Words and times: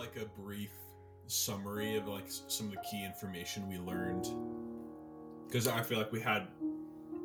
like 0.00 0.16
a 0.16 0.24
brief 0.40 0.70
summary 1.26 1.96
of 1.96 2.08
like 2.08 2.24
some 2.26 2.66
of 2.66 2.72
the 2.72 2.80
key 2.90 3.04
information 3.04 3.68
we 3.68 3.78
learned? 3.78 4.28
Because 5.46 5.68
I 5.68 5.82
feel 5.82 5.98
like 5.98 6.10
we 6.10 6.20
had 6.20 6.48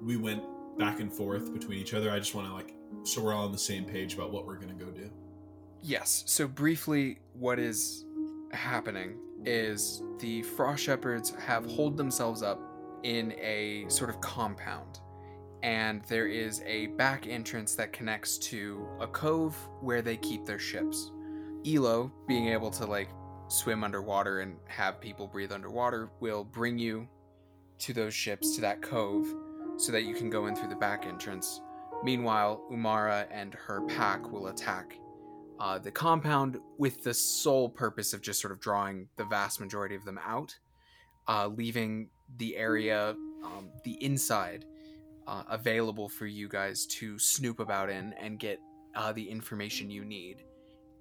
we 0.03 0.17
went 0.17 0.43
back 0.77 0.99
and 0.99 1.11
forth 1.11 1.53
between 1.53 1.79
each 1.79 1.93
other. 1.93 2.11
I 2.11 2.19
just 2.19 2.35
want 2.35 2.47
to 2.47 2.53
like 2.53 2.75
so 3.03 3.21
we're 3.21 3.33
all 3.33 3.45
on 3.45 3.51
the 3.51 3.57
same 3.57 3.85
page 3.85 4.13
about 4.13 4.31
what 4.31 4.45
we're 4.45 4.57
gonna 4.57 4.73
go 4.73 4.91
do. 4.91 5.09
Yes. 5.81 6.23
So 6.27 6.47
briefly, 6.47 7.19
what 7.33 7.59
is 7.59 8.05
happening 8.51 9.17
is 9.45 10.01
the 10.19 10.41
frost 10.41 10.83
shepherds 10.83 11.33
have 11.35 11.65
holed 11.65 11.95
themselves 11.95 12.41
up 12.41 12.59
in 13.03 13.33
a 13.33 13.85
sort 13.87 14.09
of 14.09 14.19
compound, 14.19 14.99
and 15.63 16.03
there 16.05 16.27
is 16.27 16.61
a 16.65 16.87
back 16.87 17.27
entrance 17.27 17.75
that 17.75 17.93
connects 17.93 18.37
to 18.39 18.87
a 18.99 19.07
cove 19.07 19.55
where 19.81 20.01
they 20.01 20.17
keep 20.17 20.45
their 20.45 20.59
ships. 20.59 21.11
Elo, 21.65 22.11
being 22.27 22.49
able 22.49 22.69
to 22.71 22.85
like 22.85 23.09
swim 23.47 23.83
underwater 23.83 24.41
and 24.41 24.57
have 24.65 25.01
people 25.01 25.27
breathe 25.27 25.51
underwater, 25.51 26.09
will 26.19 26.43
bring 26.43 26.77
you 26.77 27.07
to 27.79 27.93
those 27.93 28.13
ships 28.13 28.55
to 28.55 28.61
that 28.61 28.81
cove 28.81 29.27
so 29.77 29.91
that 29.91 30.03
you 30.03 30.13
can 30.13 30.29
go 30.29 30.47
in 30.47 30.55
through 30.55 30.69
the 30.69 30.75
back 30.75 31.05
entrance. 31.05 31.61
Meanwhile, 32.03 32.61
Umara 32.71 33.27
and 33.31 33.53
her 33.53 33.81
pack 33.81 34.31
will 34.31 34.47
attack 34.47 34.97
uh, 35.59 35.79
the 35.79 35.91
compound 35.91 36.57
with 36.77 37.03
the 37.03 37.13
sole 37.13 37.69
purpose 37.69 38.13
of 38.13 38.21
just 38.21 38.41
sort 38.41 38.51
of 38.51 38.59
drawing 38.59 39.07
the 39.15 39.25
vast 39.25 39.59
majority 39.59 39.95
of 39.95 40.03
them 40.05 40.19
out, 40.25 40.57
uh, 41.27 41.47
leaving 41.47 42.09
the 42.37 42.55
area, 42.57 43.15
um, 43.43 43.69
the 43.83 43.93
inside, 44.03 44.65
uh, 45.27 45.43
available 45.49 46.09
for 46.09 46.25
you 46.25 46.47
guys 46.47 46.85
to 46.85 47.17
snoop 47.17 47.59
about 47.59 47.89
in 47.89 48.13
and 48.13 48.37
get 48.39 48.59
uh, 48.95 49.11
the 49.13 49.27
information 49.29 49.89
you 49.89 50.05
need. 50.05 50.43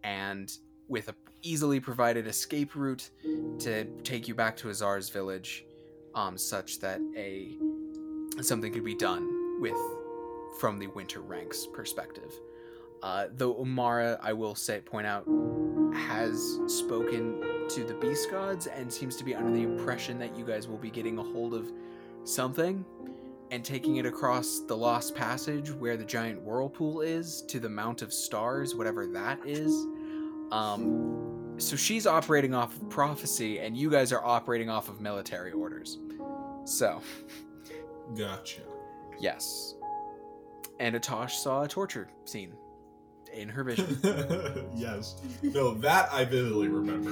And 0.05 0.57
with 0.89 1.09
a 1.09 1.15
easily 1.43 1.81
provided 1.81 2.27
escape 2.27 2.75
route 2.75 3.11
to 3.59 3.85
take 4.03 4.29
you 4.29 4.35
back 4.35 4.57
to 4.59 4.69
Azar's 4.69 5.09
village, 5.11 5.65
um, 6.15 6.39
such 6.39 6.81
that 6.81 7.01
a 7.17 7.57
something 8.41 8.73
could 8.73 8.85
be 8.85 8.95
done 8.95 9.61
with 9.61 9.77
from 10.59 10.79
the 10.79 10.87
winter 10.89 11.21
ranks 11.21 11.67
perspective. 11.73 12.33
Uh, 13.03 13.27
though 13.37 13.55
Umara, 13.55 14.19
I 14.23 14.33
will 14.33 14.55
say, 14.55 14.81
point 14.81 15.07
out, 15.07 15.27
has 15.95 16.59
spoken 16.67 17.43
to 17.69 17.85
the 17.85 17.95
beast 17.95 18.31
gods 18.31 18.67
and 18.67 18.93
seems 18.93 19.17
to 19.17 19.25
be 19.25 19.35
under 19.35 19.53
the 19.53 19.63
impression 19.63 20.19
that 20.19 20.37
you 20.37 20.45
guys 20.45 20.69
will 20.69 20.79
be 20.79 20.91
getting 20.91 21.19
a 21.19 21.23
hold 21.23 21.55
of 21.55 21.71
something 22.25 22.85
and 23.51 23.65
taking 23.65 23.97
it 23.97 24.07
across 24.07 24.61
the 24.61 24.77
Lost 24.77 25.15
Passage 25.15 25.71
where 25.71 25.97
the 25.97 26.05
giant 26.05 26.41
whirlpool 26.41 27.03
is 27.03 27.43
to 27.43 27.61
the 27.61 27.69
Mount 27.69 28.03
of 28.03 28.13
Stars, 28.13 28.75
whatever 28.75 29.07
that 29.07 29.39
is. 29.45 29.87
Um, 30.55 31.55
so 31.57 31.75
she's 31.75 32.07
operating 32.07 32.55
off 32.55 32.77
of 32.77 32.89
prophecy, 32.89 33.59
and 33.59 33.77
you 33.77 33.91
guys 33.91 34.13
are 34.13 34.25
operating 34.25 34.71
off 34.71 34.89
of 34.89 35.01
military 35.01 35.51
orders. 35.51 35.99
So, 36.65 37.03
Gotcha. 38.17 38.61
yes. 39.19 39.75
And 40.79 40.95
Atosh 40.95 41.33
saw 41.33 41.65
a 41.65 41.69
torture 41.69 42.09
scene 42.25 42.55
in 43.33 43.49
her 43.49 43.65
vision. 43.65 43.99
yes. 44.77 45.17
No, 45.43 45.75
that 45.75 46.13
I 46.13 46.25
vividly 46.25 46.69
remember. 46.69 47.11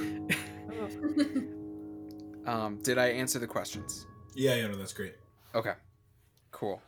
um, 2.49 2.79
did 2.81 2.97
I 2.97 3.07
answer 3.07 3.39
the 3.39 3.47
questions? 3.47 4.07
Yeah, 4.35 4.55
yeah, 4.55 4.67
no, 4.67 4.77
that's 4.77 4.93
great. 4.93 5.15
Okay, 5.53 5.73
cool. 6.51 6.81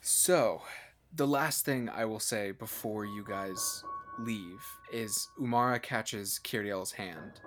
So, 0.00 0.62
the 1.12 1.26
last 1.26 1.64
thing 1.64 1.88
I 1.88 2.04
will 2.04 2.20
say 2.20 2.52
before 2.52 3.04
you 3.04 3.24
guys 3.28 3.82
leave 4.18 4.64
is 4.92 5.28
Umara 5.40 5.80
catches 5.82 6.40
Kiriel's 6.44 6.92
hand, 6.92 7.40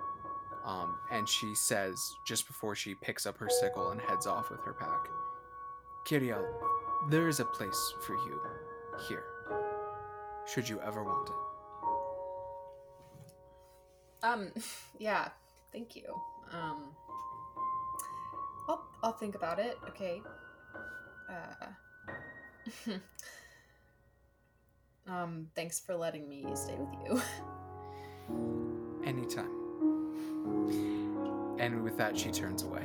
um, 0.64 0.96
and 1.10 1.28
she 1.28 1.54
says 1.54 1.98
just 2.26 2.46
before 2.46 2.74
she 2.74 2.94
picks 3.02 3.26
up 3.26 3.38
her 3.38 3.48
sickle 3.48 3.90
and 3.90 4.00
heads 4.00 4.26
off 4.26 4.50
with 4.50 4.60
her 4.64 4.72
pack, 4.72 5.08
Kiriel, 6.06 6.44
there 7.10 7.28
is 7.28 7.40
a 7.40 7.44
place 7.44 7.94
for 8.06 8.14
you 8.14 8.40
here. 9.08 9.24
Should 10.46 10.68
you 10.68 10.80
ever 10.80 11.02
want 11.04 11.28
it? 11.28 11.34
Um, 14.24 14.52
yeah, 14.98 15.28
thank 15.72 15.96
you. 15.96 16.04
Um, 16.52 16.94
I'll 18.68 18.84
I'll 19.02 19.12
think 19.12 19.34
about 19.34 19.58
it. 19.58 19.78
Okay. 19.88 20.22
Uh. 21.30 21.66
um, 25.06 25.46
thanks 25.54 25.80
for 25.80 25.94
letting 25.94 26.28
me 26.28 26.44
stay 26.54 26.76
with 26.78 26.94
you. 27.04 27.22
Anytime. 29.04 29.50
And 31.58 31.82
with 31.82 31.96
that, 31.98 32.16
she 32.16 32.30
turns 32.30 32.62
away. 32.62 32.84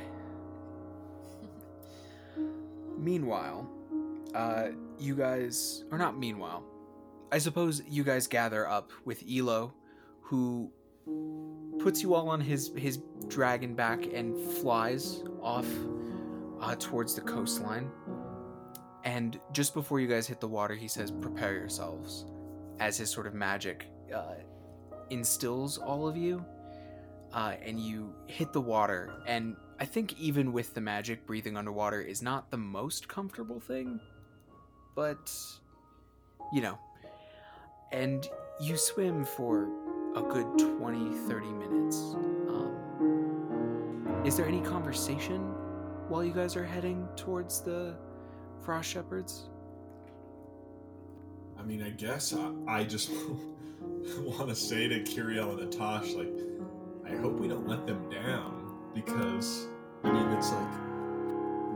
Meanwhile, 2.98 3.68
uh, 4.34 4.68
you 4.98 5.14
guys, 5.14 5.84
or 5.90 5.98
not 5.98 6.18
meanwhile, 6.18 6.64
I 7.30 7.38
suppose 7.38 7.82
you 7.88 8.04
guys 8.04 8.26
gather 8.26 8.68
up 8.68 8.90
with 9.04 9.22
Elo, 9.30 9.74
who 10.20 10.70
puts 11.78 12.02
you 12.02 12.14
all 12.14 12.28
on 12.28 12.40
his 12.40 12.72
his 12.76 12.98
dragon 13.28 13.74
back 13.74 14.06
and 14.12 14.36
flies 14.54 15.22
off 15.40 15.66
uh, 16.60 16.74
towards 16.76 17.14
the 17.14 17.20
coastline. 17.20 17.90
And 19.08 19.40
just 19.52 19.72
before 19.72 20.00
you 20.00 20.06
guys 20.06 20.26
hit 20.26 20.38
the 20.38 20.48
water, 20.48 20.74
he 20.74 20.86
says, 20.86 21.10
"Prepare 21.10 21.54
yourselves," 21.54 22.26
as 22.78 22.98
his 22.98 23.08
sort 23.08 23.26
of 23.26 23.32
magic 23.32 23.86
uh, 24.14 24.34
instills 25.08 25.78
all 25.78 26.06
of 26.06 26.14
you, 26.14 26.44
uh, 27.32 27.54
and 27.62 27.80
you 27.80 28.14
hit 28.26 28.52
the 28.52 28.60
water. 28.60 29.10
And 29.26 29.56
I 29.80 29.86
think 29.86 30.20
even 30.20 30.52
with 30.52 30.74
the 30.74 30.82
magic, 30.82 31.26
breathing 31.26 31.56
underwater 31.56 32.02
is 32.02 32.20
not 32.20 32.50
the 32.50 32.58
most 32.58 33.08
comfortable 33.08 33.60
thing, 33.60 33.98
but 34.94 35.34
you 36.52 36.60
know. 36.60 36.78
And 37.92 38.28
you 38.60 38.76
swim 38.76 39.24
for 39.24 39.70
a 40.16 40.20
good 40.20 40.58
20, 40.58 41.14
30 41.26 41.46
minutes. 41.46 41.96
Um, 42.50 42.74
is 44.26 44.36
there 44.36 44.46
any 44.46 44.60
conversation 44.60 45.40
while 46.08 46.22
you 46.22 46.34
guys 46.34 46.56
are 46.56 46.64
heading 46.66 47.08
towards 47.16 47.62
the 47.62 47.96
Frost 48.62 48.90
Shepherds? 48.90 49.48
I 51.58 51.62
mean, 51.62 51.82
I 51.82 51.90
guess 51.90 52.34
I, 52.34 52.52
I 52.66 52.84
just 52.84 53.10
want 54.18 54.48
to 54.48 54.54
say 54.54 54.88
to 54.88 55.00
Kiriel 55.00 55.58
and 55.58 55.72
Atash, 55.72 56.16
like, 56.16 56.32
I 57.10 57.16
hope 57.20 57.38
we 57.38 57.48
don't 57.48 57.66
let 57.66 57.86
them 57.86 58.08
down 58.10 58.76
because, 58.94 59.66
I 60.04 60.12
mean, 60.12 60.28
it's 60.30 60.52
like 60.52 60.68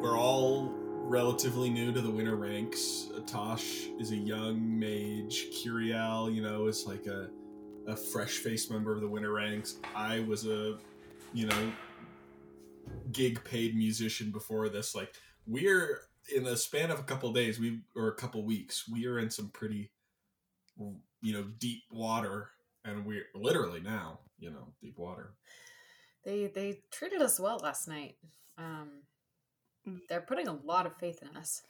we're 0.01 0.19
all 0.19 0.73
relatively 1.05 1.71
new 1.71 1.93
to 1.93 2.01
the 2.01 2.11
winter 2.11 2.37
ranks. 2.37 3.09
Atash 3.15 4.01
is 4.01 4.13
a 4.13 4.17
young 4.17 4.79
mage. 4.79 5.47
Kiriel, 5.53 6.33
you 6.33 6.43
know, 6.43 6.67
is 6.67 6.87
like 6.87 7.07
a 7.07 7.29
a 7.87 7.97
fresh 7.97 8.39
faced 8.39 8.71
member 8.71 8.95
of 8.95 9.01
the 9.01 9.09
winter 9.09 9.33
ranks. 9.33 9.77
I 9.95 10.21
was 10.21 10.47
a, 10.47 10.79
you 11.33 11.47
know, 11.47 11.73
gig 13.11 13.43
paid 13.45 13.77
musician 13.77 14.31
before 14.31 14.69
this. 14.69 14.95
Like, 14.95 15.15
we're 15.47 16.03
in 16.35 16.45
the 16.45 16.57
span 16.57 16.91
of 16.91 16.99
a 17.01 17.05
couple 17.05 17.33
days, 17.33 17.59
we 17.59 17.83
or 17.97 18.09
a 18.09 18.15
couple 18.15 18.45
weeks, 18.45 18.89
we 18.89 19.07
are 19.07 19.19
in 19.19 19.31
some 19.31 19.51
pretty, 19.51 19.93
you 21.21 21.33
know, 21.33 21.45
deep 21.45 21.83
water, 21.91 22.51
and 22.85 23.07
we're 23.07 23.27
literally 23.35 23.81
now, 23.81 24.21
you 24.39 24.51
know, 24.51 24.75
deep 24.81 24.99
water. 24.99 25.37
they 26.25 26.47
they 26.47 26.83
treated 26.91 27.23
us 27.23 27.39
well 27.39 27.59
last 27.59 27.89
night. 27.89 28.17
Um, 28.59 29.03
they're 30.09 30.21
putting 30.23 30.49
a 30.49 30.53
lot 30.53 30.87
of 30.87 30.97
faith 30.97 31.23
in 31.23 31.37
us. 31.37 31.63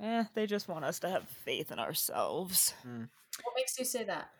Eh, 0.00 0.24
they 0.34 0.46
just 0.46 0.66
want 0.68 0.84
us 0.84 0.98
to 1.00 1.08
have 1.10 1.28
faith 1.28 1.70
in 1.70 1.78
ourselves. 1.78 2.74
What 3.42 3.54
makes 3.56 3.78
you 3.78 3.84
say 3.84 4.04
that? 4.04 4.30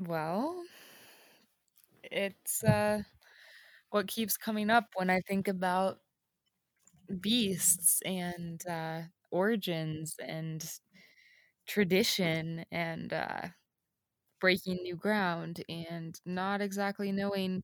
Well, 0.00 0.64
it's 2.04 2.64
uh 2.64 3.02
what 3.90 4.08
keeps 4.08 4.36
coming 4.38 4.70
up 4.70 4.86
when 4.96 5.10
I 5.10 5.20
think 5.28 5.48
about 5.48 6.00
beasts 7.20 8.00
and 8.04 8.62
uh 8.68 9.02
origins 9.30 10.16
and 10.26 10.64
tradition 11.66 12.64
and 12.72 13.12
uh 13.12 13.48
breaking 14.40 14.78
new 14.82 14.96
ground 14.96 15.62
and 15.68 16.20
not 16.26 16.60
exactly 16.60 17.12
knowing 17.12 17.62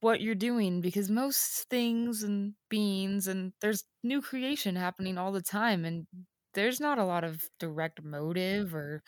what 0.00 0.20
you're 0.20 0.34
doing 0.34 0.80
because 0.80 1.10
most 1.10 1.68
things 1.70 2.22
and 2.22 2.54
beings 2.70 3.28
and 3.28 3.52
there's 3.60 3.84
new 4.04 4.22
creation 4.22 4.76
happening 4.76 5.18
all 5.18 5.32
the 5.32 5.42
time 5.42 5.84
and 5.84 6.06
there's 6.54 6.80
not 6.80 6.98
a 6.98 7.04
lot 7.04 7.24
of 7.24 7.42
direct 7.60 8.02
motive 8.04 8.74
or 8.74 9.02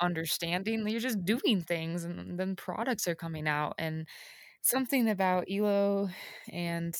understanding. 0.00 0.86
You're 0.88 1.00
just 1.00 1.24
doing 1.24 1.62
things 1.62 2.04
and 2.04 2.38
then 2.38 2.56
products 2.56 3.08
are 3.08 3.14
coming 3.16 3.48
out 3.48 3.74
and 3.78 4.06
something 4.62 5.08
about 5.08 5.46
elo 5.50 6.08
and 6.52 6.96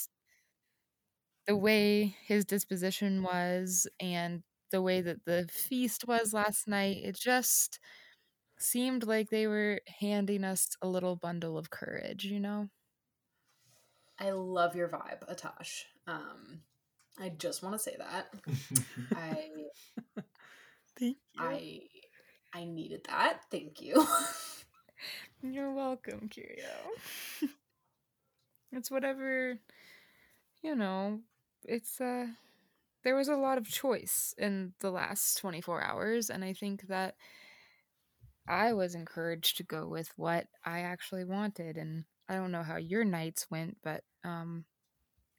the 1.47 1.57
way 1.57 2.17
his 2.27 2.45
disposition 2.45 3.23
was 3.23 3.87
and 4.01 4.43
the 4.73 4.83
way 4.83 5.01
that 5.01 5.25
the 5.25 5.49
feast 5.51 6.07
was 6.09 6.33
last 6.33 6.67
night 6.67 6.99
it 7.05 7.17
just 7.17 7.79
seemed 8.59 9.07
like 9.07 9.31
they 9.31 9.47
were 9.47 9.81
handing 10.01 10.45
us 10.45 10.77
a 10.83 10.89
little 10.89 11.17
bundle 11.17 11.59
of 11.59 11.71
courage, 11.71 12.25
you 12.25 12.41
know? 12.41 12.69
I 14.19 14.31
love 14.31 14.75
your 14.75 14.89
vibe, 14.89 15.29
Atash. 15.31 15.85
Um, 16.07 16.63
I 17.21 17.29
just 17.29 17.63
want 17.63 17.75
to 17.75 17.79
say 17.79 17.97
that. 17.99 18.29
I 19.15 19.49
Thank 20.99 21.17
you. 21.35 21.41
I 21.45 21.81
I 22.55 22.65
needed 22.65 23.05
that. 23.09 23.41
Thank 23.51 23.83
you. 23.83 24.07
You're 25.43 25.73
welcome, 25.73 26.29
Curio. 26.31 26.65
it's 28.73 28.91
whatever, 28.91 29.59
you 30.63 30.75
know, 30.75 31.21
it's, 31.67 32.01
uh, 32.01 32.27
there 33.05 33.17
was 33.17 33.29
a 33.29 33.37
lot 33.37 33.59
of 33.59 33.69
choice 33.69 34.35
in 34.39 34.75
the 34.81 34.91
last 34.91 35.39
24 35.39 35.83
hours, 35.83 36.31
and 36.31 36.45
I 36.45 36.53
think 36.53 36.89
that 36.89 37.17
I 38.49 38.73
was 38.73 38.95
encouraged 38.95 39.57
to 39.57 39.65
go 39.65 39.87
with 39.89 40.13
what 40.17 40.47
I 40.65 40.81
actually 40.81 41.25
wanted. 41.25 41.77
And 41.77 42.05
I 42.29 42.35
don't 42.37 42.53
know 42.53 42.63
how 42.63 42.77
your 42.77 43.05
nights 43.05 43.51
went, 43.51 43.79
but, 43.83 44.05
um, 44.25 44.65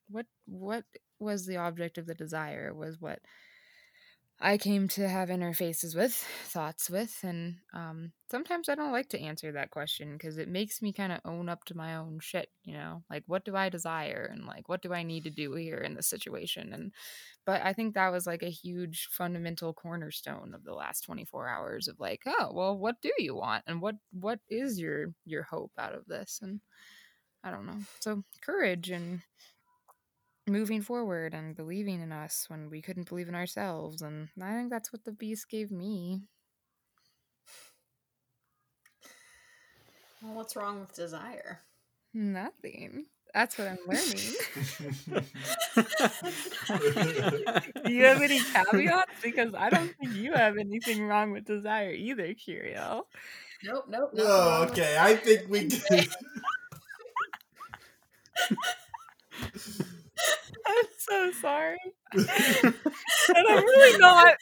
what, 0.10 0.26
what 0.46 0.86
was 1.20 1.46
the 1.46 1.58
object 1.58 1.98
of 1.98 2.06
the 2.06 2.16
desire 2.16 2.74
was 2.74 3.00
what 3.02 3.20
I 4.40 4.60
came 4.60 4.88
to 4.90 5.10
have 5.10 5.30
interfaces 5.30 5.96
with, 5.96 6.14
thoughts 6.14 6.92
with, 6.92 7.24
and 7.24 7.56
um, 7.74 8.12
sometimes 8.30 8.70
I 8.70 8.76
don't 8.76 8.92
like 8.92 9.10
to 9.10 9.20
answer 9.20 9.52
that 9.54 9.72
question 9.72 10.14
because 10.14 10.38
it 10.38 10.48
makes 10.48 10.80
me 10.80 10.94
kind 10.94 11.12
of 11.12 11.22
own 11.26 11.50
up 11.50 11.64
to 11.66 11.76
my 11.76 11.96
own 11.96 12.20
shit, 12.22 12.50
you 12.64 12.74
know, 12.74 13.04
like 13.10 13.24
what 13.26 13.46
do 13.46 13.56
I 13.56 13.70
desire? 13.70 14.30
And 14.32 14.46
like 14.46 14.70
what 14.70 14.84
do 14.84 14.94
I 14.94 15.02
need 15.02 15.24
to 15.24 15.32
do 15.32 15.54
here 15.54 15.78
in 15.80 15.96
this 15.96 16.06
situation, 16.08 16.72
and 16.72 16.94
but 17.46 17.64
I 17.64 17.74
think 17.74 17.96
that 17.96 18.12
was 18.12 18.28
like 18.28 18.44
a 18.44 18.50
huge 18.52 19.08
fundamental 19.12 19.74
cornerstone 19.74 20.54
of 20.54 20.64
the 20.64 20.74
last 20.74 21.02
24 21.02 21.48
hours 21.48 21.88
of 21.88 22.00
like, 22.00 22.22
oh 22.28 22.52
well, 22.54 22.78
what 22.78 23.02
do 23.02 23.12
you 23.18 23.36
want? 23.36 23.64
And 23.68 23.82
what 23.82 23.96
what 24.12 24.40
is 24.50 24.80
your 24.80 25.14
your 25.26 25.44
hope 25.44 25.72
out 25.80 25.96
of 25.96 26.06
this, 26.06 26.40
and 26.44 26.62
I 27.44 27.52
don't 27.52 27.66
know, 27.66 27.80
so 28.00 28.24
courage 28.42 28.90
and 28.90 29.22
moving 30.48 30.82
forward 30.82 31.34
and 31.34 31.56
believing 31.56 32.02
in 32.02 32.12
us 32.12 32.46
when 32.48 32.70
we 32.70 32.82
couldn't 32.82 33.10
believe 33.10 33.28
in 33.28 33.36
ourselves. 33.36 34.02
And 34.02 34.30
I 34.42 34.54
think 34.54 34.70
that's 34.70 34.92
what 34.92 35.04
the 35.04 35.12
beast 35.12 35.50
gave 35.50 35.72
me. 35.72 36.22
well, 40.22 40.34
what's 40.36 40.56
wrong 40.56 40.80
with 40.80 40.94
desire? 40.96 41.60
Nothing. 42.14 43.06
That's 43.34 43.58
what 43.58 43.68
I'm 43.68 43.78
learning. 43.86 44.34
Do 47.86 47.92
you 47.94 48.06
have 48.06 48.22
any 48.22 48.40
caveats? 48.40 49.12
Because 49.22 49.54
I 49.54 49.70
don't 49.70 49.94
think 50.00 50.14
you 50.16 50.34
have 50.34 50.58
anything 50.58 51.04
wrong 51.06 51.32
with 51.34 51.46
desire 51.46 51.92
either, 51.92 52.34
Curio. 52.34 53.06
Nope, 53.64 53.86
nope. 53.90 54.14
nothing 54.14 54.32
oh, 54.32 54.68
okay. 54.72 54.98
I 55.00 55.16
think 55.16 55.50
we 55.50 55.68
can. 55.68 56.06
I'm 61.10 61.32
so 61.34 61.40
sorry. 61.40 61.78
and 62.14 63.48
I'm 63.50 63.64
really 63.64 63.98
not. 64.00 64.36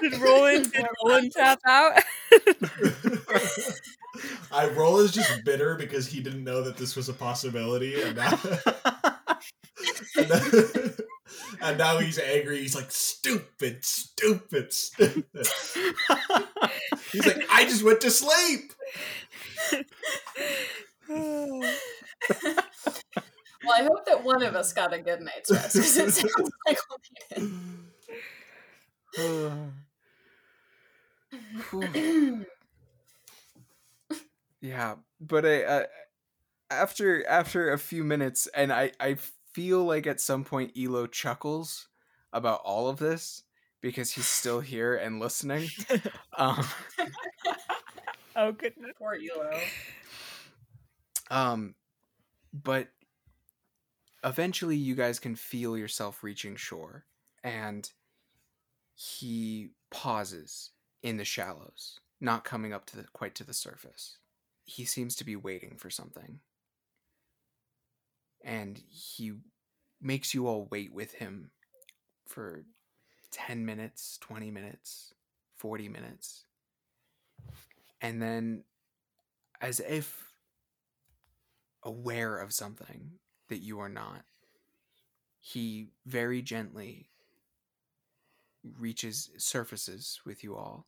Did 0.00 0.20
Roland 0.20 0.72
did 0.72 0.86
Roland 1.04 1.32
tap 1.32 1.60
out? 1.66 2.02
I 4.52 4.66
roll 4.68 5.00
is 5.00 5.12
just 5.12 5.44
bitter 5.44 5.76
because 5.76 6.06
he 6.06 6.20
didn't 6.20 6.44
know 6.44 6.62
that 6.62 6.76
this 6.76 6.96
was 6.96 7.08
a 7.08 7.12
possibility, 7.12 8.00
and 8.02 8.16
now, 8.16 8.38
and 10.16 10.28
now, 10.28 10.40
and 11.62 11.78
now 11.78 11.98
he's 11.98 12.18
angry. 12.18 12.60
He's 12.60 12.74
like, 12.74 12.90
"Stupid, 12.90 13.84
stupid, 13.84 14.72
stupid." 14.72 15.24
He's 17.12 17.26
like, 17.26 17.44
"I 17.50 17.64
just 17.64 17.84
went 17.84 18.00
to 18.02 18.10
sleep." 18.10 18.72
Well, 23.64 23.74
I 23.78 23.82
hope 23.82 24.06
that 24.06 24.24
one 24.24 24.42
of 24.42 24.54
us 24.56 24.72
got 24.72 24.92
a 24.94 24.98
good 24.98 25.20
night's 25.20 25.50
rest 25.50 25.74
because 25.74 25.96
it 25.96 26.10
sounds 26.12 26.50
like 26.66 26.78
we 27.38 27.48
did. 29.16 29.62
Yeah, 34.60 34.96
but 35.20 35.46
I, 35.46 35.62
uh, 35.64 35.84
after 36.70 37.26
after 37.26 37.72
a 37.72 37.78
few 37.78 38.04
minutes, 38.04 38.46
and 38.54 38.72
I 38.72 38.92
I 39.00 39.16
feel 39.52 39.84
like 39.84 40.06
at 40.06 40.20
some 40.20 40.44
point 40.44 40.72
Elo 40.78 41.06
chuckles 41.06 41.88
about 42.32 42.60
all 42.64 42.88
of 42.88 42.98
this 42.98 43.42
because 43.80 44.12
he's 44.12 44.26
still 44.26 44.60
here 44.60 44.96
and 44.96 45.20
listening. 45.20 45.68
Um, 46.38 46.64
oh 48.36 48.52
goodness. 48.52 48.92
Poor 48.98 49.14
Elo. 49.14 49.50
Um, 51.30 51.74
but 52.52 52.88
eventually, 54.24 54.76
you 54.76 54.94
guys 54.94 55.18
can 55.18 55.36
feel 55.36 55.78
yourself 55.78 56.22
reaching 56.22 56.56
shore, 56.56 57.04
and 57.44 57.90
he 58.94 59.70
pauses 59.90 60.70
in 61.02 61.16
the 61.16 61.24
shallows, 61.24 62.00
not 62.20 62.44
coming 62.44 62.72
up 62.72 62.86
to 62.86 62.96
the 62.96 63.04
quite 63.12 63.34
to 63.36 63.44
the 63.44 63.54
surface. 63.54 64.18
He 64.64 64.84
seems 64.84 65.16
to 65.16 65.24
be 65.24 65.36
waiting 65.36 65.76
for 65.76 65.90
something. 65.90 66.40
And 68.44 68.80
he 68.88 69.32
makes 70.00 70.32
you 70.32 70.46
all 70.46 70.68
wait 70.70 70.92
with 70.92 71.14
him 71.14 71.50
for 72.26 72.64
10 73.32 73.66
minutes, 73.66 74.18
20 74.20 74.50
minutes, 74.50 75.14
40 75.56 75.88
minutes. 75.88 76.44
And 78.00 78.20
then, 78.22 78.64
as 79.60 79.80
if 79.80 80.29
aware 81.82 82.38
of 82.38 82.52
something 82.52 83.12
that 83.48 83.62
you 83.62 83.80
are 83.80 83.88
not, 83.88 84.22
he 85.38 85.88
very 86.06 86.42
gently 86.42 87.08
reaches 88.78 89.30
surfaces 89.38 90.20
with 90.26 90.44
you 90.44 90.54
all 90.54 90.86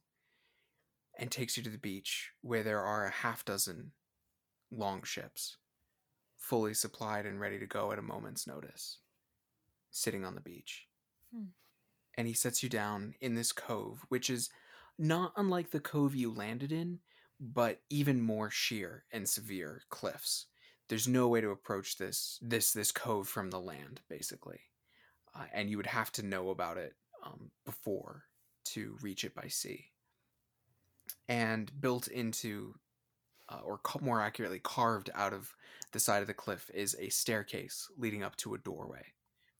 and 1.19 1.31
takes 1.31 1.57
you 1.57 1.63
to 1.63 1.71
the 1.71 1.79
beach 1.79 2.33
where 2.43 2.63
there 2.63 2.83
are 2.83 3.07
a 3.07 3.11
half 3.11 3.45
dozen 3.45 3.93
long 4.71 5.03
ships 5.03 5.57
fully 6.37 6.75
supplied 6.75 7.25
and 7.25 7.41
ready 7.41 7.59
to 7.59 7.67
go 7.67 7.93
at 7.93 7.99
a 7.99 8.03
moment's 8.03 8.47
notice 8.47 8.99
sitting 9.91 10.25
on 10.25 10.35
the 10.35 10.41
beach. 10.41 10.87
Hmm. 11.35 11.45
and 12.17 12.27
he 12.29 12.35
sets 12.35 12.63
you 12.63 12.69
down 12.69 13.15
in 13.21 13.35
this 13.35 13.53
cove 13.53 14.05
which 14.09 14.29
is 14.29 14.51
not 14.99 15.33
unlike 15.37 15.71
the 15.71 15.81
cove 15.81 16.15
you 16.15 16.31
landed 16.33 16.71
in 16.73 16.99
but 17.41 17.81
even 17.89 18.21
more 18.21 18.51
sheer 18.51 19.05
and 19.13 19.27
severe 19.27 19.83
cliffs 19.89 20.47
there's 20.93 21.09
no 21.09 21.27
way 21.27 21.41
to 21.41 21.49
approach 21.49 21.97
this 21.97 22.39
this 22.43 22.75
this 22.75 22.93
cove 22.93 23.27
from 23.27 23.49
the 23.49 23.59
land 23.59 24.03
basically. 24.11 24.61
Uh, 25.35 25.45
and 25.55 25.71
you 25.71 25.79
would 25.79 25.87
have 25.87 26.13
to 26.13 26.23
know 26.23 26.51
about 26.51 26.77
it 26.77 26.93
um, 27.25 27.51
before 27.65 28.25
to 28.67 28.99
reach 29.01 29.25
it 29.25 29.35
by 29.35 29.49
sea. 29.49 29.87
And 31.31 31.73
built 31.81 32.09
into 32.09 32.75
uh, 33.49 33.61
or 33.65 33.79
ca- 33.79 34.01
more 34.03 34.21
accurately 34.21 34.59
carved 34.59 35.09
out 35.15 35.33
of 35.33 35.57
the 35.93 35.99
side 35.99 36.21
of 36.21 36.27
the 36.27 36.35
cliff 36.35 36.71
is 36.75 36.95
a 37.01 37.09
staircase 37.09 37.89
leading 37.97 38.23
up 38.23 38.37
to 38.37 38.53
a 38.53 38.59
doorway. 38.59 39.15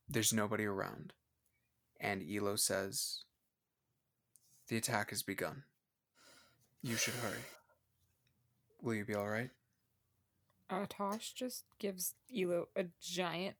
There's 0.07 0.33
nobody 0.33 0.65
around. 0.65 1.13
And 1.99 2.23
elo 2.29 2.57
says 2.57 3.23
the 4.67 4.77
attack 4.77 5.09
has 5.09 5.23
begun. 5.23 5.63
You 6.83 6.95
should 6.95 7.15
hurry. 7.15 7.43
Will 8.83 8.93
you 8.93 9.03
be 9.03 9.15
all 9.15 9.27
right 9.27 9.49
Uh, 10.73 10.85
Tosh 10.89 11.33
just 11.33 11.65
gives 11.79 12.15
Elo 12.35 12.67
a 12.75 12.85
giant, 13.01 13.55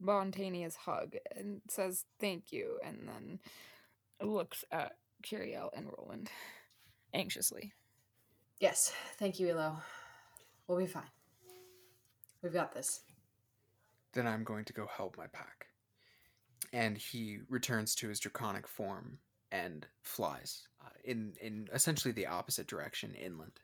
spontaneous 0.00 0.76
hug 0.76 1.14
and 1.34 1.60
says 1.68 2.04
thank 2.18 2.52
you, 2.52 2.78
and 2.84 3.08
then 3.08 3.40
looks 4.26 4.64
at 4.70 4.96
Curiel 5.22 5.70
and 5.76 5.86
Roland 5.96 6.30
anxiously. 7.14 7.72
Yes, 8.60 8.92
thank 9.18 9.38
you, 9.38 9.50
Elo. 9.50 9.76
We'll 10.66 10.78
be 10.78 10.86
fine. 10.86 11.02
We've 12.42 12.52
got 12.52 12.72
this. 12.72 13.00
then 14.12 14.26
I'm 14.26 14.44
going 14.44 14.64
to 14.66 14.72
go 14.72 14.86
help 14.86 15.16
my 15.18 15.26
pack. 15.26 15.66
And 16.72 16.96
he 16.96 17.38
returns 17.48 17.94
to 17.96 18.08
his 18.08 18.18
draconic 18.20 18.66
form 18.66 19.18
and 19.52 19.86
flies 20.02 20.66
uh, 20.84 20.88
in 21.04 21.34
in 21.40 21.68
essentially 21.72 22.12
the 22.12 22.26
opposite 22.26 22.66
direction 22.66 23.14
inland. 23.14 23.60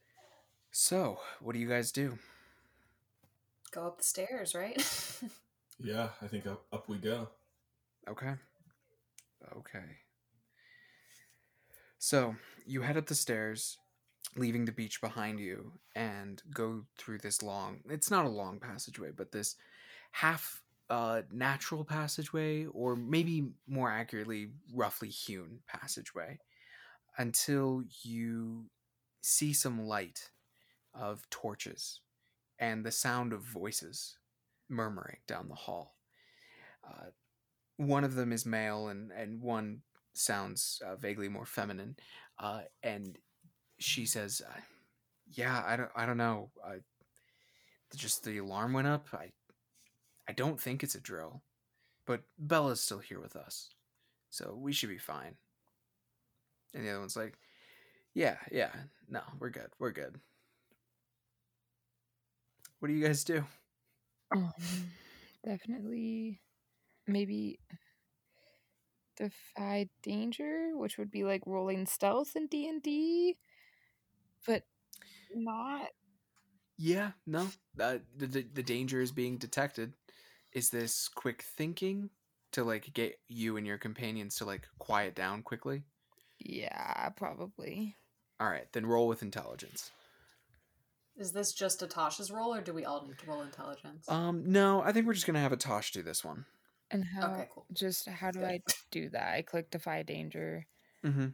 So, 0.70 1.18
what 1.40 1.54
do 1.54 1.58
you 1.58 1.68
guys 1.68 1.90
do? 1.92 2.18
Go 3.72 3.86
up 3.86 3.98
the 3.98 4.04
stairs, 4.04 4.54
right? 4.54 4.80
Yeah, 5.82 6.10
I 6.20 6.28
think 6.28 6.46
up, 6.46 6.62
up 6.72 6.88
we 6.88 6.96
go. 6.98 7.28
Okay. 8.08 8.34
Okay. 9.56 9.84
So, 11.98 12.36
you 12.66 12.82
head 12.82 12.96
up 12.96 13.06
the 13.06 13.14
stairs, 13.14 13.78
leaving 14.36 14.64
the 14.64 14.72
beach 14.72 15.00
behind 15.00 15.40
you, 15.40 15.72
and 15.96 16.40
go 16.54 16.84
through 16.98 17.18
this 17.18 17.42
long, 17.42 17.80
it's 17.88 18.10
not 18.10 18.24
a 18.24 18.28
long 18.28 18.60
passageway, 18.60 19.10
but 19.14 19.32
this 19.32 19.56
half 20.12 20.62
uh, 20.90 21.22
natural 21.32 21.84
passageway, 21.84 22.66
or 22.66 22.94
maybe 22.94 23.48
more 23.66 23.90
accurately, 23.90 24.50
roughly 24.72 25.08
hewn 25.08 25.60
passageway, 25.66 26.38
until 27.18 27.82
you 28.02 28.66
see 29.22 29.52
some 29.52 29.86
light 29.86 30.30
of 30.94 31.28
torches 31.30 32.00
and 32.62 32.84
the 32.86 32.92
sound 32.92 33.32
of 33.32 33.42
voices 33.42 34.18
murmuring 34.68 35.18
down 35.26 35.48
the 35.48 35.54
hall. 35.54 35.96
Uh, 36.88 37.06
one 37.76 38.04
of 38.04 38.14
them 38.14 38.32
is 38.32 38.46
male, 38.46 38.86
and, 38.86 39.10
and 39.10 39.42
one 39.42 39.80
sounds 40.14 40.80
uh, 40.86 40.94
vaguely 40.94 41.28
more 41.28 41.44
feminine. 41.44 41.96
Uh, 42.38 42.60
and 42.84 43.18
she 43.80 44.06
says, 44.06 44.40
uh, 44.48 44.60
"Yeah, 45.32 45.60
I 45.66 45.76
don't, 45.76 45.90
I 45.96 46.06
don't 46.06 46.16
know. 46.16 46.50
I, 46.64 46.76
just 47.96 48.22
the 48.22 48.38
alarm 48.38 48.72
went 48.74 48.86
up. 48.86 49.08
I, 49.12 49.30
I 50.28 50.32
don't 50.32 50.60
think 50.60 50.84
it's 50.84 50.94
a 50.94 51.00
drill, 51.00 51.42
but 52.06 52.22
Bella's 52.38 52.80
still 52.80 53.00
here 53.00 53.20
with 53.20 53.34
us, 53.34 53.70
so 54.30 54.56
we 54.56 54.72
should 54.72 54.88
be 54.88 54.98
fine." 54.98 55.34
And 56.74 56.86
the 56.86 56.90
other 56.90 57.00
one's 57.00 57.16
like, 57.16 57.36
"Yeah, 58.14 58.36
yeah, 58.52 58.70
no, 59.08 59.22
we're 59.40 59.50
good. 59.50 59.70
We're 59.80 59.90
good." 59.90 60.20
What 62.82 62.88
do 62.88 62.94
you 62.94 63.06
guys 63.06 63.22
do? 63.22 63.44
Um, 64.34 64.52
definitely, 65.46 66.40
maybe 67.06 67.60
defy 69.16 69.88
danger, 70.02 70.72
which 70.74 70.98
would 70.98 71.12
be 71.12 71.22
like 71.22 71.42
rolling 71.46 71.86
stealth 71.86 72.34
in 72.34 72.48
D 72.48 72.68
and 72.68 72.82
D, 72.82 73.36
but 74.44 74.64
not. 75.32 75.90
Yeah, 76.76 77.12
no. 77.24 77.46
Uh, 77.78 77.98
the, 78.16 78.26
the 78.26 78.46
the 78.52 78.62
danger 78.64 79.00
is 79.00 79.12
being 79.12 79.38
detected. 79.38 79.92
Is 80.52 80.70
this 80.70 81.06
quick 81.06 81.44
thinking 81.56 82.10
to 82.50 82.64
like 82.64 82.92
get 82.94 83.20
you 83.28 83.58
and 83.58 83.64
your 83.64 83.78
companions 83.78 84.34
to 84.38 84.44
like 84.44 84.66
quiet 84.80 85.14
down 85.14 85.44
quickly? 85.44 85.84
Yeah, 86.40 87.10
probably. 87.10 87.96
All 88.40 88.48
right, 88.48 88.66
then 88.72 88.86
roll 88.86 89.06
with 89.06 89.22
intelligence. 89.22 89.92
Is 91.16 91.32
this 91.32 91.52
just 91.52 91.80
Atasha's 91.80 92.30
roll, 92.30 92.54
or 92.54 92.60
do 92.60 92.72
we 92.72 92.84
all 92.84 93.06
need 93.06 93.18
to 93.18 93.26
roll 93.26 93.42
intelligence? 93.42 94.08
Um, 94.08 94.44
no, 94.50 94.82
I 94.82 94.92
think 94.92 95.06
we're 95.06 95.12
just 95.14 95.26
gonna 95.26 95.40
have 95.40 95.52
Atosh 95.52 95.92
do 95.92 96.02
this 96.02 96.24
one. 96.24 96.46
And 96.90 97.04
how? 97.04 97.32
Okay, 97.32 97.48
cool. 97.54 97.66
Just 97.72 98.08
how 98.08 98.30
do 98.30 98.44
I 98.44 98.60
do 98.90 99.08
that? 99.10 99.34
I 99.34 99.42
click 99.42 99.70
defy 99.70 100.02
danger, 100.02 100.66
Mm-hmm. 101.04 101.28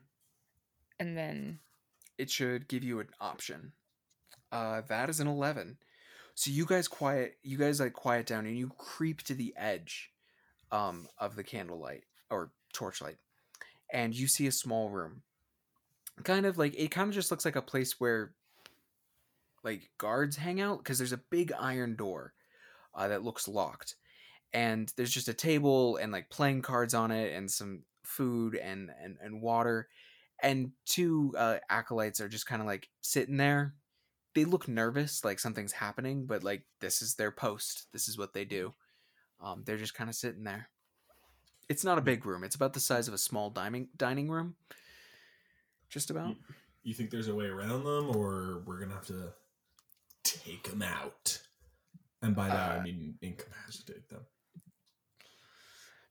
and 0.99 1.17
then 1.17 1.61
It 2.17 2.31
should 2.31 2.69
give 2.69 2.83
you 2.83 3.01
an 3.01 3.09
option. 3.21 3.73
Uh, 4.51 4.81
that 4.89 5.09
is 5.11 5.21
an 5.21 5.27
eleven. 5.29 5.79
So 6.35 6.51
you 6.51 6.67
guys 6.67 6.87
quiet, 6.89 7.37
you 7.43 7.59
guys 7.59 7.81
like 7.81 7.93
quiet 7.93 8.27
down, 8.27 8.47
and 8.47 8.57
you 8.57 8.71
creep 8.79 9.23
to 9.25 9.35
the 9.35 9.55
edge, 9.57 10.11
um, 10.73 11.09
of 11.19 11.37
the 11.37 11.45
candlelight 11.45 12.05
or 12.31 12.53
torchlight, 12.73 13.19
and 13.93 14.15
you 14.15 14.27
see 14.29 14.47
a 14.47 14.53
small 14.53 14.91
room. 14.91 15.23
Kind 16.25 16.47
of 16.47 16.59
like 16.59 16.75
it 16.77 16.91
kind 16.91 17.09
of 17.09 17.15
just 17.15 17.31
looks 17.31 17.45
like 17.45 17.57
a 17.57 17.63
place 17.63 18.01
where 18.01 18.33
like 19.69 19.91
guards 19.99 20.37
hang 20.37 20.61
out 20.61 20.79
because 20.79 20.97
there's 20.97 21.13
a 21.13 21.21
big 21.31 21.53
iron 21.59 21.95
door 21.95 22.33
uh, 22.95 23.09
that 23.09 23.23
looks 23.23 23.47
locked. 23.47 23.97
And 24.55 24.91
there's 24.97 25.13
just 25.13 25.29
a 25.29 25.35
table 25.35 25.97
and 25.97 26.11
like 26.11 26.31
playing 26.31 26.63
cards 26.63 26.95
on 26.95 27.11
it 27.11 27.35
and 27.35 27.51
some 27.51 27.83
food 28.03 28.55
and 28.55 28.91
and, 29.03 29.19
and 29.23 29.43
water. 29.43 29.89
And 30.43 30.73
two 30.87 31.35
uh, 31.37 31.59
acolytes 31.69 32.21
are 32.21 32.29
just 32.29 32.47
kind 32.47 32.63
of 32.63 32.67
like 32.67 32.89
sitting 33.03 33.37
there. 33.37 33.75
They 34.35 34.47
look 34.47 34.69
nervous 34.69 35.25
like 35.25 35.39
something's 35.41 35.73
happening 35.73 36.27
but 36.27 36.43
like 36.45 36.63
this 36.81 37.03
is 37.03 37.15
their 37.15 37.31
post. 37.31 37.89
This 37.93 38.09
is 38.09 38.17
what 38.17 38.33
they 38.33 38.47
do. 38.47 38.73
Um, 39.43 39.63
they're 39.67 39.77
just 39.77 39.95
kind 39.95 40.09
of 40.09 40.17
sitting 40.17 40.45
there. 40.45 40.71
It's 41.69 41.85
not 41.85 41.99
a 41.99 42.03
big 42.03 42.25
room. 42.25 42.43
It's 42.43 42.57
about 42.57 42.73
the 42.73 42.81
size 42.81 43.09
of 43.09 43.15
a 43.15 43.19
small 43.19 43.51
dining 43.51 43.89
dining 43.97 44.31
room. 44.31 44.55
Just 45.91 46.11
about. 46.11 46.37
You 46.83 46.95
think 46.95 47.11
there's 47.11 47.29
a 47.29 47.35
way 47.35 47.47
around 47.47 47.85
them, 47.85 48.17
or 48.17 48.63
we're 48.65 48.81
gonna 48.81 48.95
have 48.95 49.07
to 49.09 49.35
take 50.41 50.71
them 50.71 50.83
out? 50.83 51.41
And 52.23 52.35
by 52.35 52.49
that 52.49 52.71
Uh, 52.71 52.75
I 52.81 52.83
mean 52.83 53.15
incapacitate 53.23 54.09
them. 54.09 54.27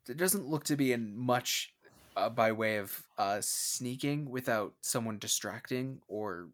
there 0.05 0.15
doesn't 0.15 0.47
look 0.47 0.63
to 0.65 0.75
be 0.77 0.91
in 0.93 1.15
much 1.17 1.73
uh, 2.15 2.29
by 2.29 2.51
way 2.51 2.77
of 2.77 3.03
uh, 3.17 3.39
sneaking 3.41 4.29
without 4.29 4.73
someone 4.81 5.19
distracting 5.19 6.01
or 6.07 6.49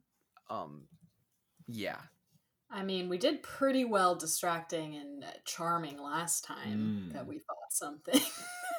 um 0.50 0.88
yeah 1.68 1.98
I 2.76 2.82
mean, 2.82 3.08
we 3.08 3.20
did 3.20 3.44
pretty 3.44 3.86
well 3.86 4.16
distracting 4.16 4.96
and 4.96 5.24
uh, 5.24 5.28
charming 5.46 6.02
last 6.02 6.44
time 6.44 7.08
Mm. 7.12 7.14
that 7.14 7.28
we 7.28 7.38
fought 7.38 7.72
something. 7.72 8.20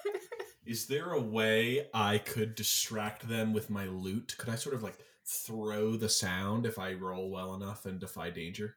Is 0.67 0.87
there 0.87 1.13
a 1.13 1.21
way 1.21 1.87
I 1.95 2.19
could 2.19 2.57
distract 2.57 3.29
them 3.29 3.53
with 3.53 3.71
my 3.71 3.87
lute? 3.87 4.35
Could 4.37 4.49
I 4.49 4.57
sort 4.57 4.75
of 4.75 4.83
like 4.83 4.99
throw 5.27 5.97
the 5.97 6.09
sound 6.09 6.67
if 6.67 6.79
I 6.79 6.93
roll 6.95 7.31
well 7.31 7.55
enough 7.55 7.87
and 7.87 7.99
defy 8.01 8.31
danger? 8.31 8.77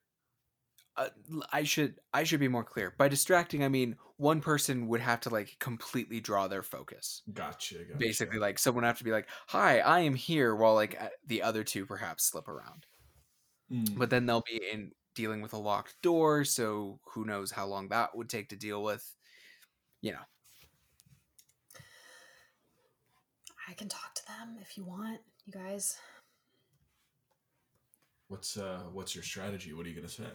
uh, 0.96 1.10
l- 1.32 1.44
i 1.54 1.62
should 1.64 2.00
i 2.12 2.24
should 2.24 2.40
be 2.40 2.48
more 2.48 2.64
clear 2.64 2.96
by 2.98 3.08
distracting 3.08 3.64
i 3.64 3.68
mean 3.70 3.96
one 4.16 4.42
person 4.42 4.88
would 4.88 5.00
have 5.00 5.20
to 5.20 5.30
like 5.30 5.56
completely 5.60 6.20
draw 6.20 6.48
their 6.48 6.64
focus 6.64 7.22
Gotcha. 7.32 7.76
gotcha. 7.84 7.98
basically 8.00 8.40
like 8.40 8.58
someone 8.58 8.82
would 8.84 8.88
have 8.88 8.98
to 8.98 9.04
be 9.04 9.12
like 9.12 9.28
hi 9.46 9.78
i 9.78 10.00
am 10.00 10.16
here 10.16 10.56
while 10.56 10.74
like 10.74 11.00
uh, 11.00 11.10
the 11.28 11.44
other 11.44 11.64
two 11.64 11.86
perhaps 11.86 12.24
slip 12.24 12.48
around 12.48 12.88
Mm. 13.72 13.98
but 13.98 14.10
then 14.10 14.26
they'll 14.26 14.44
be 14.50 14.60
in 14.74 14.92
dealing 15.14 15.42
with 15.42 15.54
a 15.54 15.58
locked 15.58 16.02
door 16.02 16.44
so 16.46 17.00
who 17.14 17.26
knows 17.26 17.52
how 17.52 17.68
long 17.68 17.90
that 17.90 18.16
would 18.18 18.30
take 18.30 18.50
to 18.50 18.56
deal 18.56 18.82
with 18.82 19.14
you 20.02 20.14
know 20.14 20.26
I 23.70 23.74
can 23.74 23.90
talk 23.90 24.16
to 24.16 24.26
them 24.26 24.56
if 24.62 24.78
you 24.78 24.86
want, 24.86 25.20
you 25.46 25.52
guys. 25.52 25.98
What's 28.28 28.58
uh 28.58 28.84
what's 28.92 29.16
your 29.16 29.24
strategy? 29.24 29.74
What 29.74 29.86
are 29.86 29.90
you 29.90 29.96
gonna 29.96 30.10
say? 30.10 30.24
I 30.24 30.28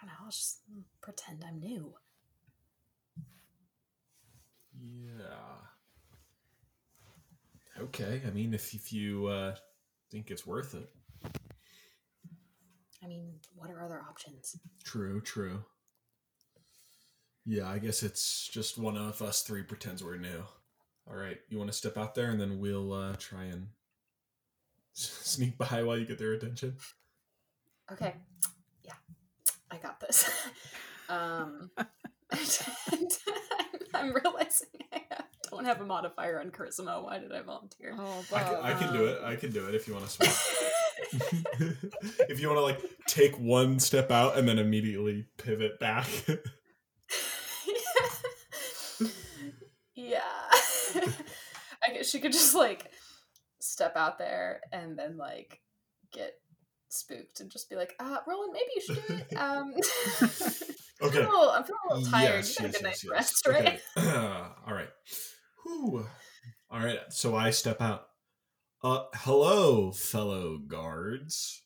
don't 0.00 0.08
know. 0.08 0.14
I'll 0.24 0.30
just 0.30 0.60
pretend 1.00 1.44
I'm 1.46 1.60
new. 1.60 1.94
Yeah. 4.78 5.62
Okay. 7.80 8.22
I 8.26 8.30
mean, 8.30 8.52
if 8.52 8.74
if 8.74 8.92
you 8.92 9.26
uh, 9.26 9.54
think 10.10 10.30
it's 10.30 10.46
worth 10.46 10.74
it. 10.74 10.90
I 13.02 13.06
mean, 13.06 13.34
what 13.54 13.70
are 13.70 13.84
other 13.84 14.00
options? 14.08 14.56
True. 14.84 15.20
True. 15.20 15.64
Yeah, 17.44 17.68
I 17.68 17.78
guess 17.78 18.02
it's 18.02 18.48
just 18.48 18.76
one 18.76 18.96
of 18.96 19.22
us 19.22 19.42
three 19.42 19.62
pretends 19.62 20.02
we're 20.02 20.16
new. 20.16 20.42
All 21.08 21.16
right, 21.16 21.38
you 21.48 21.58
want 21.58 21.70
to 21.70 21.76
step 21.76 21.96
out 21.96 22.14
there, 22.14 22.30
and 22.30 22.40
then 22.40 22.58
we'll 22.58 22.92
uh, 22.92 23.14
try 23.18 23.44
and 23.44 23.68
sneak 24.92 25.56
by 25.58 25.82
while 25.82 25.96
you 25.98 26.04
get 26.04 26.18
their 26.18 26.32
attention. 26.32 26.76
Okay. 27.92 28.14
Yeah. 28.84 28.94
I 29.70 29.76
got 29.76 30.00
this. 30.00 30.28
um 31.08 31.70
I'm 33.94 34.12
realizing 34.12 34.68
I 34.92 35.02
don't 35.50 35.64
have 35.64 35.80
a 35.80 35.86
modifier 35.86 36.40
on 36.40 36.50
charisma. 36.50 37.02
Why 37.04 37.18
did 37.18 37.30
I 37.32 37.42
volunteer? 37.42 37.94
oh, 37.96 38.24
I 38.34 38.42
can, 38.42 38.54
I 38.56 38.74
can 38.74 38.92
do 38.92 39.06
it. 39.06 39.22
I 39.22 39.36
can 39.36 39.52
do 39.52 39.68
it 39.68 39.74
if 39.76 39.86
you 39.86 39.94
want 39.94 40.06
to 40.06 40.10
swap. 40.10 40.36
if 42.28 42.40
you 42.40 42.48
want 42.48 42.58
to 42.58 42.62
like 42.62 42.80
take 43.06 43.38
one 43.38 43.78
step 43.78 44.10
out 44.10 44.36
and 44.36 44.48
then 44.48 44.58
immediately 44.58 45.26
pivot 45.36 45.78
back. 45.78 46.08
yeah. 49.94 50.20
I 51.82 51.92
guess 51.92 51.95
she 52.06 52.20
could 52.20 52.32
just 52.32 52.54
like 52.54 52.90
step 53.60 53.96
out 53.96 54.18
there 54.18 54.60
and 54.72 54.98
then 54.98 55.16
like 55.16 55.60
get 56.12 56.34
spooked 56.88 57.40
and 57.40 57.50
just 57.50 57.68
be 57.68 57.76
like, 57.76 57.94
uh, 58.00 58.18
Roland, 58.26 58.52
maybe 58.52 58.70
you 58.74 58.80
should 58.82 59.06
do 59.06 59.14
it. 59.14 59.26
Um, 59.36 59.74
I'm, 61.02 61.08
okay. 61.08 61.18
feeling 61.18 61.26
a 61.26 61.30
little, 61.30 61.50
I'm 61.50 61.64
feeling 61.64 61.80
a 61.90 61.94
little 61.94 62.10
tired. 62.10 62.36
Yes, 62.36 62.58
you 62.58 62.62
got 62.62 62.64
a 62.64 62.68
yes, 62.68 62.76
good 62.76 62.84
night's 62.84 63.04
yes, 63.04 63.12
rest, 63.12 63.42
yes. 63.46 63.54
right? 63.54 63.80
Okay. 63.98 64.16
All 64.66 64.74
right. 64.74 64.88
Whew. 65.62 66.06
All 66.70 66.80
right. 66.80 66.98
So 67.10 67.36
I 67.36 67.50
step 67.50 67.80
out. 67.80 68.06
Uh, 68.82 69.04
hello, 69.14 69.92
fellow 69.92 70.58
guards. 70.58 71.62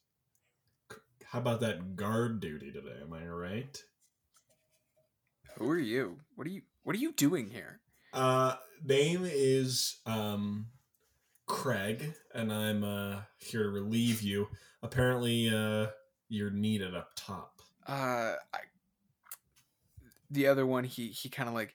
How 1.27 1.39
about 1.39 1.61
that 1.61 1.95
guard 1.95 2.41
duty 2.41 2.73
today? 2.73 2.99
Am 3.03 3.13
I 3.13 3.25
right? 3.27 3.79
Who 5.59 5.69
are 5.71 5.79
you? 5.79 6.19
What 6.35 6.47
are 6.47 6.51
you 6.51 6.63
what 6.83 6.97
are 6.97 6.99
you 6.99 7.13
doing 7.13 7.51
here? 7.51 7.81
Uh, 8.13 8.55
name 8.85 9.23
is 9.25 9.99
um, 10.07 10.67
Craig, 11.47 12.15
and 12.35 12.53
I'm 12.53 12.85
uh 12.85 13.21
here 13.39 13.65
to 13.65 13.69
relieve 13.69 14.23
you. 14.23 14.49
Apparently, 14.83 15.49
uh, 15.49 15.89
you're 16.29 16.51
needed 16.51 16.95
up 16.95 17.11
top. 17.17 17.61
Uh 17.87 18.35
I, 18.55 18.59
the 20.31 20.47
other 20.47 20.67
one 20.67 20.85
he 20.85 21.09
he 21.09 21.29
kind 21.29 21.49
of 21.49 21.55
like 21.55 21.75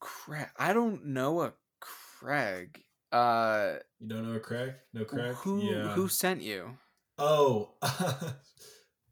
Craig. 0.00 0.48
I 0.56 0.72
don't 0.72 1.06
know 1.06 1.42
a 1.42 1.52
Craig. 1.80 2.84
Uh 3.12 3.74
You 4.00 4.08
don't 4.08 4.28
know 4.28 4.36
a 4.36 4.40
Craig? 4.40 4.74
No 4.92 5.04
Craig? 5.04 5.34
who 5.36 5.62
yeah. 5.62 5.94
who 5.94 6.08
sent 6.08 6.42
you? 6.42 6.78
Oh, 7.16 7.74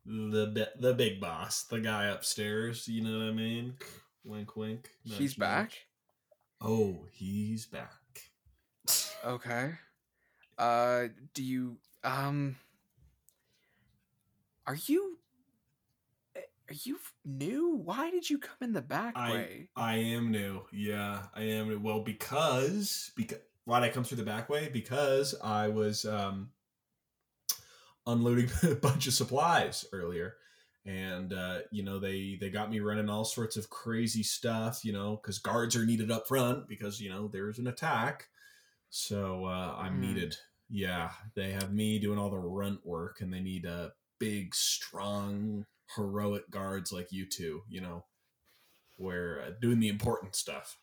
the 0.06 0.68
the 0.78 0.94
big 0.94 1.20
boss, 1.20 1.64
the 1.64 1.80
guy 1.80 2.06
upstairs. 2.06 2.88
You 2.88 3.02
know 3.02 3.18
what 3.18 3.28
I 3.28 3.32
mean? 3.32 3.74
Wink, 4.24 4.56
wink. 4.56 4.90
nudge, 5.04 5.18
He's 5.18 5.34
back. 5.34 5.85
Oh, 6.60 7.06
he's 7.12 7.66
back. 7.66 7.90
Okay. 9.24 9.72
Uh, 10.58 11.04
do 11.34 11.42
you 11.42 11.76
um? 12.04 12.56
Are 14.66 14.76
you? 14.86 15.18
eh, 16.34 16.40
Are 16.70 16.74
you 16.84 16.98
new? 17.24 17.74
Why 17.76 18.10
did 18.10 18.28
you 18.30 18.38
come 18.38 18.56
in 18.62 18.72
the 18.72 18.82
back 18.82 19.14
I 19.16 19.30
way? 19.32 19.68
I 19.76 19.96
am 19.96 20.30
new. 20.30 20.62
Yeah, 20.72 21.22
I 21.34 21.42
am. 21.42 21.68
new. 21.68 21.78
Well, 21.78 22.00
because 22.00 23.10
because 23.16 23.38
why 23.64 23.80
did 23.80 23.90
I 23.90 23.92
come 23.92 24.04
through 24.04 24.18
the 24.18 24.22
back 24.22 24.48
way? 24.48 24.68
Because 24.72 25.34
I 25.42 25.68
was 25.68 26.04
um 26.04 26.50
unloading 28.06 28.50
a 28.62 28.74
bunch 28.76 29.06
of 29.06 29.12
supplies 29.14 29.84
earlier, 29.92 30.34
and 30.86 31.32
uh, 31.32 31.58
you 31.70 31.82
know 31.82 31.98
they 31.98 32.38
they 32.40 32.48
got 32.48 32.70
me 32.70 32.80
running 32.80 33.08
all 33.08 33.24
sorts 33.24 33.56
of 33.56 33.68
crazy 33.70 34.22
stuff. 34.22 34.84
You 34.84 34.92
know, 34.92 35.18
because 35.20 35.38
guards 35.38 35.76
are 35.76 35.84
needed 35.84 36.10
up 36.10 36.28
front 36.28 36.68
because 36.68 37.00
you 37.00 37.10
know 37.10 37.28
there's 37.28 37.58
an 37.58 37.66
attack. 37.66 38.28
So 38.90 39.44
uh, 39.46 39.74
I'm 39.78 39.94
Hmm. 39.94 40.00
needed. 40.00 40.36
Yeah, 40.68 41.10
they 41.34 41.52
have 41.52 41.72
me 41.72 41.98
doing 41.98 42.18
all 42.18 42.30
the 42.30 42.38
runt 42.38 42.84
work, 42.84 43.20
and 43.20 43.32
they 43.32 43.40
need 43.40 43.66
uh, 43.66 43.90
big, 44.18 44.54
strong, 44.54 45.64
heroic 45.94 46.50
guards 46.50 46.92
like 46.92 47.12
you 47.12 47.26
two. 47.26 47.62
You 47.68 47.80
know, 47.80 48.04
where 48.96 49.42
uh, 49.42 49.50
doing 49.60 49.80
the 49.80 49.88
important 49.88 50.34
stuff. 50.36 50.78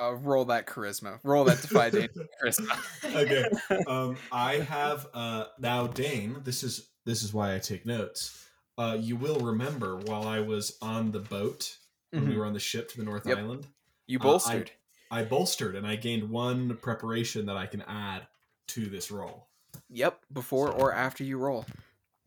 Uh, 0.00 0.14
roll 0.14 0.44
that 0.44 0.66
charisma. 0.66 1.18
Roll 1.24 1.44
that 1.44 1.60
defy 1.62 1.90
danger 1.90 2.10
charisma. 2.42 3.14
okay. 3.16 3.44
Um, 3.86 4.16
I 4.30 4.56
have 4.56 5.06
uh, 5.14 5.46
now, 5.58 5.86
Dane. 5.88 6.36
This 6.44 6.62
is 6.62 6.88
this 7.04 7.22
is 7.22 7.34
why 7.34 7.54
I 7.54 7.58
take 7.58 7.84
notes. 7.86 8.46
Uh, 8.80 8.94
you 8.98 9.14
will 9.14 9.38
remember 9.40 9.96
while 9.96 10.26
I 10.26 10.40
was 10.40 10.78
on 10.80 11.12
the 11.12 11.18
boat 11.18 11.76
when 12.12 12.26
we 12.26 12.32
Mhm. 12.32 12.38
were 12.38 12.46
on 12.46 12.54
the 12.54 12.60
ship 12.60 12.88
to 12.88 12.96
the 12.96 13.04
North 13.04 13.26
Yep. 13.26 13.36
Island, 13.36 13.66
You 14.06 14.18
Uh, 14.18 14.22
I- 14.22 14.24
bolstered. 14.24 14.72
I 15.10 15.22
bolstered 15.24 15.76
and 15.76 15.86
I 15.86 15.96
gained 15.96 16.30
one 16.30 16.76
preparation 16.78 17.44
that 17.46 17.58
I 17.58 17.66
can 17.66 17.82
add 17.82 18.26
to 18.68 18.86
this 18.86 19.10
roll. 19.10 19.50
Yep. 19.90 20.24
Before 20.32 20.68
So- 20.68 20.72
or 20.78 20.92
after 20.94 21.22
you 21.24 21.36
roll. 21.36 21.66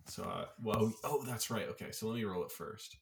So, 0.06 0.24
uh, 0.26 0.50
well, 0.62 0.94
oh, 1.04 1.26
that's 1.26 1.50
right. 1.50 1.68
Okay, 1.70 1.92
so 1.92 2.08
let 2.08 2.16
me 2.18 2.24
roll 2.24 2.44
it 2.46 2.52
first. 2.52 2.98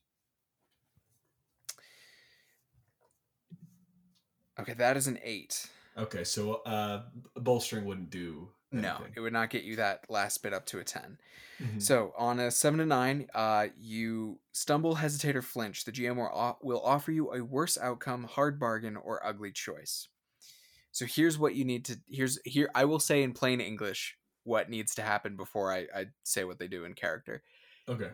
Okay, 4.60 4.74
that 4.75 4.96
is 4.96 5.08
an 5.08 5.20
eight. 5.24 5.70
Okay, 5.98 6.24
so 6.24 6.55
uh, 6.63 7.10
bolstering 7.36 7.84
wouldn't 7.84 8.12
do. 8.12 8.53
No, 8.71 8.95
anything. 8.95 9.13
it 9.17 9.19
would 9.19 9.33
not 9.33 9.49
get 9.49 9.63
you 9.63 9.75
that 9.77 10.09
last 10.09 10.41
bit 10.43 10.53
up 10.53 10.65
to 10.67 10.79
a 10.79 10.83
ten. 10.83 11.17
Mhm. 11.59 11.81
So 11.81 12.13
on 12.17 12.39
a 12.39 12.49
seven 12.51 12.79
to 12.79 12.85
nine, 12.85 13.27
uh, 13.33 13.67
you 13.77 14.39
stumble, 14.53 14.95
hesitate, 14.95 15.35
or 15.35 15.41
flinch. 15.41 15.83
The 15.85 15.91
GM 15.91 16.15
will, 16.15 16.57
will 16.61 16.81
offer 16.81 17.11
you 17.11 17.33
a 17.33 17.43
worse 17.43 17.77
outcome, 17.77 18.23
hard 18.23 18.59
bargain, 18.59 18.95
or 18.95 19.25
ugly 19.25 19.51
choice. 19.51 20.07
So 20.93 21.05
here's 21.05 21.37
what 21.37 21.55
you 21.55 21.65
need 21.65 21.85
to. 21.85 21.99
Here's 22.09 22.39
here. 22.45 22.69
I 22.73 22.85
will 22.85 22.99
say 22.99 23.23
in 23.23 23.33
plain 23.33 23.59
English 23.61 24.17
what 24.43 24.69
needs 24.69 24.95
to 24.95 25.01
happen 25.03 25.35
before 25.35 25.71
I, 25.71 25.87
I 25.95 26.05
say 26.23 26.43
what 26.45 26.57
they 26.57 26.67
do 26.67 26.83
in 26.85 26.93
character. 26.93 27.43
Okay. 27.87 28.11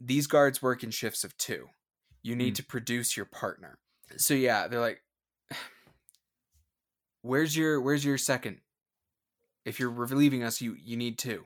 These 0.00 0.26
guards 0.26 0.60
work 0.60 0.82
in 0.82 0.90
shifts 0.90 1.22
of 1.24 1.36
two. 1.38 1.68
You 2.22 2.34
need 2.34 2.54
Mm. 2.54 2.56
to 2.56 2.64
produce 2.64 3.16
your 3.16 3.26
partner. 3.26 3.78
So 4.16 4.34
yeah, 4.34 4.66
they're 4.68 4.80
like, 4.80 5.02
"Where's 7.22 7.56
your 7.56 7.80
Where's 7.80 8.04
your 8.04 8.18
second? 8.18 8.60
If 9.64 9.80
you're 9.80 9.90
relieving 9.90 10.42
us, 10.42 10.60
you 10.60 10.76
you 10.82 10.96
need 10.96 11.18
two. 11.18 11.44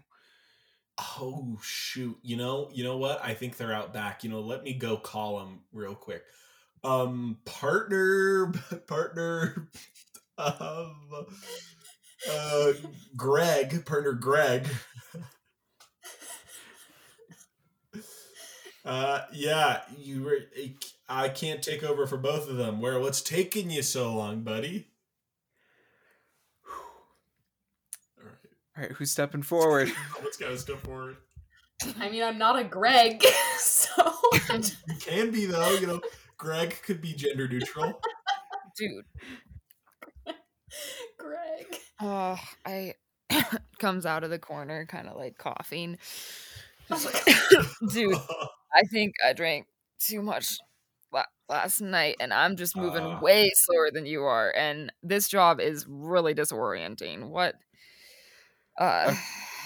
Oh 0.98 1.58
shoot! 1.62 2.18
You 2.22 2.36
know, 2.36 2.70
you 2.72 2.82
know 2.82 2.96
what? 2.96 3.24
I 3.24 3.34
think 3.34 3.56
they're 3.56 3.72
out 3.72 3.92
back. 3.92 4.24
You 4.24 4.30
know, 4.30 4.40
let 4.40 4.64
me 4.64 4.74
go 4.74 4.96
call 4.96 5.38
them 5.38 5.60
real 5.72 5.94
quick. 5.94 6.22
Um, 6.82 7.38
partner, 7.44 8.52
partner, 8.86 9.68
um, 10.38 11.26
uh, 12.30 12.72
Greg, 13.16 13.84
partner 13.86 14.12
Greg. 14.12 14.66
Uh, 18.84 19.22
yeah, 19.32 19.82
you 19.98 20.22
were. 20.22 20.38
I 21.08 21.28
can't 21.28 21.62
take 21.62 21.82
over 21.82 22.06
for 22.06 22.16
both 22.16 22.48
of 22.48 22.56
them. 22.56 22.80
Where? 22.80 22.98
What's 22.98 23.20
taking 23.20 23.70
you 23.70 23.82
so 23.82 24.14
long, 24.14 24.42
buddy? 24.42 24.88
All 28.18 28.24
right, 28.24 28.36
All 28.78 28.84
right, 28.84 28.92
who's 28.92 29.10
stepping 29.10 29.42
forward? 29.42 29.90
let's 30.22 30.36
go 30.36 30.54
step 30.54 30.78
forward. 30.78 31.16
I 31.98 32.08
mean, 32.10 32.22
I'm 32.22 32.38
not 32.38 32.56
a 32.58 32.62
Greg, 32.62 33.20
so 33.58 33.90
You 34.52 34.94
can 35.00 35.32
be 35.32 35.46
though. 35.46 35.70
You 35.72 35.86
know, 35.88 36.00
Greg 36.36 36.76
could 36.84 37.00
be 37.00 37.12
gender 37.12 37.48
neutral. 37.48 38.00
Dude, 38.76 39.04
Greg. 41.18 41.66
uh, 42.00 42.36
I 42.64 42.94
comes 43.80 44.06
out 44.06 44.22
of 44.22 44.30
the 44.30 44.38
corner, 44.38 44.86
kind 44.86 45.08
of 45.08 45.16
like 45.16 45.38
coughing. 45.38 45.98
Oh 46.90 47.10
my 47.26 47.88
Dude, 47.92 48.14
I 48.72 48.82
think 48.92 49.14
I 49.26 49.32
drank 49.32 49.66
too 50.00 50.22
much 50.22 50.56
la- 51.12 51.24
last 51.48 51.80
night, 51.80 52.16
and 52.20 52.32
I'm 52.32 52.54
just 52.56 52.76
moving 52.76 53.02
Ah. 53.04 53.20
way 53.20 53.50
slower 53.54 53.90
than 53.92 54.06
you 54.06 54.22
are. 54.22 54.52
And 54.56 54.92
this 55.02 55.28
job 55.28 55.58
is 55.60 55.84
really 55.88 56.34
disorienting. 56.34 57.28
What? 57.28 57.56
Uh, 58.78 59.14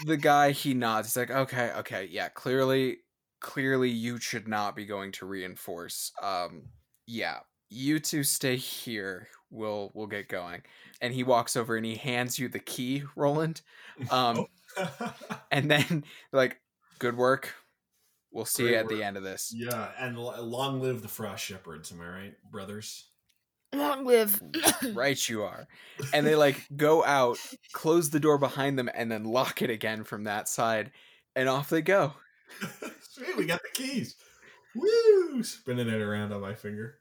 the 0.06 0.16
guy 0.16 0.52
he 0.52 0.74
nods. 0.74 1.08
He's 1.08 1.16
like, 1.16 1.30
okay, 1.30 1.70
okay, 1.78 2.08
yeah, 2.10 2.28
clearly, 2.28 2.98
clearly, 3.40 3.90
you 3.90 4.18
should 4.18 4.48
not 4.48 4.74
be 4.74 4.86
going 4.86 5.12
to 5.12 5.26
reinforce. 5.26 6.12
Um, 6.22 6.62
yeah, 7.06 7.40
you 7.68 7.98
two 7.98 8.22
stay 8.22 8.56
here. 8.56 9.28
We'll 9.50 9.92
we'll 9.94 10.06
get 10.06 10.28
going. 10.28 10.62
And 11.00 11.12
he 11.12 11.24
walks 11.24 11.56
over 11.56 11.76
and 11.76 11.84
he 11.84 11.96
hands 11.96 12.38
you 12.38 12.48
the 12.48 12.58
key, 12.58 13.04
Roland. 13.16 13.60
Um, 14.10 14.46
and 15.52 15.70
then 15.70 16.04
like, 16.32 16.58
good 16.98 17.14
work. 17.14 17.54
We'll 18.32 18.46
see 18.46 18.62
you 18.62 18.68
Great 18.70 18.78
at 18.78 18.88
the 18.88 19.02
end 19.02 19.18
of 19.18 19.22
this. 19.22 19.52
yeah, 19.54 19.90
and 19.98 20.16
long 20.18 20.80
live 20.80 21.02
the 21.02 21.08
frost 21.08 21.44
shepherds. 21.44 21.92
Am 21.92 22.00
I 22.00 22.08
right, 22.08 22.34
brothers? 22.50 23.11
Long 23.72 24.04
live. 24.04 24.42
Right, 24.94 25.28
you 25.28 25.42
are. 25.42 25.68
And 26.12 26.26
they 26.26 26.34
like 26.34 26.66
go 26.76 27.04
out, 27.04 27.38
close 27.72 28.10
the 28.10 28.20
door 28.20 28.38
behind 28.38 28.78
them, 28.78 28.90
and 28.94 29.10
then 29.10 29.24
lock 29.24 29.62
it 29.62 29.70
again 29.70 30.04
from 30.04 30.24
that 30.24 30.48
side, 30.48 30.90
and 31.36 31.48
off 31.48 31.70
they 31.70 31.82
go. 31.82 32.14
Sweet, 33.00 33.36
we 33.36 33.46
got 33.46 33.62
the 33.62 33.68
keys. 33.72 34.16
Woo! 34.74 35.42
Spinning 35.42 35.88
it 35.88 36.00
around 36.00 36.32
on 36.32 36.40
my 36.40 36.54
finger. 36.54 36.98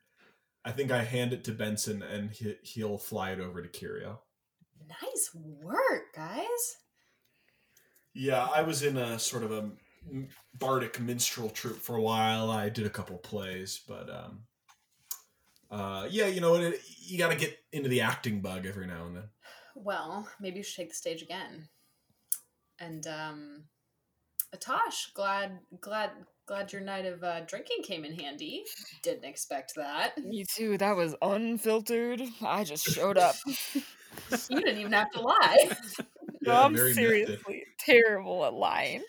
I 0.64 0.72
think 0.72 0.92
I 0.92 1.04
hand 1.04 1.34
it 1.34 1.44
to 1.46 1.52
Benson, 1.52 2.04
and 2.04 2.32
he, 2.32 2.56
he'll 2.62 2.98
fly 2.98 3.32
it 3.32 3.40
over 3.40 3.62
to 3.62 3.68
Curio. 3.68 4.22
Nice 4.88 5.32
work, 5.34 6.14
guys. 6.16 6.78
Yeah, 8.14 8.48
I 8.54 8.62
was 8.62 8.84
in 8.84 8.98
a 8.98 9.18
sort 9.18 9.44
of 9.44 9.52
a 9.52 9.72
bardic 10.54 11.00
minstrel 11.00 11.50
troupe 11.50 11.80
for 11.80 11.96
a 11.96 12.02
while. 12.02 12.52
I 12.52 12.70
did 12.70 12.86
a 12.86 12.90
couple 12.90 13.18
plays, 13.18 13.82
but 13.88 14.10
um, 14.10 14.44
uh, 15.72 16.08
yeah, 16.10 16.28
you 16.28 16.42
know, 16.42 16.56
it, 16.56 16.82
you 17.00 17.18
got 17.18 17.30
to 17.30 17.38
get 17.38 17.58
into 17.72 17.90
the 17.90 18.02
acting 18.02 18.42
bug 18.42 18.66
every 18.66 18.88
now 18.88 19.06
and 19.06 19.16
then. 19.16 19.30
Well, 19.76 20.28
maybe 20.40 20.58
you 20.58 20.64
should 20.64 20.76
take 20.76 20.90
the 20.90 20.96
stage 20.96 21.22
again. 21.22 21.70
And 22.80 23.06
um 23.08 23.64
Atash, 24.56 25.14
glad 25.14 25.60
glad 25.80 26.12
glad 26.46 26.74
your 26.74 26.82
night 26.82 27.06
of 27.06 27.24
uh, 27.24 27.42
drinking 27.42 27.84
came 27.84 28.04
in 28.04 28.20
handy. 28.20 28.66
Didn't 29.02 29.24
expect 29.24 29.74
that. 29.76 30.18
Me 30.18 30.44
too. 30.44 30.78
That 30.78 30.98
was 30.98 31.16
unfiltered. 31.22 32.22
I 32.42 32.66
just 32.66 32.86
showed 32.86 33.18
up. 33.18 33.36
You 34.50 34.60
didn't 34.62 34.80
even 34.80 34.92
have 34.94 35.12
to 35.12 35.22
lie. 35.22 35.72
Yeah, 36.44 36.64
I'm 36.64 36.74
very 36.74 36.94
seriously 36.94 37.66
terrible 37.78 38.44
at 38.46 38.56
lying. 38.56 39.04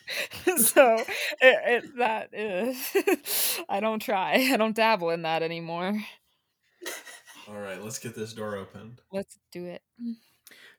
so 0.58 0.96
it, 0.98 1.06
it, 1.40 1.96
that 1.96 2.28
is, 2.34 3.58
I 3.70 3.80
don't 3.80 4.00
try. 4.00 4.50
I 4.52 4.58
don't 4.58 4.76
dabble 4.76 5.08
in 5.08 5.22
that 5.22 5.42
anymore. 5.42 5.98
All 7.46 7.60
right, 7.60 7.80
let's 7.80 7.98
get 7.98 8.14
this 8.14 8.32
door 8.32 8.56
opened. 8.56 9.02
Let's 9.12 9.38
do 9.52 9.66
it. 9.66 9.82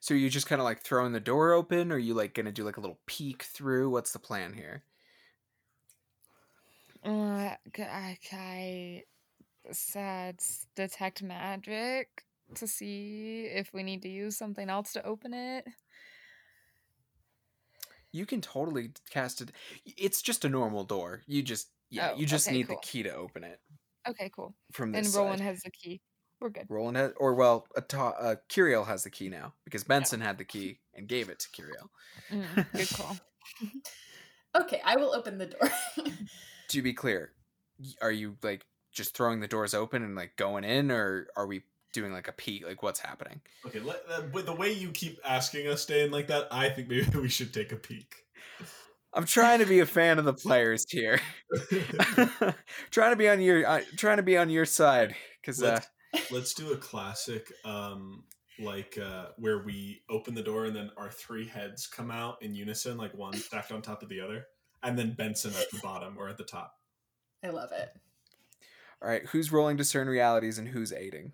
So 0.00 0.14
you 0.14 0.30
just 0.30 0.46
kind 0.46 0.60
of 0.60 0.64
like 0.64 0.80
throwing 0.82 1.12
the 1.12 1.20
door 1.20 1.52
open, 1.52 1.90
or 1.90 1.98
you 1.98 2.14
like 2.14 2.34
gonna 2.34 2.52
do 2.52 2.64
like 2.64 2.76
a 2.76 2.80
little 2.80 3.00
peek 3.06 3.42
through? 3.42 3.90
What's 3.90 4.12
the 4.12 4.18
plan 4.18 4.52
here? 4.54 4.84
Uh, 7.02 7.56
c- 7.74 7.82
I, 7.82 8.18
I 8.32 9.04
said 9.72 10.40
detect 10.76 11.22
magic 11.22 12.26
to 12.56 12.66
see 12.68 13.46
if 13.46 13.72
we 13.74 13.82
need 13.82 14.02
to 14.02 14.08
use 14.10 14.36
something 14.38 14.70
else 14.70 14.92
to 14.94 15.04
open 15.04 15.34
it. 15.34 15.66
You 18.12 18.24
can 18.26 18.40
totally 18.40 18.92
cast 19.10 19.40
it. 19.42 19.52
It's 19.84 20.22
just 20.22 20.44
a 20.44 20.48
normal 20.48 20.84
door. 20.84 21.22
You 21.26 21.42
just 21.42 21.72
yeah, 21.90 22.08
Oh, 22.08 22.14
you 22.14 22.26
just 22.26 22.50
okay, 22.50 22.50
need 22.50 22.68
cool. 22.68 22.76
the 22.76 22.76
key 22.76 23.02
to 23.02 23.12
open 23.14 23.44
it 23.44 23.60
Okay, 24.06 24.30
cool. 24.30 24.56
from 24.72 24.92
And 24.92 25.12
Roland 25.14 25.42
side. 25.42 25.42
has 25.42 25.62
the 25.62 25.70
key. 25.70 26.00
We're 26.44 26.50
good. 26.50 26.66
Roland 26.68 26.98
has, 26.98 27.12
or 27.16 27.32
well, 27.32 27.66
Ata- 27.74 27.98
uh, 28.20 28.34
Curiel 28.50 28.86
has 28.86 29.02
the 29.02 29.08
key 29.08 29.30
now 29.30 29.54
because 29.64 29.82
Benson 29.82 30.20
had 30.20 30.36
the 30.36 30.44
key 30.44 30.78
and 30.92 31.08
gave 31.08 31.30
it 31.30 31.38
to 31.38 31.48
Curiel. 31.48 31.88
Mm, 32.30 32.72
good 32.72 32.90
call. 32.90 33.16
Okay, 34.56 34.80
I 34.84 34.94
will 34.94 35.12
open 35.12 35.38
the 35.38 35.46
door. 35.46 35.68
To 36.68 36.82
be 36.82 36.92
clear, 36.92 37.32
are 38.00 38.12
you 38.12 38.36
like 38.42 38.64
just 38.92 39.16
throwing 39.16 39.40
the 39.40 39.48
doors 39.48 39.74
open 39.74 40.04
and 40.04 40.14
like 40.14 40.36
going 40.36 40.64
in, 40.64 40.90
or 40.92 41.26
are 41.36 41.46
we 41.46 41.62
doing 41.92 42.12
like 42.12 42.28
a 42.28 42.32
peek? 42.32 42.64
Like 42.64 42.82
what's 42.82 43.00
happening? 43.00 43.40
Okay, 43.66 43.80
let, 43.80 44.02
uh, 44.08 44.22
with 44.32 44.46
the 44.46 44.54
way 44.54 44.72
you 44.72 44.90
keep 44.90 45.18
asking 45.24 45.66
us 45.66 45.82
stay 45.82 46.04
in 46.04 46.12
like 46.12 46.28
that, 46.28 46.46
I 46.52 46.68
think 46.68 46.88
maybe 46.88 47.18
we 47.18 47.28
should 47.28 47.52
take 47.52 47.72
a 47.72 47.76
peek. 47.76 48.14
I'm 49.12 49.24
trying 49.24 49.58
to 49.58 49.66
be 49.66 49.80
a 49.80 49.86
fan 49.86 50.18
of 50.18 50.24
the 50.24 50.34
players 50.34 50.84
here. 50.88 51.20
trying 52.90 53.12
to 53.12 53.16
be 53.16 53.28
on 53.28 53.40
your 53.40 53.66
uh, 53.66 53.80
trying 53.96 54.18
to 54.18 54.22
be 54.22 54.36
on 54.36 54.50
your 54.50 54.66
side 54.66 55.16
because 55.40 55.62
uh, 55.62 55.80
Let's- 56.14 56.30
Let's 56.30 56.54
do 56.54 56.72
a 56.72 56.76
classic, 56.76 57.52
um, 57.64 58.24
like 58.58 58.96
uh, 58.98 59.28
where 59.36 59.58
we 59.64 60.02
open 60.08 60.34
the 60.34 60.42
door 60.42 60.64
and 60.66 60.74
then 60.76 60.90
our 60.96 61.10
three 61.10 61.46
heads 61.46 61.86
come 61.86 62.10
out 62.10 62.40
in 62.42 62.54
unison, 62.54 62.96
like 62.96 63.12
one 63.14 63.34
stacked 63.34 63.72
on 63.72 63.82
top 63.82 64.02
of 64.02 64.08
the 64.08 64.20
other, 64.20 64.46
and 64.82 64.96
then 64.98 65.12
Benson 65.14 65.52
at 65.54 65.70
the 65.72 65.78
bottom 65.82 66.16
or 66.18 66.28
at 66.28 66.36
the 66.38 66.44
top. 66.44 66.78
I 67.42 67.48
love 67.48 67.72
it. 67.72 67.90
all 69.02 69.08
right, 69.08 69.26
who's 69.26 69.50
rolling 69.52 69.76
discern 69.76 70.08
realities 70.08 70.56
and 70.58 70.68
who's 70.68 70.92
aiding? 70.92 71.32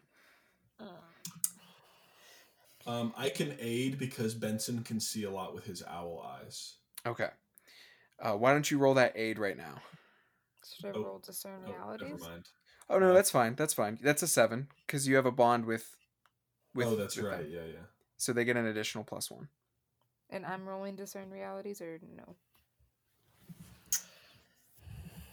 Um, 2.86 3.12
I 3.16 3.28
can 3.28 3.54
aid 3.60 3.98
because 3.98 4.34
Benson 4.34 4.82
can 4.82 4.98
see 4.98 5.24
a 5.24 5.30
lot 5.30 5.54
with 5.54 5.64
his 5.66 5.82
owl 5.86 6.26
eyes. 6.42 6.76
Okay, 7.06 7.28
uh, 8.20 8.32
why 8.32 8.52
don't 8.52 8.68
you 8.70 8.78
roll 8.78 8.94
that 8.94 9.12
aid 9.14 9.38
right 9.38 9.56
now? 9.56 9.74
Should 10.76 10.86
I 10.86 10.98
Oh, 10.98 11.02
roll 11.04 11.18
discern 11.18 11.60
Oh, 11.66 11.70
realities? 11.70 12.08
never 12.10 12.18
mind. 12.32 12.48
Oh 12.90 12.98
no, 12.98 13.14
that's 13.14 13.30
fine. 13.30 13.54
That's 13.54 13.72
fine. 13.72 13.98
That's 14.02 14.22
a 14.22 14.26
seven 14.26 14.66
because 14.84 15.06
you 15.06 15.14
have 15.14 15.24
a 15.24 15.30
bond 15.30 15.64
with. 15.64 15.96
with 16.74 16.88
oh, 16.88 16.96
that's 16.96 17.16
with 17.16 17.26
them. 17.26 17.34
right. 17.34 17.48
Yeah, 17.48 17.60
yeah. 17.66 17.86
So 18.16 18.32
they 18.32 18.44
get 18.44 18.56
an 18.56 18.66
additional 18.66 19.04
plus 19.04 19.30
one. 19.30 19.48
And 20.28 20.44
I'm 20.44 20.68
rolling 20.68 20.96
discern 20.96 21.30
realities 21.30 21.80
or 21.80 22.00
no? 22.16 22.34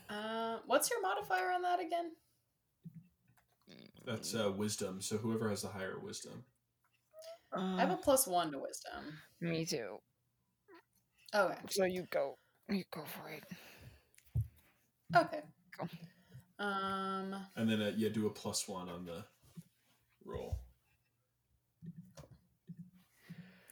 Uh, 0.09 0.59
what's 0.67 0.89
your 0.89 1.01
modifier 1.01 1.51
on 1.51 1.63
that 1.63 1.79
again? 1.79 2.11
That's 4.05 4.33
uh, 4.33 4.51
wisdom. 4.55 5.01
So 5.01 5.17
whoever 5.17 5.49
has 5.49 5.63
the 5.63 5.67
higher 5.67 5.99
wisdom. 5.99 6.43
I 7.53 7.81
have 7.81 7.91
a 7.91 7.97
plus 7.97 8.27
one 8.27 8.51
to 8.51 8.59
wisdom. 8.59 9.17
Me 9.41 9.65
too. 9.65 9.97
Okay. 11.35 11.57
So 11.69 11.85
you 11.85 12.05
go. 12.11 12.37
You 12.69 12.83
go 12.93 13.03
for 13.03 13.29
it. 13.29 13.43
Okay. 15.15 15.41
Cool. 15.77 15.89
Um. 16.59 17.35
And 17.55 17.69
then 17.69 17.81
uh, 17.81 17.91
yeah, 17.95 18.09
do 18.09 18.27
a 18.27 18.29
plus 18.29 18.67
one 18.67 18.89
on 18.89 19.05
the 19.05 19.23
roll. 20.25 20.59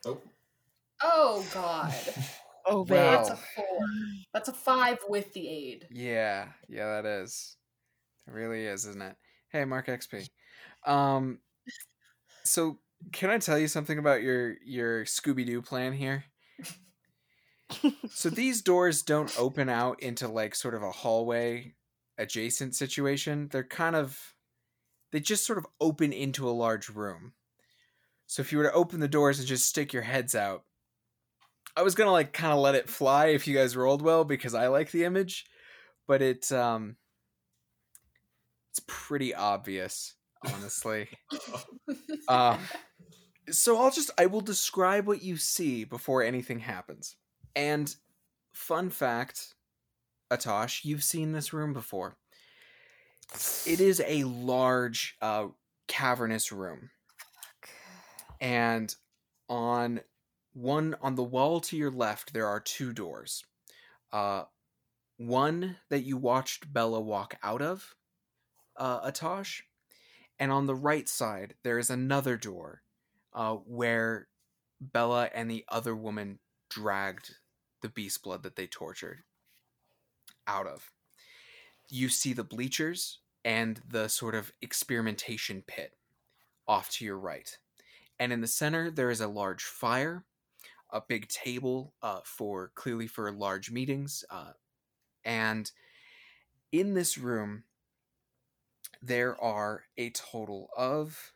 Oh, 0.05 0.21
Oh 1.01 1.45
God. 1.53 1.93
Oh, 2.67 2.79
Wow. 2.79 2.85
That's 2.87 3.29
a 3.29 3.35
four. 3.35 3.85
That's 4.33 4.49
a 4.49 4.53
five 4.53 4.97
with 5.07 5.31
the 5.33 5.47
aid. 5.47 5.87
Yeah, 5.91 6.47
yeah, 6.67 6.99
that 6.99 7.05
is. 7.05 7.57
It 8.27 8.33
really 8.33 8.65
is, 8.65 8.87
isn't 8.87 9.03
it? 9.03 9.15
Hey, 9.49 9.65
Mark 9.65 9.85
XP. 9.85 10.27
Um, 10.83 11.37
so 12.43 12.79
can 13.11 13.29
I 13.29 13.37
tell 13.37 13.59
you 13.59 13.67
something 13.67 13.99
about 13.99 14.23
your 14.23 14.55
your 14.65 15.05
Scooby 15.05 15.45
Doo 15.45 15.61
plan 15.61 15.93
here? 15.93 16.25
so 18.09 18.31
these 18.31 18.63
doors 18.63 19.03
don't 19.03 19.37
open 19.39 19.69
out 19.69 20.01
into 20.01 20.27
like 20.27 20.55
sort 20.55 20.73
of 20.73 20.81
a 20.81 20.91
hallway 20.91 21.75
adjacent 22.17 22.75
situation. 22.75 23.49
They're 23.51 23.63
kind 23.63 23.95
of 23.95 24.36
they 25.12 25.19
just 25.19 25.45
sort 25.45 25.58
of 25.58 25.67
open 25.80 26.12
into 26.12 26.49
a 26.49 26.51
large 26.51 26.89
room. 26.89 27.34
So 28.28 28.41
if 28.41 28.51
you 28.51 28.58
were 28.58 28.65
to 28.65 28.73
open 28.73 28.99
the 28.99 29.08
doors 29.08 29.39
and 29.39 29.47
just 29.47 29.67
stick 29.67 29.93
your 29.93 30.01
heads 30.04 30.36
out, 30.36 30.63
I 31.75 31.84
was 31.84 31.95
gonna 31.95 32.12
like 32.12 32.34
kind 32.34 32.54
of 32.54 32.60
let 32.60 32.75
it 32.75 32.89
fly 32.89 33.28
if 33.28 33.47
you 33.47 33.56
guys 33.56 33.78
rolled 33.78 34.01
well 34.01 34.23
because 34.23 34.54
I 34.54 34.67
like 34.67 34.91
the 34.91 35.04
image, 35.04 35.45
but 36.08 36.21
it 36.21 36.51
um 36.51 36.97
it's 38.71 38.84
pretty 38.88 39.34
obvious, 39.34 40.15
honestly. 40.54 41.08
Um, 42.28 42.60
so 43.51 43.78
I'll 43.78 43.91
just 43.91 44.10
I 44.17 44.25
will 44.25 44.41
describe 44.41 45.06
what 45.06 45.21
you 45.21 45.38
see 45.38 45.84
before 45.84 46.23
anything 46.23 46.60
happens. 46.60 47.15
And 47.56 47.93
fun 48.51 48.89
fact, 48.89 49.54
Atosh, 50.31 50.83
you've 50.83 51.03
seen 51.03 51.31
this 51.31 51.53
room 51.53 51.73
before. 51.73 52.17
It 53.65 53.79
is 53.79 54.01
a 54.05 54.23
large 54.23 55.15
uh, 55.21 55.47
cavernous 55.88 56.51
room, 56.51 56.89
and 58.39 58.93
on 59.49 60.01
one 60.53 60.95
on 61.01 61.15
the 61.15 61.23
wall 61.23 61.59
to 61.59 61.77
your 61.77 61.91
left 61.91 62.33
there 62.33 62.47
are 62.47 62.59
two 62.59 62.93
doors. 62.93 63.43
Uh, 64.11 64.43
one 65.17 65.77
that 65.89 66.03
you 66.03 66.17
watched 66.17 66.71
Bella 66.71 66.99
walk 66.99 67.35
out 67.43 67.61
of, 67.61 67.95
uh, 68.77 69.09
Atosh, 69.09 69.61
and 70.39 70.51
on 70.51 70.65
the 70.65 70.75
right 70.75 71.09
side 71.09 71.55
there 71.63 71.79
is 71.79 71.89
another 71.89 72.38
door 72.38 72.81
uh, 73.33 73.55
where 73.55 74.27
Bella 74.79 75.29
and 75.33 75.49
the 75.49 75.65
other 75.67 75.95
woman 75.95 76.39
dragged 76.69 77.35
the 77.81 77.89
beast 77.89 78.23
blood 78.23 78.43
that 78.43 78.55
they 78.55 78.67
tortured 78.67 79.23
out 80.47 80.67
of. 80.67 80.91
You 81.89 82.10
see 82.10 82.34
the 82.34 82.43
bleachers 82.43 83.19
and 83.43 83.81
the 83.88 84.08
sort 84.10 84.36
of 84.36 84.51
experimentation 84.62 85.63
pit 85.65 85.93
off 86.67 86.89
to 86.91 87.05
your 87.05 87.17
right. 87.17 87.58
And 88.19 88.34
in 88.34 88.41
the 88.41 88.47
center, 88.47 88.89
there 88.89 89.10
is 89.10 89.21
a 89.21 89.27
large 89.27 89.63
fire, 89.63 90.25
a 90.91 91.01
big 91.08 91.27
table 91.27 91.93
uh, 92.01 92.21
for 92.23 92.71
clearly 92.75 93.08
for 93.08 93.31
large 93.31 93.69
meetings. 93.69 94.23
Uh, 94.29 94.53
and 95.23 95.71
in 96.71 96.93
this 96.93 97.17
room, 97.17 97.63
there 99.01 99.39
are 99.41 99.84
a 99.97 100.10
total 100.12 100.69
of 100.75 101.34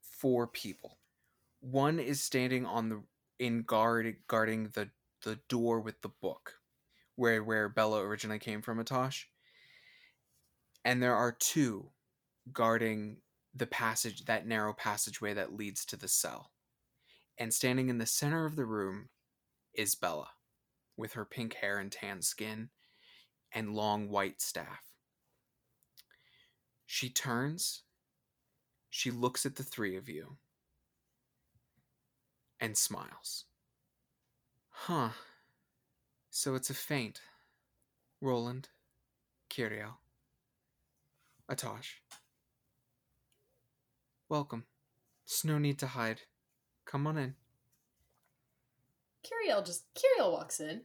four 0.00 0.46
people. 0.46 0.98
One 1.60 1.98
is 1.98 2.22
standing 2.22 2.66
on 2.66 2.88
the 2.88 3.02
in 3.38 3.62
guard 3.62 4.16
guarding 4.26 4.70
the 4.74 4.90
the 5.22 5.38
door 5.48 5.80
with 5.80 6.00
the 6.00 6.08
book, 6.08 6.59
where 7.20 7.44
where 7.44 7.68
Bella 7.68 8.00
originally 8.00 8.38
came 8.38 8.62
from, 8.62 8.82
Atosh. 8.82 9.24
And 10.86 11.02
there 11.02 11.14
are 11.14 11.36
two 11.38 11.90
guarding 12.50 13.18
the 13.54 13.66
passage 13.66 14.24
that 14.24 14.46
narrow 14.46 14.72
passageway 14.72 15.34
that 15.34 15.52
leads 15.52 15.84
to 15.84 15.98
the 15.98 16.08
cell. 16.08 16.52
And 17.36 17.52
standing 17.52 17.90
in 17.90 17.98
the 17.98 18.06
center 18.06 18.46
of 18.46 18.56
the 18.56 18.64
room 18.64 19.10
is 19.74 19.94
Bella, 19.94 20.28
with 20.96 21.12
her 21.12 21.26
pink 21.26 21.56
hair 21.56 21.78
and 21.78 21.92
tan 21.92 22.22
skin 22.22 22.70
and 23.52 23.74
long 23.74 24.08
white 24.08 24.40
staff. 24.40 24.84
She 26.86 27.10
turns, 27.10 27.82
she 28.88 29.10
looks 29.10 29.44
at 29.44 29.56
the 29.56 29.62
three 29.62 29.94
of 29.94 30.08
you, 30.08 30.38
and 32.58 32.78
smiles. 32.78 33.44
Huh. 34.70 35.10
So 36.30 36.54
it's 36.54 36.70
a 36.70 36.74
feint. 36.74 37.20
Roland, 38.20 38.68
Kiriel, 39.50 39.94
Atosh. 41.50 41.98
Welcome. 44.28 44.64
There's 45.26 45.44
no 45.44 45.58
need 45.58 45.78
to 45.80 45.88
hide. 45.88 46.20
Come 46.84 47.06
on 47.06 47.18
in. 47.18 47.34
Kiriel 49.24 49.64
just 49.64 49.84
Kiriel 49.94 50.32
walks 50.32 50.60
in, 50.60 50.82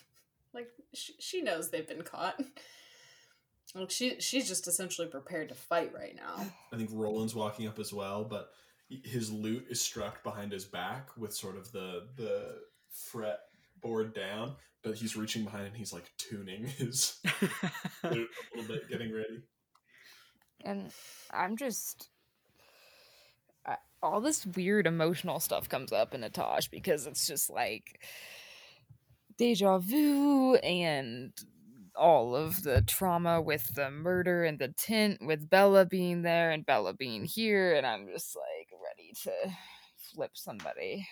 like 0.54 0.68
she, 0.92 1.14
she 1.18 1.42
knows 1.42 1.70
they've 1.70 1.86
been 1.86 2.02
caught. 2.02 2.40
Like 3.74 3.90
she 3.90 4.20
she's 4.20 4.46
just 4.46 4.68
essentially 4.68 5.08
prepared 5.08 5.48
to 5.48 5.54
fight 5.56 5.92
right 5.92 6.14
now. 6.14 6.46
I 6.72 6.76
think 6.76 6.90
Roland's 6.92 7.34
walking 7.34 7.66
up 7.66 7.80
as 7.80 7.92
well, 7.92 8.24
but 8.24 8.50
his 8.88 9.32
lute 9.32 9.66
is 9.68 9.80
struck 9.80 10.22
behind 10.22 10.52
his 10.52 10.64
back 10.64 11.08
with 11.16 11.34
sort 11.34 11.56
of 11.56 11.72
the 11.72 12.06
the 12.16 12.60
fret 12.90 13.40
board 13.84 14.14
down. 14.14 14.56
But 14.82 14.96
he's 14.96 15.16
reaching 15.16 15.44
behind 15.44 15.66
and 15.66 15.76
he's 15.76 15.92
like 15.92 16.10
tuning 16.18 16.66
his 16.66 17.18
lute 18.02 18.28
a 18.28 18.56
little 18.56 18.74
bit, 18.74 18.88
getting 18.90 19.14
ready. 19.14 19.42
And 20.64 20.90
I'm 21.30 21.56
just. 21.56 22.10
I, 23.64 23.76
all 24.02 24.20
this 24.20 24.44
weird 24.44 24.86
emotional 24.86 25.40
stuff 25.40 25.68
comes 25.68 25.92
up 25.92 26.14
in 26.14 26.20
Atosh 26.20 26.70
because 26.70 27.06
it's 27.06 27.26
just 27.26 27.48
like 27.48 28.02
deja 29.38 29.78
vu 29.78 30.56
and 30.56 31.32
all 31.96 32.36
of 32.36 32.62
the 32.62 32.82
trauma 32.82 33.40
with 33.40 33.74
the 33.74 33.90
murder 33.90 34.44
and 34.44 34.58
the 34.58 34.68
tent 34.68 35.18
with 35.22 35.48
Bella 35.48 35.86
being 35.86 36.22
there 36.22 36.50
and 36.50 36.66
Bella 36.66 36.92
being 36.92 37.24
here. 37.24 37.74
And 37.74 37.86
I'm 37.86 38.06
just 38.12 38.36
like 38.36 38.68
ready 38.82 39.12
to 39.22 39.56
flip 39.96 40.32
somebody. 40.34 41.06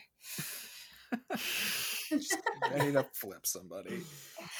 Ready 2.71 2.93
to 2.93 3.07
flip 3.15 3.47
somebody. 3.47 4.03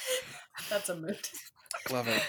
That's 0.69 0.89
a 0.89 0.95
mood. 0.95 1.17
Love 1.91 2.07
it. 2.07 2.23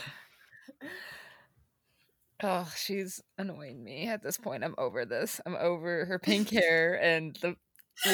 Oh, 2.42 2.70
she's 2.76 3.22
annoying 3.38 3.82
me 3.82 4.08
at 4.08 4.22
this 4.22 4.36
point. 4.36 4.64
I'm 4.64 4.74
over 4.76 5.04
this. 5.04 5.40
I'm 5.46 5.56
over 5.56 6.04
her 6.04 6.18
pink 6.18 6.50
hair 6.50 7.00
and 7.00 7.36
the 7.40 7.56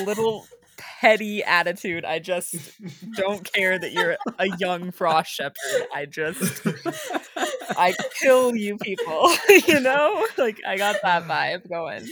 little 0.05 0.47
petty 0.77 1.43
attitude. 1.43 2.05
I 2.05 2.19
just 2.19 2.73
don't 3.17 3.51
care 3.53 3.79
that 3.79 3.93
you're 3.93 4.17
a 4.39 4.47
young 4.59 4.93
frost 4.93 5.33
shepherd. 5.33 5.87
I 5.95 6.07
just 6.07 6.67
I 7.77 7.95
kill 8.21 8.55
you 8.55 8.77
people, 8.79 9.33
you 9.67 9.81
know? 9.81 10.27
Like 10.37 10.61
I 10.67 10.77
got 10.77 10.97
that 11.03 11.25
vibe 11.25 11.69
going. 11.69 12.07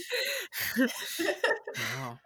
Wow. 1.97 2.19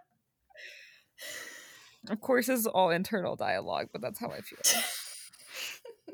Of 2.10 2.20
course, 2.22 2.48
this 2.48 2.60
is 2.60 2.68
all 2.68 2.90
internal 2.90 3.36
dialogue, 3.36 3.88
but 3.92 4.02
that's 4.02 4.20
how 4.20 4.30
I 4.30 4.42
feel. 4.42 4.60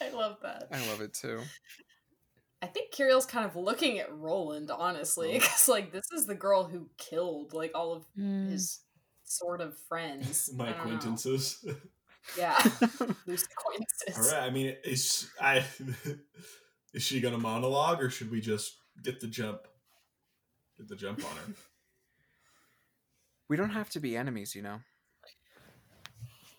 I 0.00 0.10
love 0.10 0.38
that. 0.42 0.68
I 0.72 0.78
love 0.88 1.00
it 1.00 1.14
too. 1.14 1.40
I 2.60 2.66
think 2.66 2.92
Kiriel's 2.92 3.26
kind 3.26 3.44
of 3.44 3.56
looking 3.56 3.98
at 3.98 4.12
Roland, 4.16 4.70
honestly, 4.70 5.32
because 5.34 5.68
like 5.68 5.92
this 5.92 6.06
is 6.12 6.26
the 6.26 6.34
girl 6.34 6.64
who 6.64 6.88
killed 6.98 7.52
like 7.54 7.72
all 7.74 7.92
of 7.92 8.04
Mm. 8.18 8.50
his 8.50 8.80
sort 9.24 9.60
of 9.60 9.76
friends. 9.88 10.50
My 10.56 10.66
I 10.66 10.70
know. 10.70 10.76
acquaintances. 10.76 11.64
Yeah, 12.38 12.56
loose 13.26 13.44
acquaintances. 13.50 14.16
All 14.16 14.38
right. 14.38 14.46
I 14.46 14.50
mean, 14.50 14.76
is 14.84 15.28
I 15.40 15.64
is 16.94 17.02
she 17.02 17.20
gonna 17.20 17.38
monologue 17.38 18.00
or 18.02 18.10
should 18.10 18.30
we 18.30 18.40
just 18.40 18.76
get 19.02 19.20
the 19.20 19.26
jump? 19.28 19.60
Get 20.78 20.88
the 20.88 20.96
jump 20.96 21.18
on 21.28 21.36
her. 21.36 21.52
We 23.52 23.58
don't 23.58 23.68
have 23.68 23.90
to 23.90 24.00
be 24.00 24.16
enemies, 24.16 24.54
you 24.54 24.62
know. 24.62 24.80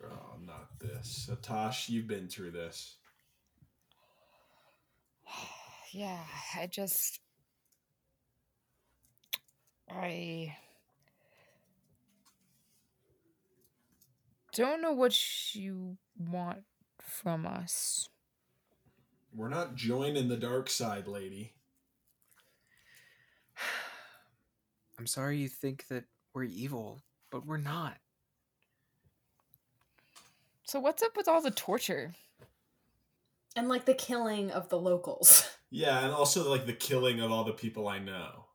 Oh, 0.05 0.35
not 0.45 0.77
this. 0.77 1.27
Atash, 1.27 1.89
you've 1.89 2.05
been 2.05 2.27
through 2.27 2.51
this. 2.51 2.97
Yeah, 5.91 6.19
I 6.55 6.67
just 6.67 7.19
I 9.89 10.55
don't 14.55 14.79
know 14.79 14.93
what 14.93 15.15
you 15.55 15.97
want 16.19 16.59
from 17.01 17.47
us. 17.47 18.07
We're 19.35 19.49
not 19.49 19.73
joining 19.73 20.29
the 20.29 20.37
dark 20.37 20.69
side, 20.69 21.07
lady. 21.07 21.53
I'm 24.99 25.07
sorry 25.07 25.39
you 25.39 25.47
think 25.47 25.87
that 25.87 26.05
we're 26.33 26.43
evil, 26.43 27.01
but 27.31 27.45
we're 27.45 27.57
not. 27.57 27.97
So 30.63 30.79
what's 30.79 31.03
up 31.03 31.15
with 31.15 31.27
all 31.27 31.41
the 31.41 31.51
torture? 31.51 32.13
And 33.55 33.69
like 33.69 33.85
the 33.85 33.93
killing 33.93 34.49
of 34.51 34.69
the 34.69 34.79
locals. 34.79 35.49
Yeah, 35.75 36.05
and 36.05 36.13
also 36.13 36.47
like 36.51 36.67
the 36.67 36.73
killing 36.73 37.19
of 37.19 37.31
all 37.31 37.43
the 37.45 37.51
people 37.51 37.87
I 37.87 37.97
know. 37.97 38.45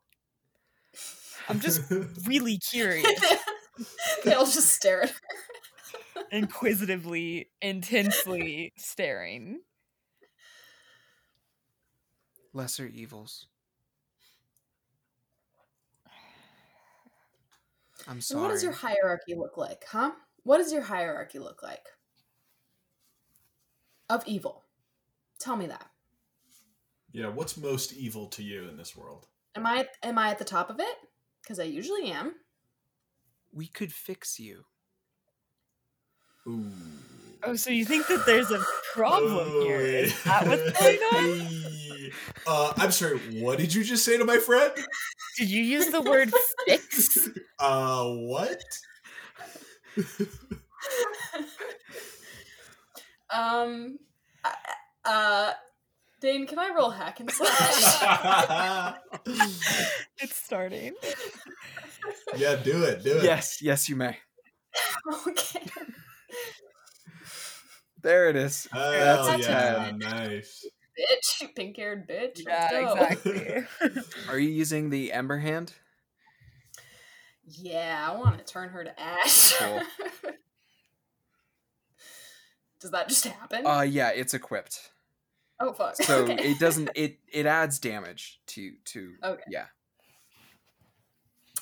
I'm 1.48 1.58
just 1.58 1.82
really 2.28 2.58
curious, 2.58 3.20
they 4.24 4.34
all 4.34 4.46
just 4.46 4.68
stare 4.68 5.02
at 5.02 5.10
her. 5.10 5.16
inquisitively, 6.30 7.50
intensely 7.60 8.72
staring. 8.76 9.58
Lesser 12.52 12.86
evils. 12.86 13.48
I'm 18.08 18.20
And 18.30 18.40
what 18.40 18.48
does 18.48 18.62
your 18.62 18.72
hierarchy 18.72 19.34
look 19.36 19.56
like, 19.56 19.84
huh? 19.90 20.12
What 20.44 20.58
does 20.58 20.72
your 20.72 20.82
hierarchy 20.82 21.38
look 21.38 21.62
like? 21.62 21.84
Of 24.08 24.22
evil. 24.26 24.64
Tell 25.38 25.56
me 25.56 25.66
that. 25.66 25.86
yeah, 27.12 27.28
what's 27.28 27.56
most 27.56 27.92
evil 27.92 28.26
to 28.28 28.42
you 28.42 28.66
in 28.68 28.76
this 28.76 28.96
world? 28.96 29.26
Am 29.54 29.66
I 29.66 29.86
am 30.02 30.18
I 30.18 30.30
at 30.30 30.38
the 30.38 30.44
top 30.44 30.70
of 30.70 30.80
it? 30.80 30.96
Because 31.42 31.60
I 31.60 31.64
usually 31.64 32.10
am. 32.10 32.34
we 33.52 33.66
could 33.66 33.92
fix 33.92 34.38
you. 34.40 34.64
Ooh. 36.46 36.70
Oh, 37.42 37.54
so 37.54 37.70
you 37.70 37.84
think 37.84 38.06
that 38.08 38.24
there's 38.26 38.50
a 38.50 38.62
problem 38.94 39.48
here? 39.62 39.80
Is 39.80 40.12
Oh, 40.26 40.28
that 40.30 40.46
what's 40.48 40.80
going 40.80 40.98
on? 40.98 41.48
Hey. 42.48 42.54
Uh, 42.54 42.72
I'm 42.76 42.90
sorry. 42.92 43.18
What 43.42 43.58
did 43.58 43.74
you 43.74 43.84
just 43.84 44.04
say 44.04 44.16
to 44.16 44.24
my 44.24 44.38
friend? 44.38 44.72
Did 45.36 45.50
you 45.50 45.62
use 45.62 45.88
the 45.88 46.00
word 46.02 46.32
fix? 46.66 47.28
Uh, 47.60 48.04
what? 48.04 48.62
um 53.34 53.98
uh, 55.04 55.52
Dane, 56.20 56.46
can 56.46 56.60
I 56.60 56.72
roll 56.72 56.90
hack 56.90 57.18
and 57.18 57.28
slash? 57.28 58.94
It's 60.20 60.36
starting. 60.36 60.94
yeah, 62.36 62.54
do 62.54 62.84
it. 62.84 63.02
Do 63.02 63.18
it. 63.18 63.24
Yes, 63.24 63.60
yes, 63.60 63.88
you 63.88 63.96
may. 63.96 64.16
okay. 65.26 65.66
There 68.00 68.28
it 68.28 68.36
is. 68.36 68.68
Hell 68.70 68.92
That's 68.92 69.28
a 69.28 69.50
yeah, 69.50 69.84
10. 69.86 69.98
nice. 69.98 70.64
Bitch. 70.98 71.48
Pink 71.54 71.76
haired 71.76 72.08
bitch. 72.08 72.42
Yeah, 72.46 72.92
exactly. 72.92 73.64
Are 74.28 74.38
you 74.38 74.48
using 74.48 74.90
the 74.90 75.12
Ember 75.12 75.38
Hand? 75.38 75.74
Yeah, 77.44 78.06
I 78.08 78.16
want 78.16 78.38
to 78.38 78.44
turn 78.44 78.68
her 78.70 78.84
to 78.84 79.00
ash. 79.00 79.54
Cool. 79.54 79.80
Does 82.80 82.90
that 82.90 83.08
just 83.08 83.26
happen? 83.26 83.66
Uh, 83.66 83.80
yeah, 83.80 84.10
it's 84.10 84.34
equipped. 84.34 84.90
oh 85.60 85.72
fuck. 85.72 85.96
So 85.96 86.24
okay. 86.24 86.34
it 86.34 86.58
doesn't. 86.60 86.90
It 86.94 87.18
it 87.32 87.46
adds 87.46 87.78
damage 87.78 88.40
to 88.48 88.72
to. 88.86 89.14
Okay. 89.24 89.42
Yeah. 89.50 89.64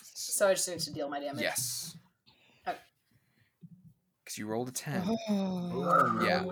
So 0.03 0.49
I 0.49 0.55
just 0.55 0.69
need 0.69 0.81
to 0.81 0.93
deal 0.93 1.09
my 1.09 1.21
damage. 1.21 1.41
Yes. 1.41 1.97
Okay. 2.69 2.77
Because 4.23 4.37
you 4.37 4.47
rolled 4.47 4.69
a 4.69 4.73
ten. 4.73 5.03
Oh. 5.29 6.21
Yeah. 6.23 6.45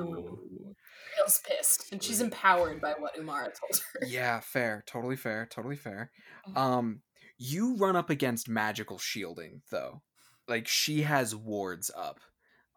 Feels 1.16 1.40
pissed, 1.46 1.92
and 1.92 2.02
she's 2.02 2.20
empowered 2.20 2.80
by 2.80 2.94
what 2.98 3.16
Umara 3.16 3.50
told 3.58 3.80
her. 3.92 4.06
Yeah, 4.06 4.40
fair. 4.40 4.82
Totally 4.86 5.16
fair. 5.16 5.46
Totally 5.50 5.76
fair. 5.76 6.10
Um, 6.56 7.00
you 7.38 7.76
run 7.76 7.96
up 7.96 8.10
against 8.10 8.48
magical 8.48 8.98
shielding 8.98 9.62
though. 9.70 10.02
Like 10.48 10.66
she 10.68 11.02
has 11.02 11.34
wards 11.34 11.90
up, 11.96 12.20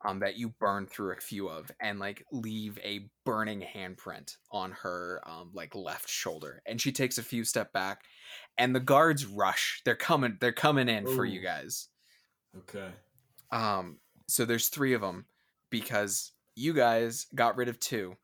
um, 0.06 0.20
that 0.20 0.38
you 0.38 0.50
burn 0.60 0.86
through 0.86 1.14
a 1.14 1.20
few 1.20 1.50
of, 1.50 1.72
and 1.82 2.00
like 2.00 2.24
leave 2.32 2.78
a 2.84 3.10
burning 3.26 3.62
handprint 3.62 4.36
on 4.52 4.72
her 4.84 5.22
um 5.26 5.52
like 5.54 5.76
left 5.76 6.10
shoulder, 6.10 6.62
and 6.66 6.80
she 6.80 6.92
takes 6.92 7.18
a 7.18 7.24
few 7.24 7.44
step 7.44 7.74
back, 7.74 8.02
and 8.58 8.76
the 8.76 8.80
guards 8.80 9.26
rush. 9.26 9.82
They're 9.86 9.96
coming. 9.96 10.38
They're 10.40 10.52
coming 10.52 10.90
in 10.90 11.08
for 11.08 11.26
you 11.26 11.42
guys. 11.42 11.88
Okay. 12.58 12.90
Um, 13.52 14.00
so 14.28 14.46
there's 14.46 14.70
three 14.70 14.94
of 14.94 15.02
them 15.02 15.26
because 15.70 16.32
you 16.58 16.74
guys 16.74 17.28
got 17.36 17.56
rid 17.56 17.70
of 17.70 17.80
two 17.80 18.16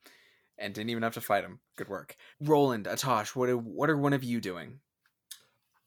and 0.57 0.73
didn't 0.73 0.89
even 0.89 1.03
have 1.03 1.13
to 1.13 1.21
fight 1.21 1.41
them. 1.41 1.59
Good 1.75 1.87
work, 1.89 2.15
Roland, 2.41 2.85
Atosh. 2.85 3.35
What 3.35 3.49
are, 3.49 3.57
what 3.57 3.89
are 3.89 3.97
one 3.97 4.13
of 4.13 4.23
you 4.23 4.41
doing? 4.41 4.79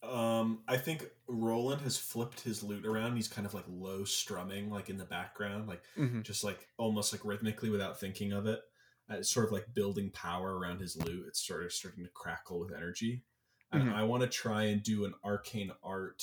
Um, 0.02 0.62
I 0.68 0.76
think 0.76 1.04
Roland 1.26 1.80
has 1.82 1.98
flipped 1.98 2.40
his 2.40 2.62
lute 2.62 2.86
around. 2.86 3.16
He's 3.16 3.28
kind 3.28 3.46
of 3.46 3.54
like 3.54 3.64
low 3.68 4.04
strumming, 4.04 4.70
like 4.70 4.88
in 4.88 4.98
the 4.98 5.04
background, 5.04 5.66
like 5.66 5.82
Mhm. 5.96 6.22
just 6.22 6.44
like 6.44 6.68
almost 6.76 7.12
like 7.12 7.24
rhythmically 7.24 7.70
without 7.70 7.98
thinking 7.98 8.32
of 8.32 8.46
it. 8.46 8.62
Uh, 9.10 9.14
it's 9.14 9.30
sort 9.30 9.46
of 9.46 9.52
like 9.52 9.72
building 9.74 10.10
power 10.10 10.58
around 10.58 10.80
his 10.80 10.96
lute. 10.96 11.24
It's 11.26 11.44
sort 11.44 11.64
of 11.64 11.72
starting 11.72 12.04
to 12.04 12.10
crackle 12.10 12.60
with 12.60 12.72
energy. 12.72 13.24
And 13.72 13.84
Mhm. 13.88 13.94
I 13.94 14.04
want 14.04 14.22
to 14.22 14.28
try 14.28 14.64
and 14.64 14.82
do 14.82 15.06
an 15.06 15.14
arcane 15.24 15.72
art 15.82 16.22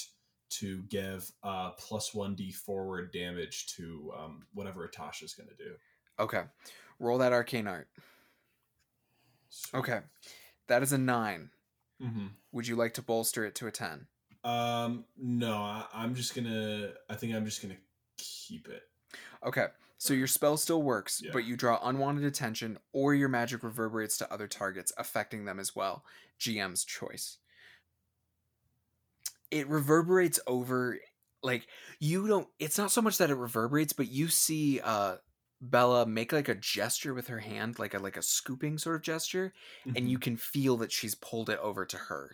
to 0.49 0.83
give 0.83 1.31
uh 1.41 1.71
plus 1.71 2.13
one 2.13 2.35
d 2.35 2.51
forward 2.51 3.11
damage 3.11 3.65
to 3.75 4.13
um 4.15 4.45
whatever 4.53 4.87
Atasha's 4.87 5.33
gonna 5.33 5.55
do. 5.57 5.75
Okay, 6.19 6.43
roll 6.99 7.17
that 7.19 7.33
arcane 7.33 7.67
art. 7.67 7.87
Okay, 9.73 9.99
that 10.67 10.83
is 10.83 10.93
a 10.93 10.97
nine. 10.97 11.49
hmm 12.01 12.27
Would 12.51 12.67
you 12.67 12.75
like 12.75 12.93
to 12.95 13.01
bolster 13.01 13.45
it 13.45 13.55
to 13.55 13.67
a 13.67 13.71
ten? 13.71 14.07
Um, 14.43 15.05
no, 15.17 15.53
I, 15.53 15.85
I'm 15.93 16.15
just 16.15 16.35
gonna. 16.35 16.91
I 17.09 17.15
think 17.15 17.33
I'm 17.33 17.45
just 17.45 17.61
gonna 17.61 17.77
keep 18.17 18.67
it. 18.67 18.83
Okay, 19.45 19.67
so 19.97 20.13
your 20.13 20.27
spell 20.27 20.57
still 20.57 20.81
works, 20.83 21.21
Yeah. 21.23 21.31
but 21.33 21.45
you 21.45 21.55
draw 21.55 21.79
unwanted 21.83 22.25
attention, 22.25 22.77
or 22.91 23.13
your 23.13 23.29
magic 23.29 23.63
reverberates 23.63 24.17
to 24.17 24.31
other 24.33 24.47
targets, 24.47 24.91
affecting 24.97 25.45
them 25.45 25.59
as 25.59 25.75
well. 25.75 26.03
GM's 26.39 26.83
choice. 26.83 27.37
It 29.51 29.67
reverberates 29.67 30.39
over, 30.47 30.97
like 31.43 31.67
you 31.99 32.27
don't. 32.27 32.47
It's 32.59 32.77
not 32.77 32.91
so 32.91 33.01
much 33.01 33.17
that 33.19 33.29
it 33.29 33.35
reverberates, 33.35 33.93
but 33.93 34.09
you 34.11 34.27
see 34.27 34.79
uh 34.81 35.17
Bella 35.69 36.05
make 36.05 36.31
like 36.33 36.49
a 36.49 36.55
gesture 36.55 37.13
with 37.13 37.27
her 37.27 37.39
hand, 37.39 37.79
like 37.79 37.93
a 37.93 37.99
like 37.99 38.17
a 38.17 38.21
scooping 38.21 38.77
sort 38.77 38.97
of 38.97 39.01
gesture, 39.01 39.53
and 39.95 40.09
you 40.09 40.19
can 40.19 40.35
feel 40.37 40.77
that 40.77 40.91
she's 40.91 41.15
pulled 41.15 41.49
it 41.49 41.59
over 41.59 41.85
to 41.85 41.97
her 41.97 42.31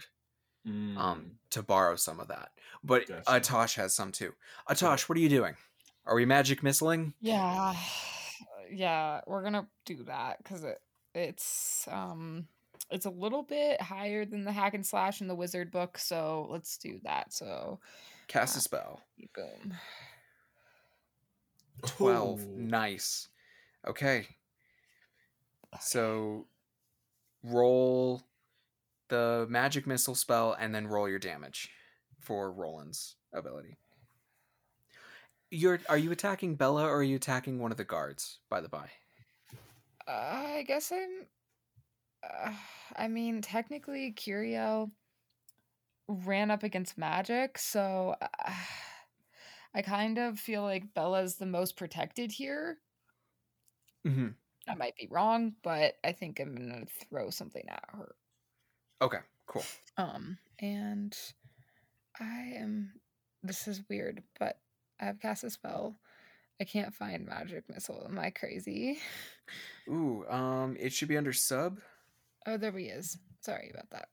Mm. 0.67 0.97
um 0.97 1.31
to 1.51 1.63
borrow 1.63 1.95
some 1.95 2.19
of 2.19 2.27
that. 2.27 2.49
But 2.83 3.07
Gotcha. 3.07 3.23
Atosh 3.31 3.75
has 3.75 3.95
some 3.95 4.11
too. 4.11 4.33
Atosh, 4.69 5.07
what 5.07 5.17
are 5.17 5.21
you 5.21 5.29
doing? 5.29 5.55
Are 6.05 6.15
we 6.15 6.25
magic 6.25 6.61
missling? 6.63 7.13
Yeah, 7.21 7.75
yeah, 8.69 9.21
we're 9.25 9.41
gonna 9.43 9.67
do 9.85 10.03
that 10.03 10.39
because 10.39 10.65
it 10.65 10.81
it's 11.15 11.87
um 11.89 12.47
it's 12.91 13.05
a 13.05 13.09
little 13.09 13.43
bit 13.43 13.81
higher 13.81 14.25
than 14.25 14.43
the 14.43 14.51
hack 14.51 14.73
and 14.73 14.85
slash 14.85 15.21
in 15.21 15.27
the 15.29 15.35
wizard 15.35 15.71
book, 15.71 15.97
so 15.97 16.47
let's 16.49 16.77
do 16.77 16.99
that. 17.03 17.31
So 17.31 17.79
Cast 18.27 18.57
a 18.57 18.59
spell. 18.59 19.01
boom. 19.33 19.73
12. 21.85 22.41
Oh. 22.41 22.45
Nice. 22.55 23.27
Okay. 23.87 24.27
So 25.79 26.47
roll 27.43 28.23
the 29.09 29.47
magic 29.49 29.87
missile 29.87 30.15
spell 30.15 30.55
and 30.59 30.73
then 30.73 30.87
roll 30.87 31.09
your 31.09 31.19
damage 31.19 31.69
for 32.19 32.51
Roland's 32.51 33.15
ability. 33.33 33.77
You're 35.51 35.79
are 35.89 35.97
you 35.97 36.11
attacking 36.11 36.55
Bella 36.55 36.83
or 36.83 36.97
are 36.97 37.03
you 37.03 37.15
attacking 37.15 37.59
one 37.59 37.71
of 37.71 37.77
the 37.77 37.83
guards, 37.83 38.39
by 38.49 38.61
the 38.61 38.69
by? 38.69 38.89
Uh, 40.07 40.11
I 40.11 40.63
guess 40.67 40.91
I'm. 40.91 41.25
Uh, 42.23 42.53
I 42.95 43.07
mean, 43.07 43.41
technically, 43.41 44.11
Curio 44.11 44.91
ran 46.07 46.51
up 46.51 46.63
against 46.63 46.97
magic, 46.97 47.57
so 47.57 48.15
uh, 48.21 48.51
I 49.73 49.81
kind 49.81 50.17
of 50.17 50.39
feel 50.39 50.63
like 50.63 50.93
Bella's 50.93 51.35
the 51.35 51.45
most 51.45 51.77
protected 51.77 52.31
here. 52.31 52.77
Mm-hmm. 54.05 54.29
I 54.67 54.75
might 54.75 54.95
be 54.95 55.07
wrong, 55.09 55.53
but 55.63 55.95
I 56.03 56.11
think 56.11 56.39
I'm 56.39 56.55
gonna 56.55 56.85
throw 57.09 57.29
something 57.29 57.63
at 57.69 57.83
her. 57.91 58.15
Okay, 59.01 59.19
cool. 59.47 59.63
Um, 59.97 60.37
and 60.59 61.15
I 62.19 62.53
am. 62.57 62.93
This 63.43 63.67
is 63.67 63.81
weird, 63.89 64.23
but 64.39 64.59
I 64.99 65.05
have 65.05 65.21
cast 65.21 65.43
a 65.43 65.49
spell. 65.49 65.95
I 66.61 66.65
can't 66.65 66.93
find 66.93 67.25
magic 67.25 67.63
missile. 67.69 68.05
Am 68.09 68.19
I 68.19 68.31
crazy? 68.31 68.99
Ooh, 69.89 70.25
um, 70.29 70.75
it 70.77 70.91
should 70.91 71.07
be 71.07 71.17
under 71.17 71.31
sub. 71.31 71.79
Oh, 72.45 72.57
there 72.57 72.77
he 72.77 72.85
is. 72.85 73.17
Sorry 73.41 73.71
about 73.73 73.89
that. 73.91 74.09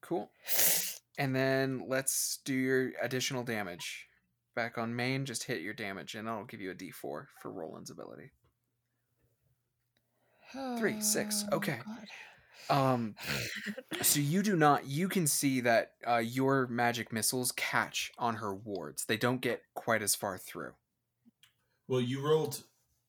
Cool. 0.00 0.30
And 1.16 1.32
then 1.32 1.84
let's 1.86 2.40
do 2.44 2.52
your 2.52 2.90
additional 3.00 3.44
damage. 3.44 4.08
Back 4.54 4.78
on 4.78 4.94
main, 4.94 5.24
just 5.24 5.44
hit 5.44 5.62
your 5.62 5.74
damage, 5.74 6.14
and 6.14 6.28
I'll 6.28 6.44
give 6.44 6.60
you 6.60 6.70
a 6.70 6.74
d4 6.74 6.92
for 7.02 7.26
Roland's 7.44 7.90
ability. 7.90 8.30
Three, 10.78 11.00
six, 11.00 11.44
Oh, 11.50 11.56
okay. 11.56 11.78
God. 11.84 12.06
Um, 12.70 13.14
so 14.02 14.20
you 14.20 14.42
do 14.42 14.56
not. 14.56 14.86
You 14.86 15.08
can 15.08 15.26
see 15.26 15.60
that 15.62 15.92
uh, 16.06 16.18
your 16.18 16.68
magic 16.68 17.12
missiles 17.12 17.52
catch 17.52 18.12
on 18.18 18.36
her 18.36 18.54
wards. 18.54 19.04
They 19.04 19.16
don't 19.16 19.40
get 19.40 19.62
quite 19.74 20.02
as 20.02 20.14
far 20.14 20.38
through. 20.38 20.72
Well, 21.88 22.00
you 22.00 22.24
rolled 22.24 22.62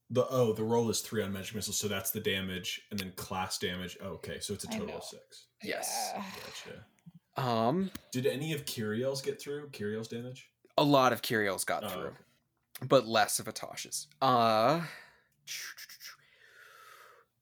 the 0.09 0.25
oh, 0.29 0.53
the 0.53 0.63
roll 0.63 0.89
is 0.89 1.01
three 1.01 1.23
on 1.23 1.31
magic 1.31 1.55
missiles, 1.55 1.77
so 1.77 1.87
that's 1.87 2.11
the 2.11 2.19
damage, 2.19 2.81
and 2.91 2.99
then 2.99 3.11
class 3.15 3.57
damage. 3.57 3.97
Oh, 4.01 4.13
okay, 4.13 4.39
so 4.39 4.53
it's 4.53 4.63
a 4.63 4.67
total 4.67 4.97
of 4.97 5.03
six. 5.03 5.47
Yes. 5.63 6.11
Yeah. 6.15 6.23
Gotcha. 6.45 7.49
Um, 7.49 7.91
Did 8.11 8.25
any 8.25 8.53
of 8.53 8.65
Kiriel's 8.65 9.21
get 9.21 9.41
through? 9.41 9.69
Kiriel's 9.69 10.07
damage? 10.07 10.49
A 10.77 10.83
lot 10.83 11.13
of 11.13 11.21
Kiriel's 11.21 11.63
got 11.63 11.83
Oh, 11.83 11.89
through, 11.89 12.01
okay. 12.07 12.15
but 12.87 13.07
less 13.07 13.39
of 13.39 13.45
Atosh's. 13.47 14.07
Uh, 14.21 14.81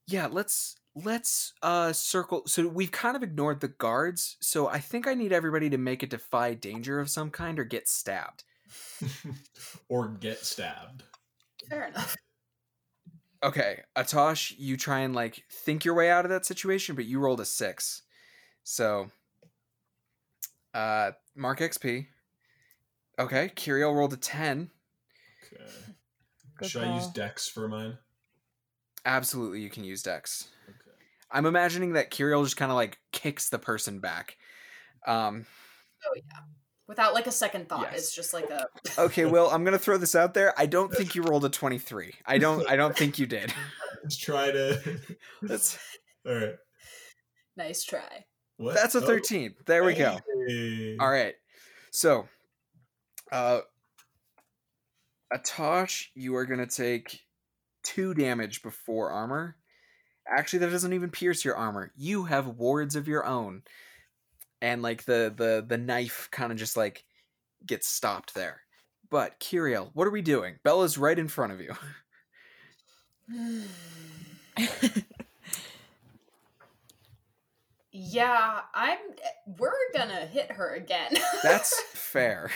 yeah. 0.07 0.27
Let's 0.27 0.75
let's 0.95 1.53
uh 1.63 1.93
circle. 1.93 2.43
So 2.45 2.67
we've 2.67 2.91
kind 2.91 3.15
of 3.15 3.23
ignored 3.23 3.61
the 3.61 3.69
guards. 3.69 4.37
So 4.41 4.67
I 4.67 4.79
think 4.79 5.07
I 5.07 5.13
need 5.15 5.31
everybody 5.33 5.69
to 5.71 5.77
make 5.77 6.03
a 6.03 6.07
defy 6.07 6.53
danger 6.53 6.99
of 6.99 7.09
some 7.09 7.31
kind 7.31 7.57
or 7.59 7.63
get 7.63 7.87
stabbed. 7.87 8.43
or 9.89 10.09
get 10.09 10.39
stabbed. 10.45 11.03
Fair 11.69 11.87
enough. 11.87 12.15
Okay, 13.43 13.81
Atosh, 13.97 14.53
you 14.57 14.77
try 14.77 14.99
and 14.99 15.13
like 15.15 15.43
think 15.51 15.83
your 15.83 15.95
way 15.95 16.09
out 16.09 16.23
of 16.25 16.29
that 16.29 16.45
situation, 16.45 16.95
but 16.95 17.05
you 17.05 17.19
rolled 17.19 17.39
a 17.41 17.45
six. 17.45 18.03
So 18.63 19.09
uh 20.73 21.11
mark 21.35 21.59
XP. 21.59 22.07
Okay, 23.19 23.51
Kiriel 23.55 23.95
rolled 23.95 24.13
a 24.13 24.17
10. 24.17 24.69
Okay. 25.53 25.63
Good 26.57 26.69
Should 26.69 26.83
I 26.83 26.95
use. 26.95 27.07
Dex 27.07 27.47
for 27.47 27.67
mine? 27.67 27.97
Absolutely 29.05 29.61
you 29.61 29.69
can 29.69 29.83
use 29.83 30.01
Dex. 30.01 30.47
Okay. 30.67 30.77
I'm 31.31 31.45
imagining 31.45 31.93
that 31.93 32.11
Kiriel 32.11 32.43
just 32.43 32.57
kind 32.57 32.71
of 32.71 32.75
like 32.75 32.99
kicks 33.11 33.49
the 33.49 33.59
person 33.59 33.99
back. 33.99 34.37
Um 35.05 35.45
oh 36.05 36.13
yeah, 36.15 36.39
Without 36.87 37.13
like 37.13 37.27
a 37.27 37.31
second 37.31 37.69
thought. 37.69 37.89
Yes. 37.91 37.99
It's 37.99 38.15
just 38.15 38.33
like 38.33 38.49
a 38.49 38.67
okay, 38.97 39.25
well, 39.25 39.49
I'm 39.49 39.63
going 39.63 39.73
to 39.73 39.79
throw 39.79 39.97
this 39.97 40.15
out 40.15 40.33
there. 40.33 40.53
I 40.57 40.65
don't 40.65 40.93
think 40.93 41.15
you 41.15 41.23
rolled 41.23 41.45
a 41.45 41.49
23. 41.49 42.13
I 42.25 42.37
don't 42.37 42.69
I 42.69 42.75
don't 42.75 42.95
think 42.95 43.19
you 43.19 43.25
did. 43.25 43.53
Let's 44.03 44.17
try 44.17 44.51
to. 44.51 44.99
That's 45.41 45.77
All 46.25 46.33
right. 46.33 46.55
nice 47.57 47.83
try. 47.83 48.25
What? 48.57 48.75
that's 48.75 48.95
a 48.95 48.99
Oh, 48.99 49.05
13. 49.07 49.55
There 49.65 49.83
we 49.83 49.93
go. 49.95 50.19
hey. 50.47 50.95
All 50.99 51.09
right. 51.09 51.33
So, 51.91 52.27
uh, 53.33 53.61
Atosh, 55.33 56.05
you 56.13 56.35
are 56.35 56.45
going 56.45 56.59
to 56.59 56.67
take 56.67 57.21
two 57.83 58.13
damage 58.13 58.61
before 58.61 59.09
armor. 59.09 59.57
Actually, 60.27 60.59
that 60.59 60.69
doesn't 60.69 60.93
even 60.93 61.09
pierce 61.09 61.43
your 61.43 61.55
armor. 61.55 61.91
You 61.97 62.25
have 62.25 62.47
wards 62.47 62.95
of 62.95 63.07
your 63.07 63.25
own, 63.25 63.63
and 64.61 64.81
like 64.83 65.03
the 65.03 65.33
the 65.35 65.65
the 65.67 65.77
knife 65.77 66.29
kind 66.31 66.51
of 66.51 66.57
just 66.57 66.77
like 66.77 67.03
gets 67.65 67.87
stopped 67.87 68.35
there. 68.35 68.61
But 69.09 69.39
Kiriel, 69.39 69.89
what 69.93 70.07
are 70.07 70.11
we 70.11 70.21
doing? 70.21 70.59
Bella's 70.63 70.97
right 70.97 71.17
in 71.17 71.27
front 71.27 71.53
of 71.53 71.59
you. 71.59 71.73
yeah, 77.91 78.61
I'm. 78.73 78.99
We're 79.57 79.71
gonna 79.93 80.27
hit 80.27 80.51
her 80.51 80.75
again. 80.75 81.13
That's 81.43 81.81
fair. 81.93 82.51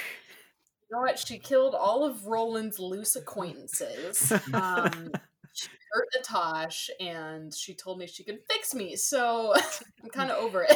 You 0.89 0.95
know 0.95 1.01
what? 1.01 1.19
She 1.19 1.37
killed 1.37 1.75
all 1.75 2.03
of 2.05 2.25
Roland's 2.25 2.79
loose 2.79 3.15
acquaintances. 3.17 4.31
Um, 4.53 5.11
she 5.53 5.67
hurt 5.91 6.07
Natosh, 6.17 6.89
and 6.99 7.53
she 7.53 7.73
told 7.73 7.99
me 7.99 8.07
she 8.07 8.23
could 8.23 8.39
fix 8.49 8.73
me. 8.73 8.95
So 8.95 9.53
I'm 10.03 10.09
kind 10.09 10.31
of 10.31 10.37
over 10.37 10.63
it. 10.63 10.75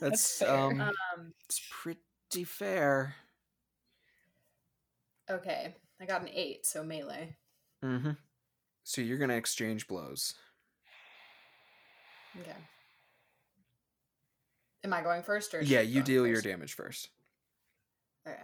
That's 0.00 0.38
fair. 0.40 0.50
um, 0.50 0.80
Um, 0.80 1.32
it's 1.48 1.62
pretty 1.70 2.44
fair. 2.44 3.14
okay, 5.30 5.74
I 6.00 6.04
got 6.04 6.20
an 6.20 6.28
eight, 6.28 6.66
so 6.66 6.84
melee. 6.84 7.34
Mm-hmm. 7.82 8.10
So 8.84 9.00
you're 9.00 9.18
gonna 9.18 9.36
exchange 9.36 9.88
blows. 9.88 10.34
Okay. 12.38 12.56
Am 14.84 14.92
I 14.92 15.00
going 15.00 15.22
first, 15.22 15.54
or 15.54 15.62
Yeah, 15.62 15.80
you 15.80 15.94
going 15.94 16.04
deal 16.04 16.26
your 16.26 16.42
damage 16.42 16.74
first. 16.74 17.08
Okay. 18.28 18.38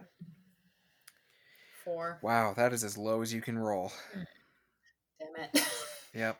Four. 1.84 2.18
Wow, 2.22 2.54
that 2.56 2.72
is 2.72 2.84
as 2.84 2.96
low 2.96 3.22
as 3.22 3.32
you 3.32 3.40
can 3.40 3.58
roll. 3.58 3.92
Mm. 4.16 4.26
Damn 5.18 5.44
it. 5.54 5.68
Yep. 6.14 6.38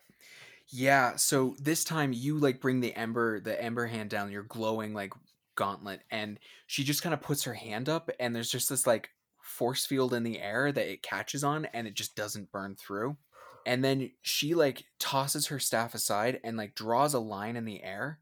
Yeah, 0.69 1.17
so 1.17 1.57
this 1.59 1.83
time 1.83 2.13
you 2.13 2.39
like 2.39 2.61
bring 2.61 2.81
the 2.81 2.95
ember 2.95 3.41
the 3.41 3.59
ember 3.59 3.87
hand 3.87 4.11
down, 4.11 4.31
your 4.31 4.43
glowing 4.43 4.93
like 4.93 5.15
gauntlet, 5.55 6.01
and 6.11 6.39
she 6.67 6.85
just 6.85 7.03
kind 7.03 7.15
of 7.15 7.23
puts 7.23 7.45
her 7.45 7.55
hand 7.55 7.89
up 7.89 8.11
and 8.21 8.37
there's 8.37 8.51
just 8.51 8.69
this 8.69 8.87
like 8.87 9.09
force 9.43 9.87
field 9.87 10.13
in 10.13 10.25
the 10.25 10.41
air 10.41 10.73
that 10.73 10.91
it 10.91 11.03
catches 11.03 11.43
on 11.43 11.65
and 11.73 11.87
it 11.87 11.95
just 11.95 12.17
doesn't 12.17 12.53
burn 12.53 12.77
through. 12.77 13.17
And 13.65 13.83
then 13.83 14.11
she 14.23 14.55
like 14.55 14.85
tosses 14.99 15.47
her 15.47 15.59
staff 15.59 15.95
aside 15.95 16.41
and 16.45 16.57
like 16.57 16.75
draws 16.75 17.15
a 17.15 17.19
line 17.19 17.57
in 17.57 17.65
the 17.65 17.83
air 17.83 18.19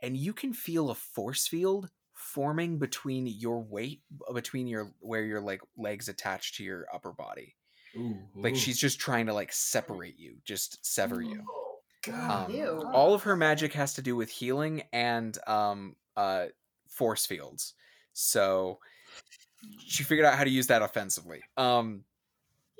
and 0.00 0.16
you 0.16 0.32
can 0.32 0.52
feel 0.52 0.90
a 0.90 0.94
force 0.94 1.46
field 1.46 1.90
forming 2.34 2.78
between 2.78 3.26
your 3.26 3.60
weight 3.62 4.02
between 4.34 4.66
your 4.66 4.92
where 5.00 5.24
your 5.24 5.40
like 5.40 5.60
legs 5.76 6.08
attached 6.08 6.56
to 6.56 6.64
your 6.64 6.86
upper 6.92 7.12
body. 7.12 7.54
Ooh, 7.96 8.18
Like 8.36 8.54
ooh. 8.54 8.56
she's 8.56 8.78
just 8.78 9.00
trying 9.00 9.26
to 9.26 9.34
like 9.34 9.52
separate 9.52 10.18
you, 10.18 10.36
just 10.44 10.84
sever 10.84 11.20
you. 11.22 11.42
God. 12.02 12.50
Um, 12.50 12.54
Ew. 12.56 12.90
all 12.94 13.14
of 13.14 13.24
her 13.24 13.36
magic 13.36 13.72
has 13.74 13.94
to 13.94 14.02
do 14.02 14.16
with 14.16 14.30
healing 14.30 14.82
and 14.92 15.36
um 15.46 15.96
uh 16.16 16.46
force 16.88 17.26
fields. 17.26 17.74
So 18.12 18.78
she 19.86 20.04
figured 20.04 20.26
out 20.26 20.38
how 20.38 20.44
to 20.44 20.50
use 20.50 20.68
that 20.68 20.82
offensively. 20.82 21.40
Um 21.56 22.04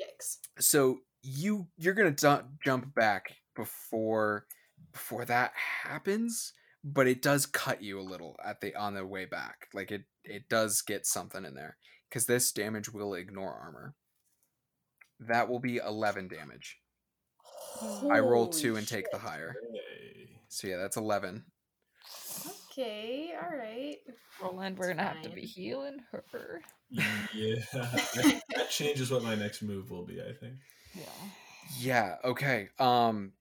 Yikes. 0.01 0.39
so 0.59 1.01
you 1.23 1.67
you're 1.77 1.93
going 1.95 2.15
to 2.15 2.45
jump 2.65 2.95
back 2.95 3.37
before 3.55 4.47
before 4.93 5.25
that 5.27 5.53
happens, 5.55 6.55
but 6.83 7.07
it 7.07 7.23
does 7.23 7.47
cut 7.47 7.83
you 7.83 8.01
a 8.01 8.03
little 8.03 8.37
at 8.45 8.61
the 8.61 8.75
on 8.75 8.95
the 8.95 9.07
way 9.07 9.25
back. 9.25 9.69
Like 9.75 9.91
it 9.91 10.05
it 10.25 10.49
does 10.49 10.83
get 10.83 11.07
something 11.07 11.45
in 11.45 11.55
there 11.55 11.77
cuz 12.11 12.27
this 12.27 12.53
damage 12.53 12.89
will 12.89 13.15
ignore 13.15 13.55
armor. 13.55 13.95
That 15.19 15.49
will 15.49 15.61
be 15.61 15.77
11 15.77 16.29
damage. 16.29 16.79
I 18.11 18.21
roll 18.21 18.49
2 18.49 18.77
and 18.77 18.89
take 18.89 19.11
the 19.11 19.19
higher. 19.19 19.55
So 20.49 20.67
yeah, 20.67 20.77
that's 20.77 20.97
11. 20.97 21.45
Okay, 22.71 23.33
all 23.41 23.57
right. 23.57 23.99
Roland, 24.41 24.79
we're 24.79 24.89
gonna 24.89 25.05
have 25.05 25.23
to 25.23 25.31
be 25.31 25.43
healing 25.43 26.03
her. 26.11 26.63
Yeah, 26.91 27.57
that, 27.73 28.43
that 28.57 28.71
changes 28.71 29.11
what 29.11 29.23
my 29.23 29.35
next 29.35 29.63
move 29.63 29.91
will 29.91 30.05
be. 30.05 30.21
I 30.21 30.33
think. 30.33 30.55
Yeah. 30.95 31.05
Yeah, 31.79 32.17
okay. 32.25 32.69
Um 32.79 33.33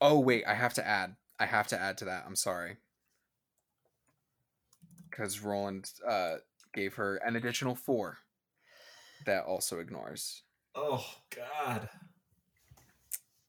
Oh 0.00 0.18
wait, 0.18 0.44
I 0.46 0.54
have 0.54 0.74
to 0.74 0.86
add. 0.86 1.14
I 1.38 1.46
have 1.46 1.66
to 1.68 1.80
add 1.80 1.98
to 1.98 2.04
that. 2.06 2.24
I'm 2.26 2.36
sorry. 2.36 2.76
Cuz 5.10 5.40
Roland 5.40 5.90
uh 6.06 6.36
gave 6.72 6.94
her 6.94 7.16
an 7.16 7.36
additional 7.36 7.74
4 7.74 8.18
that 9.26 9.44
also 9.44 9.78
ignores. 9.78 10.42
Oh 10.74 11.06
God. 11.34 11.88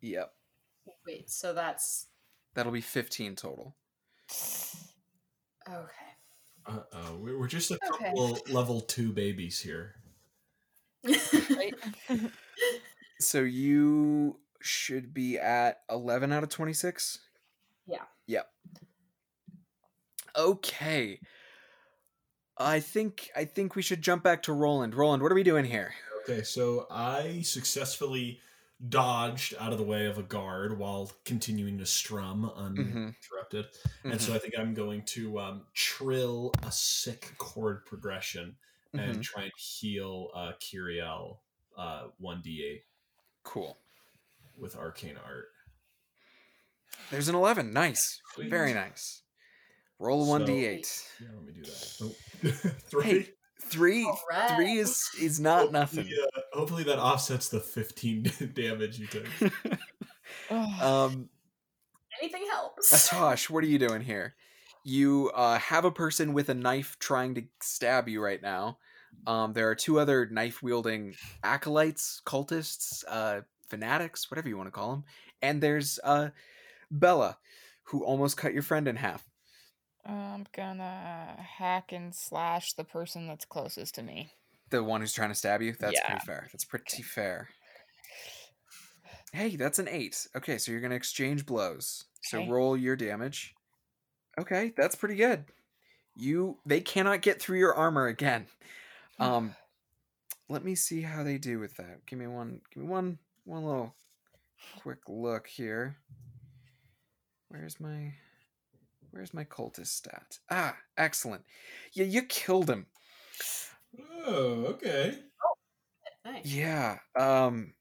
Yep. 0.02 0.34
Wait, 1.06 1.30
so 1.30 1.54
that's 1.54 2.08
That'll 2.54 2.72
be 2.72 2.82
15 2.82 3.36
total. 3.36 3.76
okay. 5.70 5.90
Uh 6.66 6.80
oh, 6.94 7.18
we're 7.18 7.40
we're 7.40 7.48
just 7.48 7.72
a 7.72 7.76
Okay. 7.76 8.06
couple 8.06 8.40
level 8.50 8.82
two 8.82 9.12
babies 9.12 9.60
here. 9.60 9.96
Right? 11.04 11.74
So 13.20 13.40
you 13.40 14.40
should 14.60 15.14
be 15.14 15.40
at 15.40 15.82
11 15.90 16.34
out 16.34 16.44
of 16.44 16.50
26? 16.50 17.20
Yeah. 17.86 18.04
Yep. 18.28 18.48
Okay. 20.36 21.20
I 22.58 22.80
think 22.80 23.30
I 23.36 23.46
think 23.46 23.76
we 23.76 23.82
should 23.82 24.02
jump 24.02 24.24
back 24.24 24.44
to 24.44 24.54
Roland. 24.54 24.94
Roland, 24.96 25.24
what 25.24 25.32
are 25.32 25.36
we 25.36 25.44
doing 25.44 25.66
here? 25.66 25.94
Okay, 26.24 26.44
so 26.44 26.88
I 26.90 27.42
successfully 27.42 28.40
dodged 28.90 29.56
out 29.60 29.72
of 29.72 29.78
the 29.78 29.84
way 29.84 30.06
of 30.06 30.18
a 30.18 30.24
guard 30.24 30.78
while 30.78 31.12
continuing 31.26 31.78
to 31.80 31.86
strum 31.86 32.46
uninterrupted, 32.56 33.66
and 34.04 34.22
so 34.22 34.34
I 34.34 34.40
think 34.40 34.54
I'm 34.58 34.74
going 34.74 35.04
to 35.08 35.40
um, 35.40 35.66
trill 35.74 36.54
a 36.64 36.72
sick 36.72 37.34
chord 37.38 37.86
progression 37.86 38.56
and 38.94 39.18
Mhm. 39.18 39.24
try 39.24 39.44
and 39.44 39.52
heal 39.58 40.30
uh, 40.36 40.54
Kiriel 40.60 41.40
uh, 41.78 42.10
1d8 42.22 42.84
Cool. 43.44 43.78
with 44.58 44.76
arcane 44.76 45.18
art. 45.18 45.48
There's 47.12 47.28
an 47.30 47.36
11. 47.36 47.74
Nice. 47.74 48.20
Sweet. 48.34 48.50
Very 48.50 48.74
nice. 48.74 49.22
Roll 50.00 50.24
a 50.24 50.26
So- 50.26 50.32
1d8. 50.46 51.04
Yeah, 51.22 51.28
let 51.36 51.46
me 51.46 51.54
do 51.54 51.62
that. 51.64 51.98
Oh. 52.02 52.70
Three. 52.90 53.04
Hey, 53.04 53.30
Three 53.66 54.06
Alright. 54.06 54.56
three 54.56 54.74
is 54.78 55.10
is 55.20 55.40
not 55.40 55.72
nothing. 55.72 56.06
Hopefully, 56.06 56.28
uh, 56.36 56.42
hopefully 56.58 56.84
that 56.84 57.00
offsets 57.00 57.48
the 57.48 57.60
15 57.62 58.32
damage 58.54 59.00
you 59.00 59.08
took. 59.08 59.26
Um 60.52 61.30
Anything 62.22 62.46
helps. 62.52 62.94
Atosh, 63.10 63.50
what 63.50 63.64
are 63.64 63.68
you 63.68 63.80
doing 63.80 64.02
here? 64.02 64.36
You 64.84 65.32
uh, 65.34 65.58
have 65.58 65.84
a 65.86 65.92
person 65.92 66.34
with 66.34 66.50
a 66.50 66.54
knife 66.54 66.98
trying 67.00 67.34
to 67.36 67.44
stab 67.62 68.08
you 68.08 68.22
right 68.24 68.42
now. 68.42 68.78
Um, 69.26 69.54
there 69.54 69.70
are 69.70 69.76
two 69.76 70.00
other 70.00 70.28
knife 70.28 70.62
wielding 70.62 71.16
acolytes, 71.44 72.22
cultists, 72.26 73.04
uh, 73.08 73.42
fanatics, 73.70 74.30
whatever 74.30 74.48
you 74.48 74.58
want 74.58 74.68
to 74.68 74.72
call 74.72 74.92
them. 74.92 75.04
And 75.42 75.60
there's 75.62 76.00
uh, 76.04 76.30
Bella, 76.94 77.40
who 77.86 78.04
almost 78.06 78.38
cut 78.38 78.54
your 78.54 78.64
friend 78.64 78.88
in 78.88 78.98
half. 78.98 79.30
I'm 80.06 80.46
gonna 80.54 81.36
hack 81.58 81.92
and 81.92 82.16
slash 82.16 82.72
the 82.74 82.86
person 82.86 83.28
that's 83.28 83.44
closest 83.46 83.96
to 83.96 84.04
me. 84.04 84.32
The 84.72 84.84
one 84.84 85.00
who's 85.02 85.14
trying 85.14 85.30
to 85.30 85.36
stab 85.36 85.62
you. 85.62 85.74
That's 85.74 86.00
Yeah. 86.00 86.02
pretty 86.02 86.20
fair. 86.20 86.50
That's 86.52 86.66
pretty 86.66 87.02
fair. 87.02 87.50
Hey, 89.32 89.56
that's 89.56 89.80
an 89.80 89.88
eight. 89.88 90.28
Okay, 90.36 90.58
so 90.58 90.72
you're 90.72 90.82
gonna 90.82 90.96
exchange 90.96 91.46
blows. 91.46 92.06
So 92.22 92.40
Okay. 92.40 92.48
roll 92.48 92.78
your 92.78 92.96
damage. 92.96 93.56
Okay, 94.40 94.74
that's 94.78 94.96
pretty 94.96 95.16
good. 95.16 95.46
You 96.16 96.60
they 96.66 96.82
cannot 96.82 97.22
get 97.22 97.42
through 97.42 97.60
your 97.60 97.76
armor 97.76 98.08
again. 98.08 98.48
Um 99.20 99.56
let 100.50 100.64
me 100.64 100.76
see 100.76 101.02
how 101.02 101.24
they 101.24 101.38
do 101.38 101.60
with 101.60 101.78
that. 101.78 102.06
Give 102.06 102.20
me 102.20 102.28
one 102.28 102.62
give 102.72 102.84
me 102.84 102.90
one 102.90 103.20
one 103.46 103.66
little 103.66 103.96
quick 104.72 105.00
look 105.08 105.48
here. 105.48 105.98
Where's 107.54 107.80
my 107.80 108.14
where's 109.12 109.32
my 109.32 109.44
cultist 109.44 109.88
stat? 109.88 110.40
Ah, 110.50 110.76
excellent. 110.98 111.44
Yeah, 111.94 112.06
you 112.06 112.24
killed 112.24 112.68
him. 112.68 112.88
Oh, 114.26 114.66
okay. 114.70 115.20
nice. 116.26 116.46
Yeah. 116.46 116.98
Um 117.16 117.76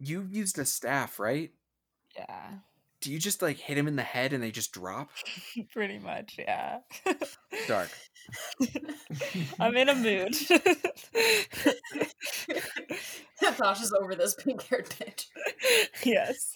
you 0.00 0.26
used 0.28 0.58
a 0.58 0.64
staff, 0.64 1.20
right? 1.20 1.52
Yeah, 2.16 2.48
Do 3.00 3.12
you 3.12 3.20
just 3.20 3.42
like 3.42 3.58
hit 3.58 3.78
him 3.78 3.86
in 3.86 3.94
the 3.94 4.02
head 4.02 4.32
and 4.32 4.42
they 4.42 4.50
just 4.50 4.72
drop? 4.72 5.10
pretty 5.72 6.00
much. 6.00 6.34
Yeah. 6.36 6.78
Dark. 7.68 7.90
I'm 9.60 9.76
in 9.76 9.88
a 9.88 9.94
mood. 9.94 10.34
Tosh 13.56 13.82
is 13.82 13.94
over 14.00 14.16
this 14.16 14.34
pink 14.34 14.62
haired 14.64 14.88
bitch. 14.90 15.26
yes. 16.04 16.54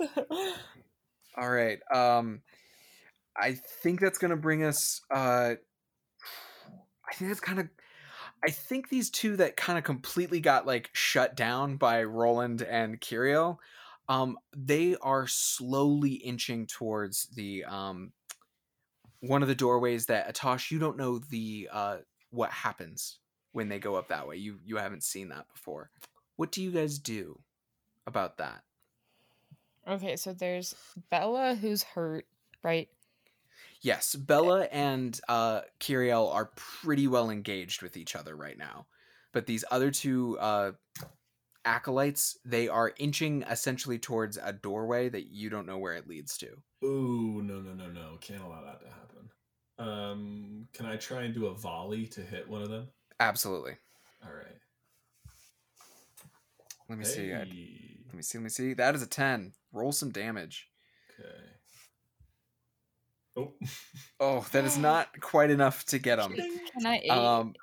All 1.38 1.50
right. 1.50 1.78
Um 1.94 2.40
I 3.38 3.52
think 3.82 4.00
that's 4.00 4.18
going 4.18 4.30
to 4.30 4.36
bring 4.36 4.64
us 4.64 5.00
uh 5.10 5.54
I 7.08 7.14
think 7.14 7.30
that's 7.30 7.40
kind 7.40 7.60
of 7.60 7.68
I 8.44 8.50
think 8.50 8.88
these 8.88 9.10
two 9.10 9.36
that 9.36 9.56
kind 9.56 9.78
of 9.78 9.84
completely 9.84 10.40
got 10.40 10.66
like 10.66 10.90
shut 10.92 11.36
down 11.36 11.76
by 11.76 12.04
Roland 12.04 12.62
and 12.62 13.00
Kiriel 13.00 13.58
um 14.08 14.38
they 14.56 14.96
are 15.02 15.26
slowly 15.26 16.12
inching 16.12 16.66
towards 16.66 17.28
the 17.34 17.64
um 17.64 18.12
one 19.20 19.42
of 19.42 19.48
the 19.48 19.54
doorways 19.54 20.06
that 20.06 20.32
Atosh 20.34 20.70
you 20.70 20.78
don't 20.78 20.96
know 20.96 21.18
the 21.18 21.68
uh 21.72 21.96
what 22.30 22.50
happens 22.50 23.18
when 23.56 23.70
they 23.70 23.78
go 23.78 23.94
up 23.94 24.08
that 24.08 24.28
way. 24.28 24.36
You 24.36 24.58
you 24.64 24.76
haven't 24.76 25.02
seen 25.02 25.30
that 25.30 25.46
before. 25.52 25.90
What 26.36 26.52
do 26.52 26.62
you 26.62 26.70
guys 26.70 26.98
do 26.98 27.40
about 28.06 28.36
that? 28.36 28.62
Okay, 29.88 30.16
so 30.16 30.34
there's 30.34 30.74
Bella 31.10 31.54
who's 31.54 31.82
hurt, 31.82 32.26
right? 32.62 32.88
Yes, 33.82 34.14
Bella 34.14 34.64
and 34.64 35.18
uh, 35.28 35.60
Kiriel 35.80 36.32
are 36.32 36.50
pretty 36.56 37.06
well 37.06 37.30
engaged 37.30 37.82
with 37.82 37.96
each 37.96 38.16
other 38.16 38.34
right 38.34 38.58
now, 38.58 38.86
but 39.32 39.46
these 39.46 39.64
other 39.70 39.90
two 39.90 40.38
uh, 40.40 40.72
acolytes 41.64 42.38
they 42.44 42.68
are 42.68 42.92
inching 42.98 43.42
essentially 43.42 43.98
towards 43.98 44.38
a 44.42 44.52
doorway 44.52 45.08
that 45.08 45.26
you 45.26 45.50
don't 45.50 45.66
know 45.66 45.78
where 45.78 45.94
it 45.94 46.08
leads 46.08 46.38
to. 46.38 46.48
Ooh, 46.84 47.42
no, 47.42 47.60
no, 47.60 47.74
no, 47.74 47.88
no. 47.90 48.16
Can't 48.20 48.42
allow 48.42 48.62
that 48.64 48.80
to 48.80 48.86
happen. 48.86 49.30
Um, 49.78 50.68
can 50.72 50.86
I 50.86 50.96
try 50.96 51.22
and 51.22 51.34
do 51.34 51.46
a 51.46 51.54
volley 51.54 52.06
to 52.08 52.20
hit 52.22 52.48
one 52.48 52.62
of 52.62 52.70
them? 52.70 52.88
Absolutely. 53.20 53.76
All 54.24 54.32
right. 54.32 54.56
Let 56.88 56.98
me 56.98 57.04
see. 57.04 57.32
I- 57.32 57.44
Hey. 57.44 57.82
Let 58.06 58.14
me 58.14 58.22
see. 58.22 58.38
Let 58.38 58.44
me 58.44 58.50
see. 58.50 58.74
That 58.74 58.94
is 58.94 59.02
a 59.02 59.06
ten. 59.06 59.52
Roll 59.72 59.92
some 59.92 60.10
damage. 60.10 60.68
Okay. 61.20 61.38
Oh. 63.36 63.52
Oh, 64.18 64.46
that 64.52 64.64
is 64.64 64.78
not 64.78 65.20
quite 65.20 65.50
enough 65.50 65.84
to 65.86 65.98
get 65.98 66.16
them. 66.16 66.34
Can 66.34 66.86
I 66.86 67.00
aid? 67.02 67.10
Um, 67.10 67.54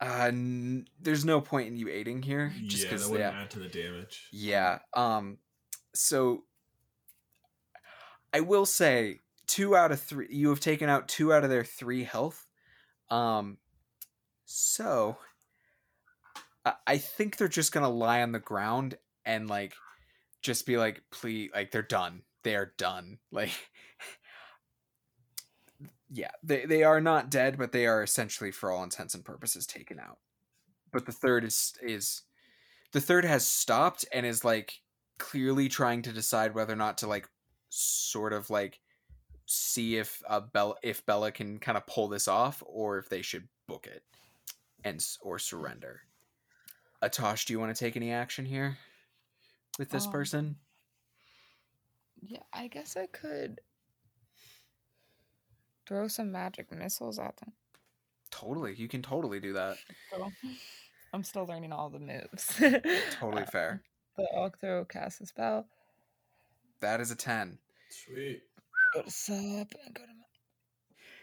uh, 0.00 0.26
n- 0.28 0.86
there's 1.00 1.24
no 1.24 1.40
point 1.40 1.68
in 1.68 1.76
you 1.76 1.88
aiding 1.88 2.22
here, 2.22 2.52
just 2.66 2.84
yeah, 2.84 2.96
that 2.96 3.08
wouldn't 3.10 3.34
add 3.34 3.50
to 3.50 3.58
the 3.58 3.68
damage. 3.68 4.28
Yeah. 4.30 4.78
Um 4.94 5.38
so 5.94 6.44
I 8.34 8.40
will 8.40 8.66
say 8.66 9.20
two 9.46 9.74
out 9.74 9.92
of 9.92 10.00
three 10.00 10.26
you 10.30 10.50
have 10.50 10.60
taken 10.60 10.90
out 10.90 11.08
two 11.08 11.32
out 11.32 11.44
of 11.44 11.50
their 11.50 11.64
three 11.64 12.04
health. 12.04 12.44
Um 13.10 13.56
so 14.44 15.16
I, 16.66 16.74
I 16.86 16.98
think 16.98 17.38
they're 17.38 17.48
just 17.48 17.72
gonna 17.72 17.88
lie 17.88 18.20
on 18.20 18.32
the 18.32 18.38
ground 18.38 18.98
and 19.24 19.48
like 19.48 19.74
just 20.42 20.66
be 20.66 20.76
like 20.76 21.02
please 21.10 21.50
like 21.54 21.70
they're 21.70 21.80
done. 21.80 22.22
They 22.42 22.54
are 22.54 22.72
done. 22.76 23.18
Like 23.32 23.50
yeah, 26.10 26.30
they 26.42 26.66
they 26.66 26.82
are 26.84 27.00
not 27.00 27.30
dead, 27.30 27.58
but 27.58 27.72
they 27.72 27.86
are 27.86 28.02
essentially 28.02 28.50
for 28.50 28.70
all 28.70 28.82
intents 28.82 29.14
and 29.14 29.24
purposes 29.24 29.66
taken 29.66 29.98
out. 29.98 30.18
But 30.92 31.06
the 31.06 31.12
third 31.12 31.44
is 31.44 31.74
is 31.82 32.22
the 32.92 33.00
third 33.00 33.24
has 33.24 33.46
stopped 33.46 34.04
and 34.12 34.24
is 34.24 34.44
like 34.44 34.80
clearly 35.18 35.68
trying 35.68 36.02
to 36.02 36.12
decide 36.12 36.54
whether 36.54 36.72
or 36.72 36.76
not 36.76 36.98
to 36.98 37.06
like 37.06 37.28
sort 37.68 38.32
of 38.32 38.50
like 38.50 38.80
see 39.46 39.96
if 39.96 40.22
uh, 40.28 40.40
Bella 40.40 40.74
if 40.82 41.04
Bella 41.06 41.32
can 41.32 41.58
kind 41.58 41.76
of 41.76 41.86
pull 41.86 42.08
this 42.08 42.28
off 42.28 42.62
or 42.66 42.98
if 42.98 43.08
they 43.08 43.22
should 43.22 43.48
book 43.66 43.86
it 43.86 44.02
and 44.84 45.04
or 45.20 45.38
surrender. 45.38 46.02
Atosh, 47.02 47.44
do 47.44 47.52
you 47.52 47.60
want 47.60 47.74
to 47.74 47.78
take 47.78 47.96
any 47.96 48.12
action 48.12 48.46
here 48.46 48.78
with 49.78 49.90
this 49.90 50.06
Um, 50.06 50.12
person? 50.12 50.56
Yeah, 52.22 52.42
I 52.52 52.68
guess 52.68 52.96
I 52.96 53.06
could 53.06 53.60
throw 55.86 56.08
some 56.08 56.32
magic 56.32 56.72
missiles 56.72 57.18
at 57.18 57.36
them. 57.38 57.52
Totally, 58.30 58.74
you 58.74 58.88
can 58.88 59.02
totally 59.02 59.40
do 59.40 59.52
that. 59.54 59.76
So, 60.10 60.30
I'm 61.12 61.22
still 61.24 61.46
learning 61.46 61.72
all 61.72 61.88
the 61.88 62.00
moves. 62.00 62.56
Totally 63.20 63.42
Uh, 63.42 63.46
fair. 63.46 63.82
The 64.16 64.26
I'll 64.34 64.50
throw 64.60 64.84
cast 64.84 65.20
a 65.20 65.26
spell. 65.26 65.66
That 66.80 67.00
is 67.00 67.10
a 67.10 67.16
10. 67.16 67.58
Sweet. 67.90 68.42
Go 68.94 69.02
to 69.02 69.10
sub 69.10 69.36
and 69.84 69.94
go 69.94 70.02
to. 70.02 70.08
ma- 70.08 70.24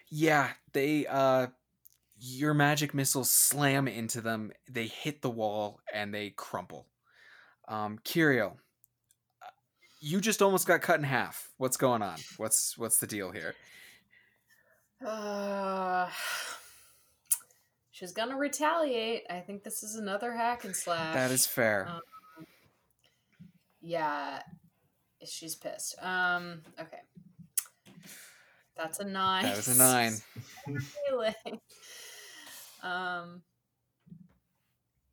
Yeah, 0.09 0.51
they 0.72 1.05
uh 1.07 1.47
your 2.18 2.53
magic 2.53 2.93
missiles 2.93 3.30
slam 3.30 3.88
into 3.88 4.22
them. 4.22 4.51
They 4.70 4.88
hit 4.88 5.22
the 5.22 5.30
wall 5.30 5.80
and 5.93 6.14
they 6.14 6.30
crumple. 6.32 6.88
Um 7.68 7.99
Kiriel, 8.03 8.53
uh, 9.41 9.47
you 9.99 10.22
just 10.22 10.41
almost 10.41 10.66
got 10.68 10.82
cut 10.82 10.99
in 10.99 11.03
half. 11.05 11.51
What's 11.57 11.78
going 11.78 12.01
on? 12.01 12.18
What's 12.38 12.78
what's 12.78 12.97
the 12.99 13.07
deal 13.07 13.32
here? 13.32 13.53
Uh, 15.06 16.10
she's 17.91 18.12
gonna 18.12 18.38
retaliate. 18.38 19.24
I 19.30 19.39
think 19.39 19.64
this 19.64 19.84
is 19.84 19.95
another 19.95 20.34
hack 20.34 20.64
and 20.66 20.76
slash. 20.76 21.14
That 21.14 21.32
is 21.32 21.45
fair. 21.45 21.88
Um, 21.89 22.45
yeah, 23.82 24.41
she's 25.26 25.56
pissed. 25.56 25.95
Um, 26.01 26.62
okay. 26.80 27.01
That's 28.76 28.99
a 28.99 29.06
nine. 29.06 29.43
that 29.43 29.58
is 29.58 29.68
a 29.68 29.78
nine. 29.78 30.14
Um, 32.84 33.41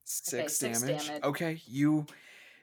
Six, 0.05 0.57
six 0.57 0.83
damage. 0.83 1.07
damage. 1.07 1.23
Okay, 1.23 1.63
you. 1.67 2.05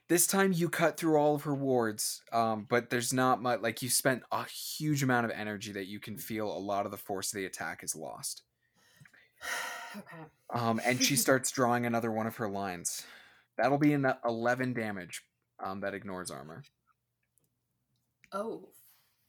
This 0.10 0.26
time 0.26 0.54
you 0.54 0.70
cut 0.70 0.96
through 0.98 1.18
all 1.18 1.36
of 1.36 1.44
her 1.44 1.54
wards, 1.54 2.22
um, 2.32 2.66
but 2.70 2.90
there's 2.90 3.12
not 3.14 3.42
much. 3.42 3.60
Like 3.60 3.82
you 3.82 3.90
spent 3.90 4.24
a 4.32 4.46
huge 4.46 5.04
amount 5.04 5.26
of 5.26 5.32
energy 5.32 5.74
that 5.74 5.88
you 5.88 6.00
can 6.00 6.18
feel 6.18 6.48
a 6.50 6.58
lot 6.58 6.86
of 6.86 6.92
the 6.92 6.98
force 6.98 7.34
of 7.34 7.38
the 7.38 7.46
attack 7.46 7.84
is 7.84 7.94
lost. 7.96 8.44
okay. 9.98 10.24
Um, 10.54 10.80
and 10.86 11.04
she 11.04 11.16
starts 11.18 11.52
drawing 11.52 11.86
another 11.86 12.12
one 12.12 12.26
of 12.26 12.38
her 12.38 12.48
lines. 12.48 13.04
That'll 13.58 13.78
be 13.78 13.92
an 13.94 14.06
11 14.24 14.74
damage. 14.74 15.24
Um, 15.64 15.82
that 15.82 15.94
ignores 15.96 16.30
armor. 16.30 16.64
Oh, 18.32 18.70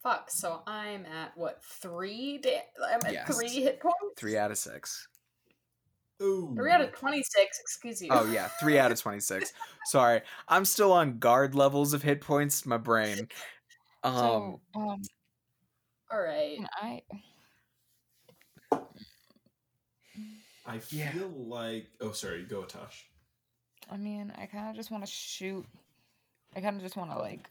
fuck. 0.03 0.31
So 0.31 0.63
I'm 0.67 1.07
at 1.07 1.37
what 1.37 1.63
three? 1.65 2.39
Da- 2.39 2.67
I'm 2.87 3.01
at 3.07 3.13
Yes. 3.15 3.35
three 3.35 3.49
hit 3.49 3.81
points. 3.81 3.97
Three 4.17 4.37
out 4.37 4.51
of 4.51 4.59
six. 4.59 5.09
Ooh. 6.23 6.53
Three 6.57 6.73
out 6.73 6.81
of 6.81 6.93
twenty-six. 6.93 7.61
Excuse 7.61 8.03
you. 8.03 8.09
Oh 8.11 8.25
yeah, 8.33 8.49
three 8.61 8.79
out 8.79 8.91
of 8.91 9.01
26. 9.01 9.53
Sorry, 9.87 10.21
I'm 10.49 10.65
still 10.65 10.93
on 10.93 11.19
guard 11.19 11.55
levels 11.55 11.93
of 11.93 12.03
hit 12.03 12.21
points. 12.21 12.67
My 12.67 12.77
brain. 12.79 13.29
Um, 14.05 14.15
so, 14.15 14.61
um, 14.77 15.03
All 16.13 16.21
right. 16.23 16.57
I 16.81 17.03
I 20.65 20.79
feel 20.79 21.01
Yeah. 21.01 21.13
like. 21.37 21.89
Oh, 22.01 22.13
sorry. 22.13 22.45
Go, 22.45 22.63
Tosh. 22.63 23.07
I 23.91 23.97
mean, 23.97 24.33
I 24.39 24.47
kind 24.47 24.69
of 24.71 24.77
just 24.77 24.91
want 24.93 25.05
to 25.05 25.11
shoot. 25.11 25.67
I 26.55 26.61
kind 26.61 26.77
of 26.77 26.83
just 26.83 26.97
want 26.97 27.11
to 27.11 27.19
like 27.19 27.51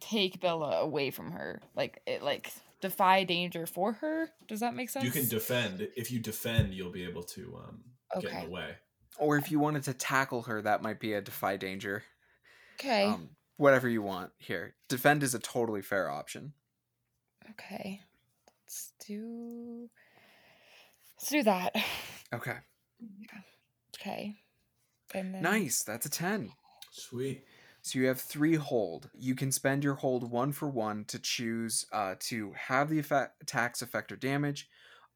take 0.00 0.40
Bella 0.40 0.80
away 0.80 1.10
from 1.10 1.30
her, 1.30 1.60
like 1.76 2.00
it, 2.06 2.22
like 2.22 2.52
defy 2.80 3.24
danger 3.24 3.66
for 3.66 3.92
her. 3.94 4.30
Does 4.46 4.60
that 4.60 4.74
make 4.74 4.90
sense? 4.90 5.04
You 5.04 5.10
can 5.10 5.28
defend. 5.28 5.88
If 5.96 6.10
you 6.10 6.18
defend, 6.20 6.74
you'll 6.74 6.92
be 6.92 7.04
able 7.04 7.22
to 7.24 7.60
um, 7.64 7.84
get 8.20 8.32
in 8.32 8.44
the 8.44 8.50
way. 8.50 8.70
or 9.18 9.36
if 9.36 9.50
you 9.50 9.58
wanted 9.58 9.82
to 9.84 9.94
tackle 9.94 10.42
her, 10.42 10.62
that 10.62 10.82
might 10.82 11.00
be 11.00 11.12
a 11.14 11.20
defy 11.20 11.56
danger. 11.56 12.04
okay. 12.78 13.04
Um, 13.06 13.30
whatever 13.56 13.88
you 13.88 14.02
want 14.02 14.30
here. 14.38 14.74
Defend 14.88 15.22
is 15.22 15.34
a 15.34 15.38
totally 15.38 15.82
fair 15.82 16.10
option. 16.10 16.52
okay. 17.50 18.02
Let's 18.64 18.92
do. 19.06 19.88
Let's 21.16 21.30
do 21.30 21.42
that. 21.44 21.74
Okay. 22.34 22.56
Okay. 23.96 24.36
And 25.14 25.34
then 25.34 25.42
Nice. 25.42 25.82
That's 25.82 26.04
a 26.06 26.10
10. 26.10 26.52
Sweet. 26.90 27.44
So 27.88 27.98
you 27.98 28.06
have 28.08 28.20
three 28.20 28.56
hold. 28.56 29.08
You 29.18 29.34
can 29.34 29.50
spend 29.50 29.82
your 29.82 29.94
hold 29.94 30.30
one 30.30 30.52
for 30.52 30.68
one 30.68 31.06
to 31.06 31.18
choose 31.18 31.86
uh, 31.90 32.16
to 32.20 32.52
have 32.54 32.90
the 32.90 32.98
effect, 32.98 33.40
attacks 33.40 33.80
effect 33.80 34.12
or 34.12 34.16
damage, 34.16 34.68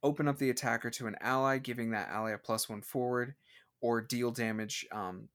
open 0.02 0.26
up 0.26 0.38
the 0.38 0.48
attacker 0.48 0.88
to 0.88 1.06
an 1.06 1.16
ally, 1.20 1.58
giving 1.58 1.90
that 1.90 2.08
ally 2.08 2.30
a 2.30 2.38
plus 2.38 2.70
one 2.70 2.80
forward, 2.80 3.34
or 3.82 4.00
deal 4.00 4.30
damage. 4.30 4.86
Um, 4.90 5.28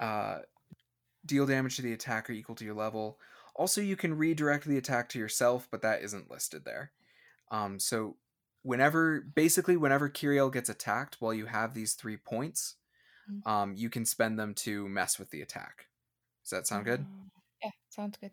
uh, 0.00 0.38
deal 1.26 1.44
damage 1.44 1.76
to 1.76 1.82
the 1.82 1.92
attacker 1.92 2.32
equal 2.32 2.54
to 2.54 2.64
your 2.64 2.74
level. 2.74 3.18
Also, 3.54 3.82
you 3.82 3.96
can 3.96 4.16
redirect 4.16 4.64
the 4.64 4.78
attack 4.78 5.10
to 5.10 5.18
yourself, 5.18 5.68
but 5.70 5.82
that 5.82 6.00
isn't 6.00 6.30
listed 6.30 6.64
there. 6.64 6.92
Um, 7.50 7.78
so 7.78 8.16
whenever, 8.62 9.20
basically, 9.20 9.76
whenever 9.76 10.08
Kiriel 10.08 10.50
gets 10.50 10.70
attacked, 10.70 11.16
while 11.18 11.34
you 11.34 11.46
have 11.46 11.74
these 11.74 11.92
three 11.92 12.16
points, 12.16 12.76
Mhm. 13.28 13.42
um, 13.44 13.74
you 13.76 13.90
can 13.90 14.04
spend 14.04 14.38
them 14.38 14.54
to 14.54 14.88
mess 14.88 15.18
with 15.18 15.30
the 15.30 15.42
attack. 15.42 15.88
Does 16.44 16.50
that 16.50 16.66
sound 16.66 16.84
good? 16.84 17.00
Um, 17.00 17.30
Yeah, 17.62 17.70
sounds 17.88 18.18
good. 18.18 18.32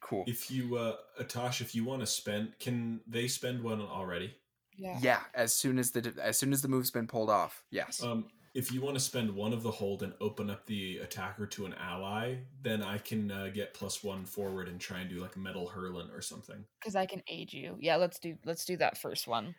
Cool. 0.00 0.24
If 0.26 0.50
you, 0.50 0.76
uh, 0.76 0.96
Tosh, 1.28 1.60
if 1.60 1.74
you 1.74 1.84
want 1.84 2.00
to 2.00 2.06
spend, 2.06 2.58
can 2.58 3.02
they 3.06 3.28
spend 3.28 3.62
one 3.62 3.80
already? 3.80 4.36
Yeah. 4.76 4.98
Yeah, 5.00 5.24
as 5.34 5.54
soon 5.54 5.78
as 5.78 5.92
the 5.92 6.14
as 6.22 6.38
soon 6.38 6.52
as 6.52 6.62
the 6.62 6.68
move's 6.68 6.90
been 6.90 7.06
pulled 7.06 7.30
off. 7.30 7.64
Yes. 7.70 8.00
Um, 8.02 8.30
if 8.54 8.70
you 8.70 8.80
want 8.80 8.96
to 8.96 9.00
spend 9.00 9.34
one 9.34 9.52
of 9.52 9.62
the 9.62 9.70
hold 9.70 10.02
and 10.02 10.14
open 10.20 10.48
up 10.50 10.66
the 10.66 10.98
attacker 10.98 11.46
to 11.46 11.66
an 11.66 11.74
ally, 11.74 12.44
then 12.60 12.82
I 12.82 12.98
can 12.98 13.30
uh, 13.30 13.48
get 13.48 13.74
plus 13.74 14.02
one 14.04 14.24
forward 14.26 14.68
and 14.68 14.80
try 14.80 15.00
and 15.00 15.10
do 15.10 15.20
like 15.20 15.36
a 15.36 15.40
metal 15.40 15.68
hurling 15.68 16.10
or 16.10 16.20
something. 16.20 16.66
Because 16.80 16.94
I 16.94 17.06
can 17.06 17.22
aid 17.26 17.52
you. 17.52 17.76
Yeah, 17.80 17.96
let's 17.96 18.18
do 18.20 18.38
let's 18.44 18.64
do 18.64 18.76
that 18.76 18.96
first 18.98 19.26
one. 19.26 19.56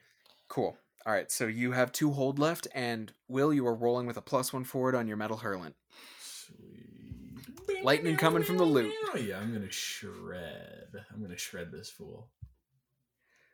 Cool. 0.48 0.78
All 1.06 1.14
right, 1.14 1.32
so 1.32 1.46
you 1.46 1.72
have 1.74 1.92
two 1.92 2.12
hold 2.12 2.40
left, 2.40 2.68
and 2.74 3.12
Will, 3.28 3.54
you 3.54 3.68
are 3.68 3.76
rolling 3.76 4.08
with 4.08 4.18
a 4.18 4.22
plus 4.22 4.52
one 4.52 4.64
forward 4.64 4.96
on 4.96 5.08
your 5.08 5.18
metal 5.18 5.38
hurlant. 5.38 5.74
Sweet. 6.20 7.84
Lightning 7.84 8.18
coming 8.18 8.42
from 8.44 8.58
the 8.58 8.64
lute. 8.66 8.92
Oh 9.14 9.18
yeah, 9.18 9.38
I'm 9.40 9.54
gonna 9.54 9.70
shred. 9.72 10.88
I'm 11.14 11.22
gonna 11.22 11.38
shred 11.38 11.72
this 11.72 11.90
fool. 11.92 12.30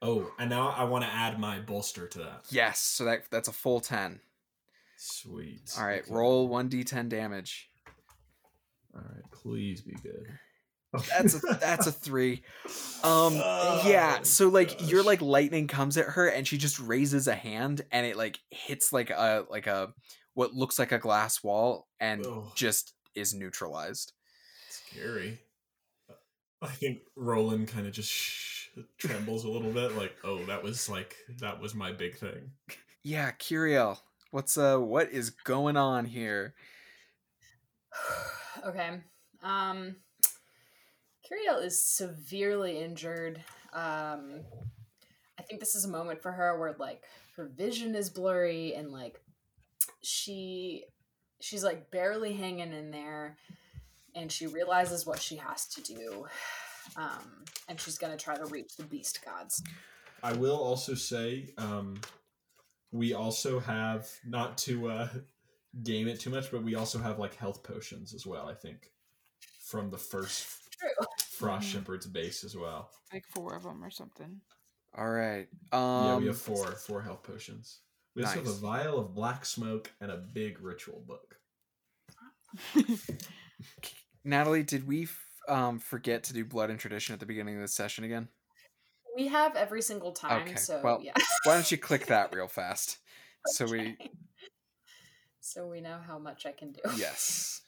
Oh, 0.01 0.31
and 0.39 0.49
now 0.49 0.69
I 0.69 0.85
want 0.85 1.03
to 1.03 1.11
add 1.11 1.39
my 1.39 1.59
bolster 1.59 2.07
to 2.07 2.19
that. 2.19 2.45
Yes, 2.49 2.79
so 2.79 3.03
that 3.05 3.23
that's 3.29 3.47
a 3.49 3.53
full 3.53 3.81
ten. 3.81 4.21
Sweet. 4.97 5.73
All 5.77 5.85
right, 5.85 6.03
Okay. 6.03 6.13
roll 6.13 6.47
one 6.47 6.69
d10 6.69 7.09
damage. 7.09 7.69
All 8.95 9.01
right, 9.01 9.23
please 9.31 9.81
be 9.81 9.93
good. 10.03 10.27
That's 11.09 11.35
a 11.35 11.39
that's 11.59 11.87
a 11.87 11.91
three. 11.91 12.43
Um, 13.03 13.35
yeah. 13.35 14.17
Oh, 14.19 14.23
So 14.23 14.49
like 14.49 14.89
your 14.89 14.99
gosh. 15.01 15.05
like 15.07 15.21
lightning 15.21 15.67
comes 15.67 15.97
at 15.97 16.05
her, 16.07 16.27
and 16.27 16.47
she 16.47 16.57
just 16.57 16.79
raises 16.79 17.27
a 17.27 17.35
hand, 17.35 17.81
and 17.91 18.05
it 18.05 18.17
like 18.17 18.39
hits 18.49 18.91
like 18.91 19.09
a 19.09 19.45
like 19.49 19.67
a 19.67 19.93
what 20.33 20.53
looks 20.53 20.77
like 20.79 20.91
a 20.91 20.97
glass 20.99 21.43
wall, 21.43 21.87
and 21.99 22.25
Ugh. 22.25 22.51
just 22.55 22.93
is 23.15 23.33
neutralized. 23.33 24.13
scary. 24.69 25.39
I 26.61 26.67
think 26.67 26.99
Roland 27.15 27.69
kind 27.69 27.87
of 27.87 27.93
just 27.93 28.11
sh- 28.11 28.67
trembles 28.99 29.45
a 29.45 29.49
little 29.49 29.71
bit, 29.71 29.95
like, 29.97 30.13
"Oh, 30.23 30.45
that 30.45 30.61
was 30.61 30.87
like 30.89 31.15
that 31.39 31.59
was 31.59 31.73
my 31.73 31.91
big 31.91 32.17
thing." 32.17 32.51
Yeah, 33.03 33.31
Kiriel, 33.31 33.97
what's 34.29 34.57
uh 34.57 34.77
what 34.77 35.09
is 35.11 35.29
going 35.31 35.75
on 35.77 36.05
here? 36.05 36.53
okay. 38.65 38.99
Um 39.43 39.95
Kiriel 41.31 41.63
is 41.63 41.81
severely 41.81 42.79
injured. 42.79 43.43
Um 43.73 44.41
I 45.39 45.43
think 45.43 45.59
this 45.59 45.75
is 45.75 45.85
a 45.85 45.89
moment 45.89 46.21
for 46.21 46.31
her 46.31 46.59
where 46.59 46.75
like 46.77 47.03
her 47.35 47.45
vision 47.45 47.95
is 47.95 48.09
blurry 48.09 48.75
and 48.75 48.91
like 48.91 49.19
she 50.03 50.85
she's 51.39 51.63
like 51.63 51.89
barely 51.91 52.33
hanging 52.33 52.73
in 52.73 52.91
there 52.91 53.37
and 54.13 54.31
she 54.31 54.47
realizes 54.47 55.05
what 55.05 55.19
she 55.19 55.37
has 55.37 55.67
to 55.67 55.81
do. 55.81 56.25
Um 56.95 57.45
and 57.67 57.79
she's 57.79 57.97
going 57.97 58.15
to 58.15 58.23
try 58.23 58.35
to 58.35 58.45
reach 58.45 58.75
the 58.75 58.83
beast 58.83 59.23
gods. 59.23 59.63
I 60.23 60.33
will 60.33 60.57
also 60.57 60.93
say, 60.93 61.49
um, 61.57 61.99
we 62.91 63.13
also 63.13 63.59
have 63.59 64.07
not 64.25 64.57
to 64.59 64.89
uh, 64.89 65.07
game 65.83 66.07
it 66.07 66.19
too 66.19 66.29
much, 66.29 66.51
but 66.51 66.63
we 66.63 66.75
also 66.75 66.99
have 66.99 67.17
like 67.17 67.35
health 67.35 67.63
potions 67.63 68.13
as 68.13 68.27
well. 68.27 68.47
I 68.47 68.53
think 68.53 68.91
from 69.63 69.89
the 69.89 69.97
first 69.97 70.47
True. 70.79 71.05
Frost 71.41 71.67
Mhm. 71.67 71.71
Shepherd's 71.71 72.05
base 72.07 72.43
as 72.43 72.55
well. 72.55 72.89
Like 73.11 73.25
four 73.27 73.55
of 73.55 73.63
them 73.63 73.83
or 73.83 73.89
something. 73.91 74.41
All 74.97 75.09
right. 75.09 75.47
Um, 75.71 76.05
yeah, 76.05 76.17
we 76.17 76.25
have 76.27 76.39
four 76.41 76.71
four 76.75 77.01
health 77.01 77.23
potions. 77.23 77.79
We 78.15 78.23
also 78.23 78.35
have 78.39 78.47
a 78.47 78.53
vial 78.53 78.99
of 78.99 79.13
black 79.13 79.45
smoke 79.45 79.91
and 80.01 80.11
a 80.11 80.17
big 80.17 80.59
ritual 80.61 80.99
book. 81.07 81.37
Natalie, 84.23 84.63
did 84.63 84.87
we 84.87 85.03
f- 85.03 85.25
um 85.47 85.79
forget 85.79 86.23
to 86.25 86.33
do 86.33 86.45
blood 86.45 86.69
and 86.69 86.79
tradition 86.79 87.13
at 87.13 87.19
the 87.19 87.25
beginning 87.25 87.55
of 87.55 87.61
this 87.61 87.73
session 87.73 88.03
again? 88.03 88.27
We 89.15 89.27
have 89.27 89.55
every 89.55 89.81
single 89.81 90.11
time, 90.13 90.43
Okay, 90.43 90.55
so 90.55 90.81
well- 90.83 91.01
yeah. 91.01 91.13
Why 91.43 91.55
don't 91.55 91.69
you 91.71 91.77
click 91.77 92.05
that 92.07 92.33
real 92.33 92.47
fast? 92.47 92.97
So 93.47 93.65
we 93.65 93.97
So 95.39 95.67
we 95.67 95.81
know 95.81 95.99
how 96.05 96.19
much 96.19 96.45
I 96.45 96.51
can 96.51 96.71
do. 96.73 96.81
yes. 96.95 97.61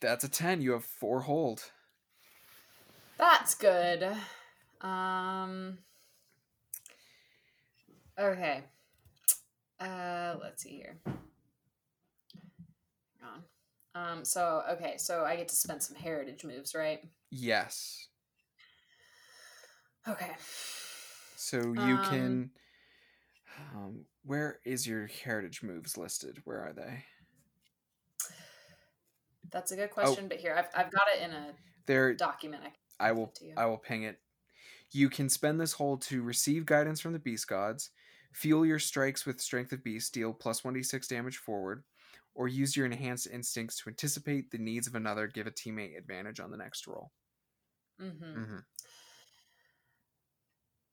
That's 0.00 0.24
a 0.24 0.28
10. 0.28 0.62
You 0.62 0.72
have 0.72 0.84
4 0.84 1.22
hold. 1.22 1.70
That's 3.18 3.54
good. 3.54 4.16
Um 4.80 5.78
Okay. 8.18 8.62
Uh 9.78 10.36
let's 10.42 10.62
see 10.62 10.70
here. 10.70 10.98
Hang 11.04 11.14
on. 13.22 13.42
Um 13.94 14.24
so 14.24 14.62
okay, 14.72 14.96
so 14.96 15.24
I 15.24 15.36
get 15.36 15.48
to 15.48 15.56
spend 15.56 15.82
some 15.82 15.96
heritage 15.96 16.44
moves, 16.44 16.74
right? 16.74 17.00
Yes. 17.30 18.08
Okay. 20.08 20.32
So 21.36 21.72
you 21.72 21.98
Um, 21.98 22.02
can 22.08 22.50
um 23.74 24.04
where 24.24 24.60
is 24.64 24.86
your 24.86 25.06
heritage 25.06 25.62
moves 25.62 25.96
listed? 25.96 26.40
Where 26.44 26.60
are 26.60 26.72
they? 26.72 27.04
That's 29.50 29.72
a 29.72 29.76
good 29.76 29.90
question, 29.90 30.28
but 30.28 30.38
here 30.38 30.54
I've 30.56 30.68
I've 30.74 30.92
got 30.92 31.08
it 31.14 31.22
in 31.22 31.30
a 31.32 31.52
There 31.86 32.14
document. 32.14 32.62
I, 32.62 32.68
can 32.68 32.74
I 33.00 33.12
will 33.12 33.28
to. 33.28 33.52
I 33.56 33.66
will 33.66 33.78
ping 33.78 34.04
it. 34.04 34.18
You 34.92 35.08
can 35.08 35.28
spend 35.28 35.60
this 35.60 35.72
hold 35.72 36.02
to 36.02 36.22
receive 36.22 36.66
guidance 36.66 37.00
from 37.00 37.12
the 37.12 37.18
beast 37.18 37.46
gods, 37.48 37.90
fuel 38.32 38.66
your 38.66 38.78
strikes 38.78 39.24
with 39.24 39.40
Strength 39.40 39.72
of 39.72 39.84
Beast, 39.84 40.12
deal 40.12 40.32
plus 40.32 40.62
1d6 40.62 41.08
damage 41.08 41.36
forward, 41.36 41.84
or 42.34 42.48
use 42.48 42.76
your 42.76 42.86
enhanced 42.86 43.28
instincts 43.32 43.78
to 43.78 43.90
anticipate 43.90 44.50
the 44.50 44.58
needs 44.58 44.86
of 44.86 44.94
another, 44.96 45.26
give 45.26 45.46
a 45.46 45.50
teammate 45.50 45.96
advantage 45.96 46.40
on 46.40 46.50
the 46.50 46.56
next 46.56 46.86
roll. 46.86 47.12
Mm-hmm. 48.00 48.44
hmm 48.44 48.58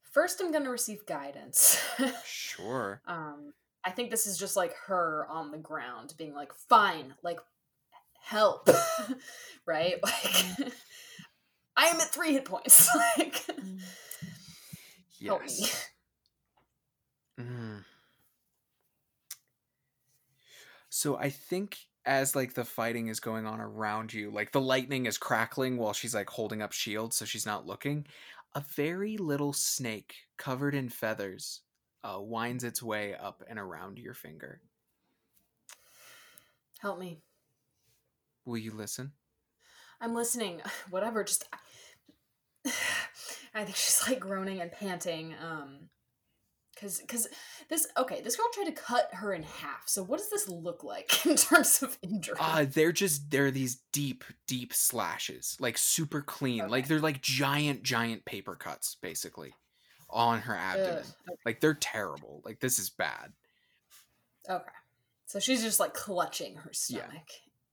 First, 0.02 0.40
I'm 0.40 0.50
gonna 0.52 0.70
receive 0.70 1.06
guidance. 1.06 1.80
Sure. 2.24 3.00
um, 3.06 3.52
I 3.84 3.90
think 3.90 4.10
this 4.10 4.26
is 4.26 4.36
just 4.36 4.56
like 4.56 4.74
her 4.86 5.26
on 5.30 5.50
the 5.50 5.58
ground 5.58 6.14
being 6.18 6.34
like, 6.34 6.52
"Fine, 6.52 7.14
like, 7.22 7.38
help," 8.28 8.68
right? 9.66 9.96
Like, 11.78 11.86
I 11.86 11.86
am 11.90 12.00
at 12.00 12.12
three 12.12 12.32
hit 12.32 12.44
points. 12.44 12.90
like, 13.18 13.46
help 15.24 15.42
me. 15.44 15.66
Mm. 17.40 17.84
So 20.88 21.16
I 21.16 21.30
think 21.30 21.78
as 22.04 22.34
like 22.34 22.54
the 22.54 22.64
fighting 22.64 23.06
is 23.06 23.20
going 23.20 23.46
on 23.46 23.60
around 23.60 24.12
you, 24.12 24.30
like 24.30 24.50
the 24.50 24.60
lightning 24.60 25.06
is 25.06 25.18
crackling 25.18 25.76
while 25.76 25.92
she's 25.92 26.14
like 26.14 26.30
holding 26.30 26.62
up 26.62 26.72
shield 26.72 27.14
so 27.14 27.24
she's 27.24 27.46
not 27.46 27.66
looking. 27.66 28.06
A 28.54 28.64
very 28.74 29.16
little 29.16 29.52
snake 29.52 30.14
covered 30.36 30.74
in 30.74 30.88
feathers 30.88 31.60
uh, 32.02 32.18
winds 32.18 32.64
its 32.64 32.82
way 32.82 33.14
up 33.14 33.44
and 33.48 33.58
around 33.58 33.98
your 33.98 34.14
finger. 34.14 34.60
Help 36.80 36.98
me. 36.98 37.20
Will 38.48 38.56
you 38.56 38.72
listen? 38.72 39.12
I'm 40.00 40.14
listening. 40.14 40.62
Whatever. 40.90 41.22
Just. 41.22 41.44
I 43.54 43.64
think 43.64 43.76
she's 43.76 44.02
like 44.08 44.20
groaning 44.20 44.60
and 44.60 44.72
panting. 44.72 45.34
Um, 45.34 45.90
because 46.74 47.00
because 47.00 47.28
this 47.68 47.88
okay, 47.98 48.20
this 48.22 48.36
girl 48.36 48.46
tried 48.54 48.66
to 48.66 48.72
cut 48.72 49.10
her 49.12 49.34
in 49.34 49.42
half. 49.42 49.82
So 49.86 50.02
what 50.02 50.18
does 50.18 50.30
this 50.30 50.48
look 50.48 50.82
like 50.84 51.26
in 51.26 51.36
terms 51.36 51.82
of 51.82 51.98
injury? 52.02 52.36
Uh, 52.40 52.64
they're 52.72 52.92
just 52.92 53.30
they're 53.30 53.50
these 53.50 53.82
deep, 53.92 54.24
deep 54.46 54.72
slashes, 54.72 55.56
like 55.60 55.76
super 55.76 56.22
clean, 56.22 56.68
like 56.68 56.86
they're 56.88 57.00
like 57.00 57.20
giant, 57.20 57.82
giant 57.82 58.24
paper 58.24 58.54
cuts, 58.54 58.96
basically, 59.02 59.52
on 60.08 60.40
her 60.40 60.54
abdomen. 60.54 61.02
Ugh. 61.28 61.36
Like 61.44 61.60
they're 61.60 61.74
terrible. 61.74 62.42
Like 62.44 62.60
this 62.60 62.78
is 62.78 62.90
bad. 62.90 63.32
Okay. 64.48 64.64
So 65.26 65.40
she's 65.40 65.62
just 65.62 65.80
like 65.80 65.92
clutching 65.92 66.54
her 66.56 66.70
Yeah. 66.88 67.02
stomach 67.02 67.28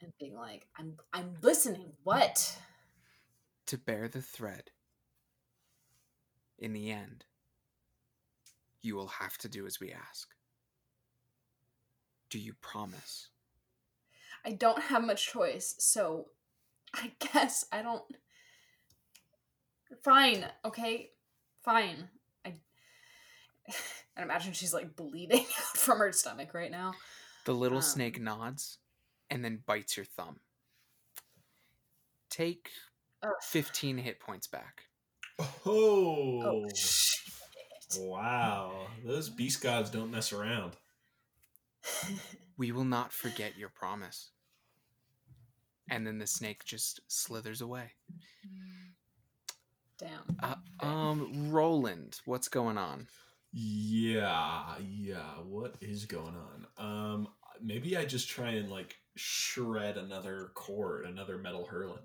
and 0.05 0.13
being 0.19 0.35
like, 0.35 0.67
"I'm 0.77 0.95
I'm 1.11 1.35
listening. 1.41 1.93
What?" 2.03 2.57
To 3.67 3.77
bear 3.77 4.07
the 4.07 4.21
thread. 4.21 4.71
In 6.57 6.71
the 6.73 6.91
end, 6.91 7.25
you 8.81 8.95
will 8.95 9.07
have 9.07 9.37
to 9.39 9.49
do 9.49 9.65
as 9.65 9.79
we 9.79 9.91
ask. 9.91 10.29
Do 12.29 12.39
you 12.39 12.53
promise? 12.61 13.29
I 14.45 14.51
don't 14.51 14.81
have 14.83 15.03
much 15.03 15.27
choice, 15.27 15.75
so 15.79 16.27
I 16.93 17.11
guess 17.19 17.65
I 17.71 17.81
don't. 17.81 18.03
Fine. 20.03 20.45
Okay. 20.63 21.11
Fine. 21.63 22.09
I. 22.45 22.53
I 24.17 24.21
imagine 24.21 24.53
she's 24.53 24.73
like 24.73 24.95
bleeding 24.95 25.39
out 25.41 25.45
from 25.77 25.97
her 25.99 26.11
stomach 26.13 26.53
right 26.53 26.71
now. 26.71 26.93
The 27.45 27.53
little 27.53 27.79
Um. 27.79 27.83
snake 27.83 28.21
nods 28.21 28.77
and 29.29 29.43
then 29.43 29.63
bites 29.65 29.97
your 29.97 30.05
thumb. 30.05 30.39
Take 32.29 32.69
Ugh. 33.23 33.31
15 33.41 33.97
hit 33.97 34.19
points 34.19 34.47
back. 34.47 34.83
Oh, 35.65 36.41
Oh, 36.43 36.67
wow! 37.99 38.87
Those 39.05 39.29
beast 39.29 39.61
gods 39.61 39.89
don't 39.89 40.11
mess 40.11 40.33
around. 40.33 40.73
We 42.57 42.71
will 42.71 42.85
not 42.85 43.11
forget 43.11 43.57
your 43.57 43.67
promise. 43.67 44.29
And 45.89 46.07
then 46.07 46.17
the 46.19 46.25
snake 46.25 46.63
just 46.63 47.01
slithers 47.07 47.59
away. 47.61 47.91
Down. 49.97 50.37
Uh, 50.41 50.85
um, 50.85 51.49
Roland, 51.51 52.19
what's 52.25 52.47
going 52.47 52.77
on? 52.77 53.07
Yeah, 53.51 54.63
yeah. 54.81 55.33
What 55.45 55.75
is 55.81 56.05
going 56.05 56.35
on? 56.35 56.67
Um, 56.77 57.27
maybe 57.61 57.95
I 57.97 58.05
just 58.05 58.29
try 58.29 58.51
and 58.51 58.69
like 58.69 58.95
shred 59.15 59.97
another 59.97 60.51
chord, 60.53 61.05
another 61.05 61.37
metal 61.37 61.65
hurling. 61.65 62.03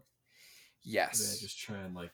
Yes, 0.83 1.39
just 1.41 1.59
try 1.59 1.77
and 1.79 1.95
like 1.95 2.13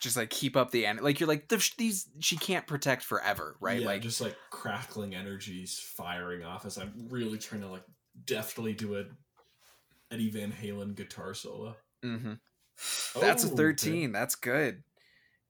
just 0.00 0.16
like 0.16 0.30
keep 0.30 0.56
up 0.56 0.70
the 0.70 0.86
end. 0.86 1.00
Like 1.00 1.20
you're 1.20 1.28
like 1.28 1.52
these. 1.76 2.08
She 2.20 2.36
can't 2.36 2.66
protect 2.66 3.02
forever, 3.02 3.56
right? 3.60 3.80
Yeah, 3.80 3.86
like 3.86 4.02
just 4.02 4.20
like 4.20 4.36
crackling 4.50 5.14
energies 5.14 5.78
firing 5.78 6.44
off 6.44 6.64
as 6.64 6.78
I'm 6.78 7.08
really 7.10 7.38
trying 7.38 7.60
to 7.60 7.68
like 7.68 7.84
deftly 8.24 8.72
do 8.72 8.96
a 8.98 9.04
Eddie 10.12 10.30
Van 10.30 10.52
Halen 10.52 10.94
guitar 10.94 11.34
solo. 11.34 11.76
hmm 12.02 12.34
that's 13.20 13.44
a 13.44 13.48
Oh. 13.48 13.56
13. 13.56 14.10
That's 14.12 14.34
good. 14.34 14.82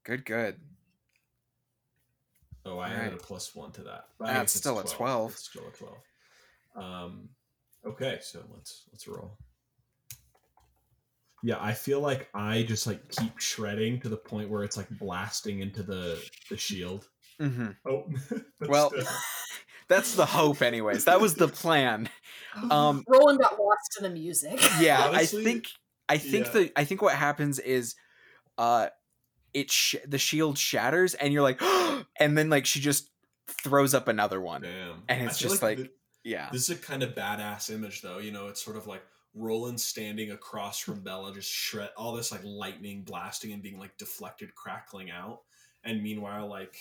Good, 0.02 0.24
good. 0.24 0.60
Oh, 2.64 2.78
I 2.78 2.90
added 2.90 3.14
a 3.14 3.16
plus 3.16 3.54
one 3.54 3.72
to 3.72 3.82
that. 3.84 4.08
That's 4.18 4.52
still 4.52 4.78
a 4.80 4.84
12. 4.84 5.30
It's 5.32 5.48
still 5.48 5.62
a 5.66 5.70
twelve. 5.70 5.98
Um, 6.76 7.28
okay, 7.86 8.18
so 8.22 8.42
let's 8.54 8.84
let's 8.92 9.06
roll. 9.08 9.36
Yeah, 11.42 11.56
I 11.58 11.72
feel 11.72 12.00
like 12.00 12.28
I 12.34 12.62
just 12.64 12.86
like 12.86 13.08
keep 13.10 13.38
shredding 13.38 14.00
to 14.00 14.08
the 14.08 14.16
point 14.16 14.50
where 14.50 14.62
it's 14.62 14.76
like 14.76 14.88
blasting 14.90 15.60
into 15.60 15.82
the 15.82 16.22
the 16.50 16.56
shield. 16.56 17.08
Mm-hmm. 17.40 17.68
Oh, 17.88 18.04
that's 18.60 18.70
Well, 18.70 18.90
still- 18.90 19.04
That's 19.88 20.14
the 20.14 20.24
hope, 20.26 20.62
anyways. 20.62 21.06
That 21.06 21.20
was 21.20 21.34
the 21.34 21.48
plan. 21.48 22.08
Um, 22.70 23.02
Roland 23.08 23.40
got 23.40 23.58
lost 23.58 23.96
in 23.98 24.04
the 24.04 24.10
music. 24.10 24.60
yeah 24.80 25.08
Honestly, 25.08 25.40
i 25.40 25.44
think 25.44 25.66
i 26.08 26.16
think 26.18 26.46
yeah. 26.46 26.52
the 26.52 26.72
i 26.76 26.84
think 26.84 27.02
what 27.02 27.14
happens 27.16 27.58
is 27.58 27.96
uh 28.58 28.86
it 29.52 29.68
sh- 29.70 29.96
the 30.06 30.18
shield 30.18 30.58
shatters 30.58 31.14
and 31.14 31.32
you're 31.32 31.42
like 31.42 31.60
and 32.20 32.36
then 32.38 32.50
like 32.50 32.66
she 32.66 32.78
just 32.80 33.10
throws 33.64 33.94
up 33.94 34.06
another 34.08 34.40
one 34.40 34.62
damn. 34.62 35.02
and 35.08 35.24
it's 35.24 35.38
just 35.38 35.60
like 35.62 35.78
like 35.78 35.86
thi- 35.88 35.92
yeah 36.24 36.48
This 36.52 36.68
is 36.68 36.78
a 36.78 36.80
kind 36.80 37.02
of 37.02 37.14
badass 37.14 37.70
image, 37.70 38.02
though. 38.02 38.18
You 38.18 38.32
know, 38.32 38.48
it's 38.48 38.62
sort 38.62 38.76
of 38.76 38.86
like 38.86 39.02
Roland 39.34 39.80
standing 39.80 40.30
across 40.32 40.78
from 40.78 41.00
Bella, 41.00 41.32
just 41.34 41.50
shred 41.50 41.90
all 41.96 42.12
this 42.12 42.32
like 42.32 42.42
lightning 42.44 43.02
blasting 43.02 43.52
and 43.52 43.62
being 43.62 43.78
like 43.78 43.96
deflected, 43.98 44.54
crackling 44.54 45.10
out. 45.10 45.40
And 45.84 46.02
meanwhile, 46.02 46.48
like, 46.48 46.76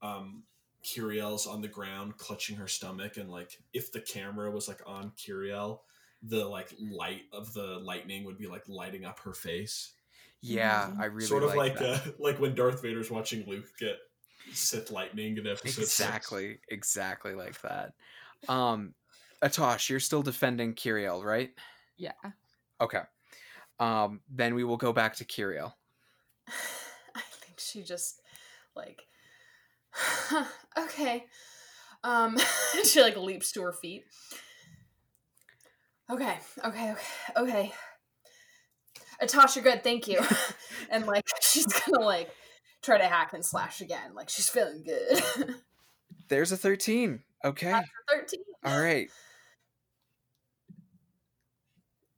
um, 0.00 0.44
Kiriel's 0.82 1.46
on 1.46 1.60
the 1.60 1.68
ground, 1.68 2.16
clutching 2.16 2.56
her 2.56 2.68
stomach, 2.68 3.16
and 3.16 3.30
like, 3.30 3.58
if 3.74 3.92
the 3.92 4.00
camera 4.00 4.50
was 4.50 4.68
like 4.68 4.80
on 4.86 5.12
Curiel, 5.18 5.80
the 6.22 6.44
like 6.44 6.72
light 6.80 7.22
of 7.32 7.52
the 7.52 7.78
lightning 7.78 8.24
would 8.24 8.38
be 8.38 8.46
like 8.46 8.62
lighting 8.68 9.04
up 9.04 9.20
her 9.20 9.34
face, 9.34 9.92
yeah 10.40 10.90
i 10.98 11.06
really 11.06 11.26
sort 11.26 11.42
of 11.42 11.50
like, 11.50 11.74
like 11.74 11.78
that. 11.78 12.06
uh, 12.06 12.10
like 12.18 12.38
when 12.40 12.54
Darth 12.54 12.82
Vader's 12.82 13.10
watching 13.10 13.44
Luke 13.46 13.66
get 13.78 13.98
Sith 14.52 14.90
lightning 14.90 15.36
in 15.36 15.46
episode 15.46 15.84
six. 15.84 16.00
exactly 16.00 16.58
exactly 16.68 17.34
like 17.34 17.60
that 17.62 17.92
um 18.48 18.94
atosh 19.42 19.88
you're 19.88 20.00
still 20.00 20.22
defending 20.22 20.74
kiriel 20.74 21.24
right 21.24 21.50
Yeah. 21.96 22.12
okay 22.80 23.02
um 23.80 24.20
then 24.30 24.54
we 24.54 24.64
will 24.64 24.76
go 24.76 24.92
back 24.92 25.16
to 25.16 25.24
kiriel 25.24 25.72
I 26.48 27.20
think 27.40 27.58
she 27.58 27.82
just 27.82 28.20
like 28.76 29.02
okay. 30.78 31.26
Um 32.04 32.38
she 32.84 33.00
like 33.02 33.16
leaps 33.16 33.52
to 33.52 33.62
her 33.62 33.72
feet. 33.72 34.04
Okay, 36.10 36.38
okay, 36.64 36.92
okay, 36.92 37.02
okay. 37.36 37.72
Atasha, 39.22 39.62
good, 39.62 39.82
thank 39.82 40.08
you. 40.08 40.20
and 40.90 41.06
like 41.06 41.26
she's 41.40 41.66
gonna 41.66 42.04
like 42.04 42.30
try 42.82 42.98
to 42.98 43.04
hack 43.04 43.32
and 43.32 43.44
slash 43.44 43.80
again. 43.80 44.14
Like 44.14 44.28
she's 44.28 44.48
feeling 44.48 44.84
good. 44.84 45.54
there's 46.28 46.52
a 46.52 46.56
13 46.56 47.20
okay 47.44 47.70
After 47.70 47.90
13. 48.10 48.40
all 48.64 48.80
right 48.80 49.10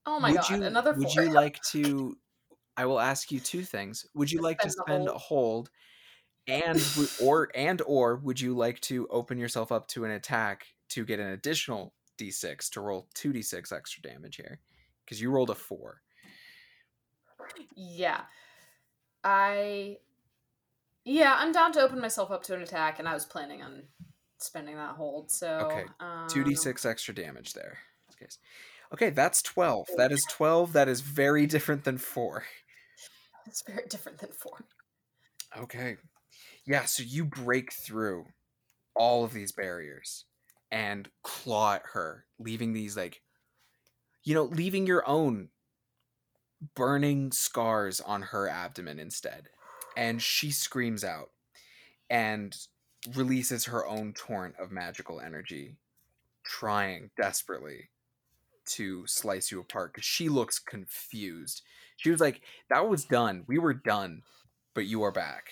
Oh 0.06 0.18
my 0.18 0.32
god, 0.32 0.50
you, 0.50 0.62
another 0.62 0.92
four. 0.94 1.02
Would 1.04 1.14
you 1.14 1.30
like 1.30 1.60
to? 1.70 2.16
I 2.76 2.86
will 2.86 2.98
ask 2.98 3.30
you 3.30 3.38
two 3.38 3.62
things. 3.62 4.06
Would 4.14 4.32
you 4.32 4.40
like 4.40 4.58
to 4.60 4.70
spend 4.70 5.08
a 5.08 5.12
hold, 5.12 5.70
and 6.48 6.82
or 7.22 7.48
and 7.54 7.82
or 7.86 8.16
would 8.16 8.40
you 8.40 8.56
like 8.56 8.80
to 8.82 9.06
open 9.08 9.38
yourself 9.38 9.70
up 9.70 9.86
to 9.88 10.04
an 10.04 10.10
attack 10.10 10.66
to 10.90 11.04
get 11.04 11.20
an 11.20 11.28
additional 11.28 11.94
d6 12.18 12.70
to 12.70 12.80
roll 12.80 13.08
two 13.14 13.32
d6 13.32 13.72
extra 13.72 14.02
damage 14.02 14.36
here? 14.36 14.58
Because 15.04 15.20
you 15.20 15.30
rolled 15.30 15.50
a 15.50 15.54
four. 15.54 16.00
Yeah. 17.76 18.22
I 19.22 19.98
Yeah, 21.04 21.36
I'm 21.38 21.52
down 21.52 21.72
to 21.72 21.80
open 21.80 22.00
myself 22.00 22.30
up 22.30 22.42
to 22.44 22.54
an 22.54 22.62
attack 22.62 22.98
and 22.98 23.06
I 23.06 23.14
was 23.14 23.26
planning 23.26 23.62
on 23.62 23.82
spending 24.42 24.76
that 24.76 24.96
hold. 24.96 25.30
So 25.30 25.68
Okay, 25.70 25.84
um, 26.00 26.28
Two 26.28 26.44
d6 26.44 26.86
extra 26.86 27.14
damage 27.14 27.52
there. 27.52 27.78
Okay. 28.12 28.28
Okay, 28.92 29.10
that's 29.10 29.40
twelve. 29.42 29.88
That 29.96 30.12
is 30.12 30.24
twelve. 30.28 30.72
That 30.72 30.88
is 30.88 31.00
very 31.00 31.46
different 31.46 31.84
than 31.84 31.98
four. 31.98 32.44
It's 33.46 33.62
very 33.62 33.86
different 33.88 34.18
than 34.18 34.30
4. 34.30 34.64
Okay. 35.58 35.96
Yeah, 36.66 36.84
so 36.84 37.02
you 37.02 37.24
break 37.24 37.72
through 37.72 38.26
all 38.94 39.24
of 39.24 39.32
these 39.32 39.50
barriers 39.50 40.26
and 40.70 41.08
claw 41.24 41.74
at 41.74 41.82
her, 41.94 42.26
leaving 42.38 42.74
these 42.74 42.96
like 42.96 43.22
you 44.22 44.34
know, 44.34 44.44
leaving 44.44 44.86
your 44.86 45.06
own 45.08 45.48
burning 46.74 47.32
scars 47.32 48.00
on 48.00 48.22
her 48.22 48.48
abdomen 48.48 48.98
instead. 48.98 49.48
And 49.96 50.22
she 50.22 50.50
screams 50.50 51.02
out 51.02 51.30
and 52.08 52.56
releases 53.14 53.64
her 53.66 53.86
own 53.86 54.12
torrent 54.12 54.54
of 54.58 54.70
magical 54.70 55.20
energy, 55.20 55.76
trying 56.44 57.10
desperately 57.16 57.90
to 58.66 59.06
slice 59.06 59.50
you 59.50 59.60
apart 59.60 59.92
because 59.92 60.04
she 60.04 60.28
looks 60.28 60.58
confused. 60.58 61.62
She 61.96 62.10
was 62.10 62.20
like, 62.20 62.42
That 62.68 62.88
was 62.88 63.04
done. 63.04 63.44
We 63.46 63.58
were 63.58 63.74
done, 63.74 64.22
but 64.74 64.86
you 64.86 65.02
are 65.02 65.12
back. 65.12 65.50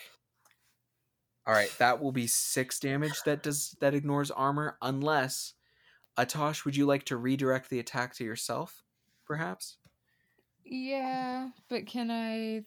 All 1.47 1.55
right, 1.55 1.73
that 1.79 2.03
will 2.03 2.13
be 2.13 2.27
six 2.27 2.79
damage 2.79 3.23
that 3.25 3.43
does 3.43 3.75
that 3.81 3.95
ignores 3.95 4.31
armor, 4.31 4.77
unless 4.83 5.55
Atosh, 6.19 6.65
would 6.65 6.77
you 6.77 6.85
like 6.85 7.05
to 7.05 7.17
redirect 7.17 7.71
the 7.71 7.79
attack 7.79 8.15
to 8.17 8.25
yourself, 8.25 8.83
perhaps? 9.25 9.79
Yeah, 10.65 11.49
but 11.71 11.87
can 11.87 12.11
I 12.11 12.65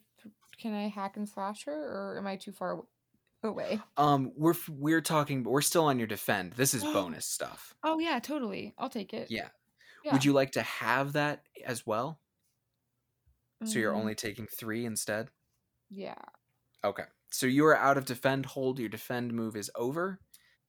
can 0.60 0.74
I 0.74 0.88
hack 0.88 1.18
and 1.18 1.30
slash 1.30 1.66
her, 1.66 1.74
or 1.74 2.18
am 2.18 2.26
I 2.26 2.38
too 2.38 2.52
far 2.52 2.82
away? 3.44 3.86
Um, 3.98 4.32
we're 4.36 4.56
we're 4.70 5.02
talking, 5.02 5.44
but 5.44 5.52
we're 5.52 5.62
still 5.62 5.86
on 5.86 5.98
your 6.00 6.08
defend. 6.08 6.54
This 6.54 6.74
is 6.74 6.84
bonus 6.86 7.26
stuff. 7.26 7.76
Oh 7.84 8.00
yeah, 8.00 8.20
totally. 8.20 8.74
I'll 8.78 8.90
take 8.90 9.14
it. 9.14 9.34
Yeah. 9.34 9.50
Yeah. 10.04 10.12
Would 10.12 10.26
you 10.26 10.34
like 10.34 10.52
to 10.54 10.64
have 10.64 11.14
that 11.14 11.46
as 11.66 11.86
well? 11.88 12.22
So 13.64 13.80
you're 13.80 13.96
Mm, 13.96 13.96
only 13.96 14.14
taking 14.14 14.46
three 14.46 14.86
instead. 14.86 15.32
yeah. 15.90 16.16
Okay. 16.84 17.06
So 17.32 17.46
you 17.46 17.66
are 17.66 17.76
out 17.78 17.98
of 17.98 18.06
defend 18.06 18.46
hold. 18.48 18.80
Your 18.80 18.90
defend 18.90 19.34
move 19.34 19.56
is 19.56 19.72
over. 19.76 20.20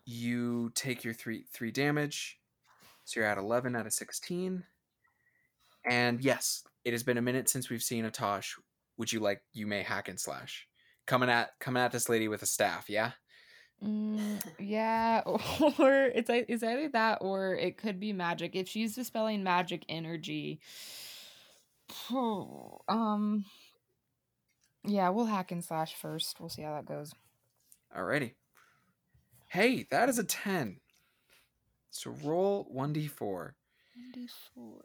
You 0.04 0.70
take 0.74 1.04
your 1.04 1.14
three 1.14 1.44
three 1.52 1.70
damage. 1.70 2.40
So 3.04 3.20
you're 3.20 3.28
at 3.28 3.38
eleven 3.38 3.76
out 3.76 3.86
of 3.86 3.92
sixteen. 3.94 4.66
And 5.84 6.22
yes, 6.22 6.64
it 6.84 6.92
has 6.92 7.02
been 7.02 7.18
a 7.18 7.22
minute 7.22 7.48
since 7.48 7.68
we've 7.70 7.82
seen 7.82 8.04
Atosh. 8.04 8.58
Would 8.96 9.12
you 9.12 9.20
like 9.20 9.42
you 9.52 9.66
may 9.66 9.82
hack 9.82 10.08
and 10.08 10.20
slash. 10.20 10.68
Coming 11.06 11.28
at 11.30 11.58
coming 11.58 11.82
at 11.82 11.92
this 11.92 12.08
lady 12.08 12.28
with 12.28 12.42
a 12.42 12.46
staff, 12.46 12.88
yeah? 12.88 13.12
Mm, 13.82 14.40
yeah, 14.60 15.22
or 15.26 16.04
it's 16.14 16.30
it's 16.30 16.62
either 16.62 16.88
that 16.90 17.18
or 17.20 17.54
it 17.54 17.76
could 17.76 17.98
be 18.00 18.12
magic. 18.12 18.54
If 18.54 18.68
she's 18.68 18.94
dispelling 18.94 19.42
magic 19.42 19.84
energy, 19.88 20.60
um, 22.10 23.44
yeah, 24.84 25.08
we'll 25.10 25.26
hack 25.26 25.52
and 25.52 25.64
slash 25.64 25.94
first. 25.94 26.38
We'll 26.40 26.48
see 26.48 26.62
how 26.62 26.74
that 26.74 26.86
goes. 26.86 27.12
Alrighty. 27.96 28.34
Hey, 29.48 29.86
that 29.90 30.08
is 30.08 30.18
a 30.18 30.24
ten. 30.24 30.78
So 31.90 32.14
roll 32.22 32.66
one 32.70 32.92
d 32.92 33.06
four. 33.06 33.54
1d4 34.16 34.80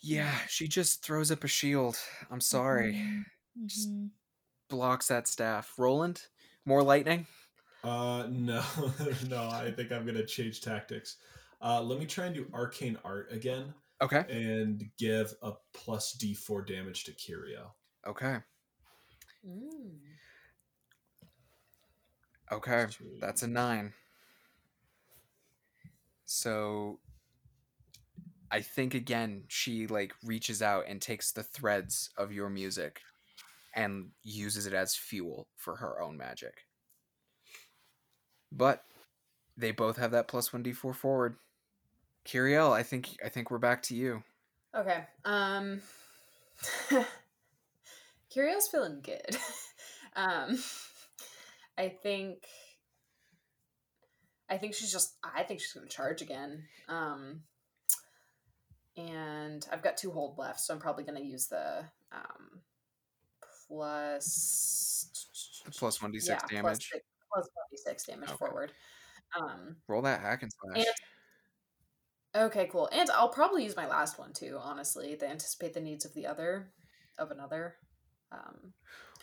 Yeah, 0.00 0.34
she 0.48 0.66
just 0.66 1.04
throws 1.04 1.30
up 1.30 1.44
a 1.44 1.48
shield. 1.48 1.96
I'm 2.30 2.40
sorry. 2.40 3.00
Just- 3.66 3.88
Mhm. 3.90 4.10
Blocks 4.72 5.08
that 5.08 5.28
staff. 5.28 5.74
Roland, 5.76 6.22
more 6.64 6.82
lightning. 6.82 7.26
Uh, 7.84 8.26
no, 8.30 8.62
no. 9.28 9.50
I 9.50 9.70
think 9.76 9.92
I'm 9.92 10.06
gonna 10.06 10.24
change 10.24 10.62
tactics. 10.62 11.18
Uh, 11.60 11.82
let 11.82 11.98
me 12.00 12.06
try 12.06 12.24
and 12.24 12.34
do 12.34 12.46
arcane 12.54 12.96
art 13.04 13.28
again 13.30 13.74
Okay. 14.00 14.24
and 14.30 14.82
give 14.98 15.34
a 15.42 15.52
plus 15.74 16.16
D4 16.16 16.66
damage 16.66 17.04
to 17.04 17.12
Kirio. 17.12 17.66
Okay. 18.06 18.38
Mm. 19.46 19.98
Okay. 22.50 22.86
That's 23.20 23.42
a 23.42 23.46
nine. 23.48 23.92
So 26.24 26.98
I 28.50 28.62
think 28.62 28.94
again 28.94 29.44
she 29.48 29.86
like 29.86 30.14
reaches 30.24 30.62
out 30.62 30.84
and 30.88 30.98
takes 31.00 31.30
the 31.30 31.42
threads 31.42 32.08
of 32.16 32.32
your 32.32 32.48
music 32.48 33.02
and 33.74 34.10
uses 34.22 34.66
it 34.66 34.74
as 34.74 34.94
fuel 34.94 35.48
for 35.56 35.76
her 35.76 36.00
own 36.00 36.16
magic. 36.16 36.66
But 38.50 38.84
they 39.56 39.70
both 39.70 39.96
have 39.96 40.10
that 40.12 40.28
plus 40.28 40.52
one 40.52 40.62
d 40.62 40.72
four 40.72 40.94
forward. 40.94 41.36
Kiriel, 42.26 42.72
I 42.72 42.82
think 42.82 43.10
I 43.24 43.28
think 43.28 43.50
we're 43.50 43.58
back 43.58 43.82
to 43.84 43.94
you. 43.94 44.22
Okay. 44.74 45.04
Um 45.24 45.80
Curio's 48.30 48.68
feeling 48.68 49.00
good. 49.02 49.36
um 50.16 50.58
I 51.76 51.88
think 51.88 52.46
I 54.48 54.58
think 54.58 54.74
she's 54.74 54.92
just 54.92 55.14
I 55.22 55.42
think 55.42 55.60
she's 55.60 55.72
gonna 55.72 55.88
charge 55.88 56.22
again. 56.22 56.64
Um 56.88 57.42
and 58.96 59.66
I've 59.72 59.82
got 59.82 59.96
two 59.96 60.10
hold 60.10 60.36
left, 60.38 60.60
so 60.60 60.74
I'm 60.74 60.80
probably 60.80 61.04
gonna 61.04 61.20
use 61.20 61.46
the 61.46 61.84
um 62.12 62.60
plus 63.72 65.06
plus 65.78 66.02
one 66.02 66.10
d 66.12 66.18
yeah, 66.18 66.38
six 66.38 66.42
plus 66.42 66.50
damage. 66.50 66.90
plus 67.32 67.48
one 67.54 67.64
d 67.70 67.76
six 67.76 68.04
damage 68.04 68.28
Okay. 68.28 68.36
forward. 68.38 68.72
Um 69.38 69.76
Roll 69.88 70.02
that 70.02 70.20
hack 70.20 70.42
and 70.42 70.52
slash. 70.52 70.76
And- 70.86 70.94
Okay, 72.34 72.66
cool. 72.72 72.88
And 72.92 73.10
I'll 73.10 73.28
probably 73.28 73.62
use 73.62 73.76
my 73.76 73.86
last 73.86 74.18
one 74.18 74.32
too, 74.32 74.58
honestly, 74.58 75.14
to 75.16 75.28
anticipate 75.28 75.74
the 75.74 75.82
needs 75.82 76.06
of 76.06 76.14
the 76.14 76.26
other 76.26 76.72
of 77.18 77.30
another. 77.30 77.76
Um 78.30 78.72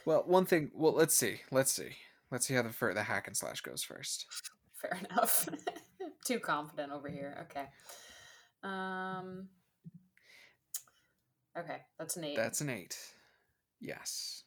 Well, 0.05 0.23
one 0.25 0.45
thing. 0.45 0.71
Well, 0.73 0.93
let's 0.93 1.15
see. 1.15 1.41
Let's 1.51 1.71
see. 1.71 1.95
Let's 2.31 2.45
see 2.47 2.53
how 2.53 2.61
the 2.61 2.91
the 2.93 3.03
hack 3.03 3.27
and 3.27 3.35
slash 3.35 3.61
goes 3.61 3.83
first. 3.83 4.25
fair 4.81 4.99
enough. 5.09 5.47
Too 6.25 6.39
confident 6.39 6.91
over 6.91 7.09
here. 7.09 7.47
Okay. 7.49 7.65
Um 8.63 9.49
Okay, 11.57 11.77
that's 11.97 12.15
an 12.15 12.23
eight. 12.23 12.35
That's 12.37 12.61
an 12.61 12.69
eight. 12.69 12.95
Yes. 13.79 14.43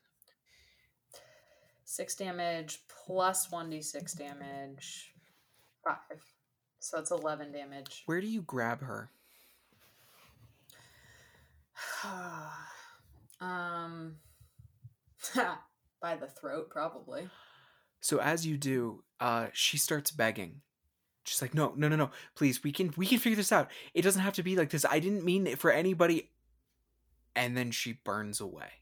six 1.85 2.15
damage 2.15 2.81
plus 2.89 3.51
one 3.51 3.71
d 3.71 3.83
six 3.83 4.13
damage. 4.13 5.13
Five. 5.85 6.23
So 6.79 6.99
it's 6.99 7.11
eleven 7.11 7.53
damage. 7.53 8.03
Where 8.07 8.21
do 8.21 8.27
you 8.27 8.43
grab 8.43 8.81
her? 8.83 9.11
um 13.41 14.17
by 16.03 16.17
the 16.17 16.27
throat, 16.27 16.69
probably. 16.71 17.29
So 18.01 18.19
as 18.21 18.45
you 18.47 18.57
do, 18.57 19.05
uh, 19.21 19.47
she 19.53 19.79
starts 19.79 20.11
begging. 20.11 20.61
She's 21.25 21.41
like, 21.41 21.55
"No, 21.55 21.73
no, 21.77 21.89
no, 21.89 21.95
no! 21.97 22.11
Please, 22.35 22.65
we 22.65 22.73
can, 22.73 22.93
we 22.97 23.07
can 23.07 23.19
figure 23.19 23.37
this 23.37 23.53
out. 23.53 23.71
It 23.95 24.03
doesn't 24.03 24.23
have 24.23 24.35
to 24.35 24.43
be 24.43 24.57
like 24.57 24.71
this. 24.71 24.85
I 24.85 24.99
didn't 24.99 25.25
mean 25.25 25.47
it 25.47 25.59
for 25.59 25.71
anybody." 25.71 26.33
And 27.37 27.57
then 27.57 27.71
she 27.71 27.93
burns 28.05 28.41
away, 28.41 28.82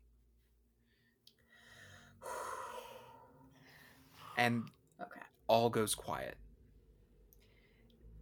and 4.41 4.65
Okay. 5.01 5.21
all 5.49 5.69
goes 5.69 5.95
quiet. 5.95 6.37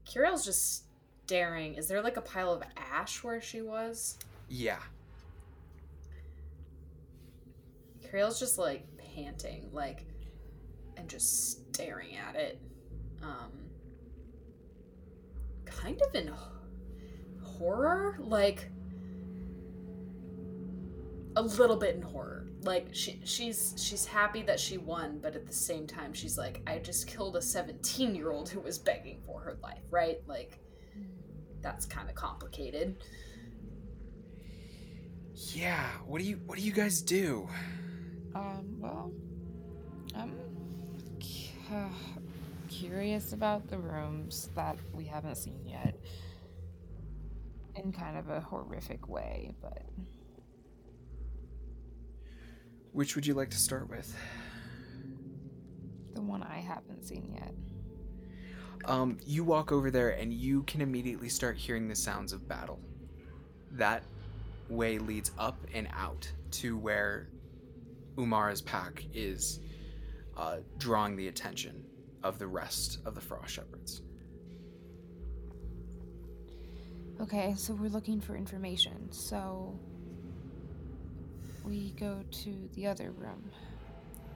Kiriel's 0.05 0.45
just 0.45 0.85
staring. 1.25 1.75
Is 1.77 1.87
there 1.87 2.03
like 2.03 2.17
a 2.17 2.21
pile 2.23 2.53
of 2.53 2.63
ash 2.77 3.23
where 3.23 3.41
she 3.41 3.63
was? 3.63 4.19
Yeah. 4.49 4.81
Kiriel's 8.03 8.39
just 8.41 8.59
like 8.59 8.85
panting, 9.15 9.69
like, 9.73 10.05
and 10.97 11.09
just 11.09 11.73
staring 11.75 12.17
at 12.17 12.35
it. 12.35 12.61
Um, 13.23 13.53
kind 15.67 16.01
of 16.03 16.15
in 16.15 16.33
horror, 17.45 18.17
like 18.21 18.69
a 21.39 21.43
little 21.43 21.77
bit 21.77 21.95
in 21.95 22.03
horror. 22.03 22.47
Like 22.65 22.89
she 22.93 23.21
she's 23.25 23.75
she's 23.79 24.05
happy 24.05 24.43
that 24.43 24.59
she 24.59 24.77
won, 24.77 25.21
but 25.23 25.37
at 25.37 25.47
the 25.47 25.53
same 25.53 25.87
time 25.87 26.13
she's 26.13 26.37
like, 26.37 26.61
I 26.67 26.79
just 26.79 27.07
killed 27.07 27.37
a 27.37 27.43
17 27.43 28.15
year 28.15 28.33
old 28.33 28.49
who 28.49 28.61
was 28.61 28.79
begging 28.79 29.21
for 29.25 29.41
her 29.41 29.57
life, 29.63 29.85
right? 29.91 30.19
Like 30.27 30.59
that's 31.63 31.87
kind 31.87 32.09
of 32.09 32.17
complicated. 32.17 32.97
Yeah. 35.35 35.87
What 36.07 36.21
do 36.21 36.27
you, 36.27 36.41
what 36.47 36.59
do 36.59 36.65
you 36.65 36.73
guys 36.73 37.01
do? 37.01 37.49
Um, 38.35 38.77
well, 38.81 39.13
I'm 40.17 40.33
cu- 41.21 41.95
curious 42.69 43.33
about 43.33 43.69
the 43.69 43.79
rooms 43.79 44.49
that 44.57 44.77
we 44.93 45.05
haven't 45.05 45.37
seen 45.37 45.61
yet. 45.65 45.95
In 47.77 47.93
kind 47.93 48.19
of 48.19 48.29
a 48.29 48.41
horrific 48.41 49.09
way, 49.09 49.53
but 49.63 49.85
Which 52.99 53.15
would 53.15 53.25
you 53.25 53.35
like 53.35 53.51
to 53.51 53.57
start 53.57 53.89
with? 53.89 54.13
the 56.17 56.21
one 56.21 56.43
I 56.43 56.59
haven't 56.59 57.07
seen 57.07 57.31
yet. 57.33 57.55
Um, 58.87 59.19
you 59.25 59.45
walk 59.45 59.71
over 59.71 59.89
there 59.93 60.11
and 60.11 60.33
you 60.33 60.65
can 60.65 60.81
immediately 60.81 61.29
start 61.29 61.57
hearing 61.57 61.87
the 61.87 61.95
sounds 61.95 62.33
of 62.33 62.49
battle. 62.49 62.81
That 63.71 64.03
way 64.69 64.99
leads 64.99 65.31
up 65.39 65.65
and 65.73 65.87
out 65.97 66.29
to 66.51 66.77
where 66.77 67.29
Umara's 68.17 68.63
pack 68.63 69.05
is 69.15 69.61
uh, 70.37 70.57
drawing 70.79 71.15
the 71.15 71.29
attention 71.29 71.85
of 72.25 72.41
the 72.41 72.49
rest 72.49 72.99
of 73.05 73.15
the 73.15 73.21
Frost 73.21 73.55
Shepherds. 73.55 74.03
Okay, 77.21 77.55
so 77.57 77.75
we're 77.75 77.91
looking 77.91 78.21
for 78.21 78.35
information. 78.35 79.13
So 79.13 79.79
we 81.69 81.91
go 81.93 82.23
to 82.31 82.69
the 82.75 82.87
other 82.87 83.11
room, 83.11 83.51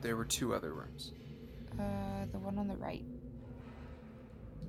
There 0.02 0.16
were 0.16 0.24
two 0.24 0.54
other 0.54 0.72
rooms. 0.74 1.12
uh, 1.78 2.26
the 2.30 2.38
one 2.38 2.58
on 2.58 2.68
the 2.68 2.76
right. 2.76 3.04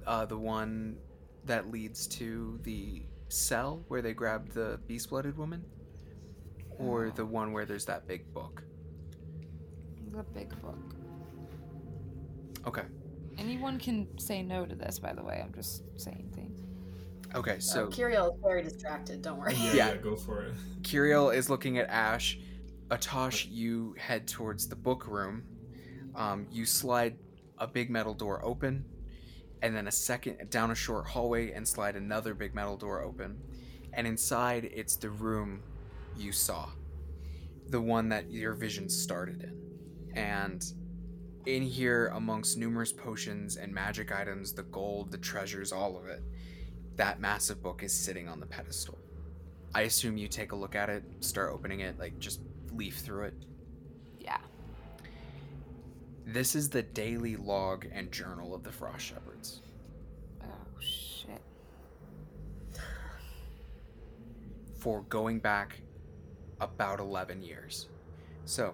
Uh, 0.06 0.26
the 0.26 0.38
one 0.38 0.98
that 1.46 1.70
leads 1.72 2.08
to 2.08 2.60
the 2.64 3.04
cell 3.30 3.84
where 3.88 4.02
they 4.02 4.14
grabbed 4.14 4.52
the 4.54 4.80
beast 4.88 5.10
blooded 5.10 5.38
woman, 5.38 5.64
or 6.78 7.10
the 7.10 7.26
one 7.26 7.52
where 7.52 7.66
there's 7.66 7.86
that 7.86 8.08
big 8.08 8.32
book. 8.34 8.64
The 10.12 10.24
big 10.24 10.50
book. 10.62 10.78
Okay. 12.68 12.84
Anyone 13.38 13.80
can 13.80 14.08
say 14.20 14.42
no 14.44 14.66
to 14.66 14.76
this, 14.76 15.00
by 15.00 15.12
the 15.14 15.24
way. 15.24 15.42
I'm 15.44 15.54
just 15.54 15.84
saying 16.00 16.30
things. 16.36 16.60
Okay, 17.36 17.60
So 17.60 17.90
so 17.90 18.02
Kiriel 18.02 18.36
is 18.36 18.40
very 18.44 18.62
distracted. 18.62 19.22
Don't 19.24 19.40
worry. 19.40 19.56
Yeah, 19.56 19.74
Yeah. 19.74 19.88
yeah, 19.90 19.98
go 19.98 20.16
for 20.16 20.44
it. 20.44 20.54
Kiriel 20.84 21.36
is 21.36 21.50
looking 21.50 21.80
at 21.80 21.90
Ash. 21.90 22.38
Atosh, 22.94 23.48
you 23.50 23.96
head 23.98 24.28
towards 24.28 24.68
the 24.68 24.76
book 24.76 25.08
room. 25.08 25.44
Um, 26.16 26.46
you 26.52 26.64
slide 26.66 27.18
a 27.58 27.66
big 27.66 27.90
metal 27.90 28.14
door 28.14 28.46
open, 28.46 28.86
and 29.64 29.76
then 29.76 29.88
a 29.88 29.92
second 29.92 30.52
down 30.52 30.70
a 30.70 30.76
short 30.76 31.08
hallway 31.08 31.54
and 31.54 31.68
slide 31.68 31.96
another 31.96 32.36
big 32.36 32.54
metal 32.54 32.78
door 32.78 33.02
open. 33.02 33.42
And 33.94 34.06
inside, 34.06 34.70
it's 34.72 34.96
the 34.96 35.10
room 35.10 35.64
you 36.16 36.32
saw, 36.32 36.70
the 37.70 37.82
one 37.82 38.10
that 38.10 38.30
your 38.30 38.54
vision 38.54 38.90
started 38.90 39.42
in. 39.44 40.16
And 40.16 40.64
in 41.48 41.64
here, 41.64 42.12
amongst 42.14 42.58
numerous 42.58 42.94
potions 42.94 43.56
and 43.56 43.74
magic 43.74 44.12
items, 44.12 44.54
the 44.54 44.64
gold, 44.64 45.12
the 45.12 45.18
treasures, 45.18 45.72
all 45.72 45.98
of 45.98 46.06
it, 46.06 46.22
that 46.96 47.20
massive 47.20 47.64
book 47.64 47.82
is 47.82 47.92
sitting 47.92 48.28
on 48.28 48.40
the 48.40 48.46
pedestal. 48.46 49.00
I 49.74 49.82
assume 49.82 50.18
you 50.18 50.28
take 50.28 50.52
a 50.52 50.56
look 50.56 50.76
at 50.76 50.90
it, 50.90 51.04
start 51.22 51.52
opening 51.52 51.80
it, 51.80 51.98
like 51.98 52.20
just 52.20 52.42
leaf 52.76 53.00
through 53.00 53.24
it. 53.26 53.34
Yeah. 54.20 54.38
This 56.26 56.56
is 56.56 56.70
the 56.70 56.82
daily 56.84 57.36
log 57.36 57.86
and 57.92 58.12
journal 58.12 58.54
of 58.56 58.64
the 58.64 58.72
Frost 58.72 59.06
Shepherds. 59.06 59.62
Oh 60.44 60.80
shit. 60.80 61.42
for 64.78 65.02
going 65.04 65.40
back 65.40 65.80
about 66.60 67.00
11 67.00 67.42
years. 67.42 67.88
So, 68.46 68.74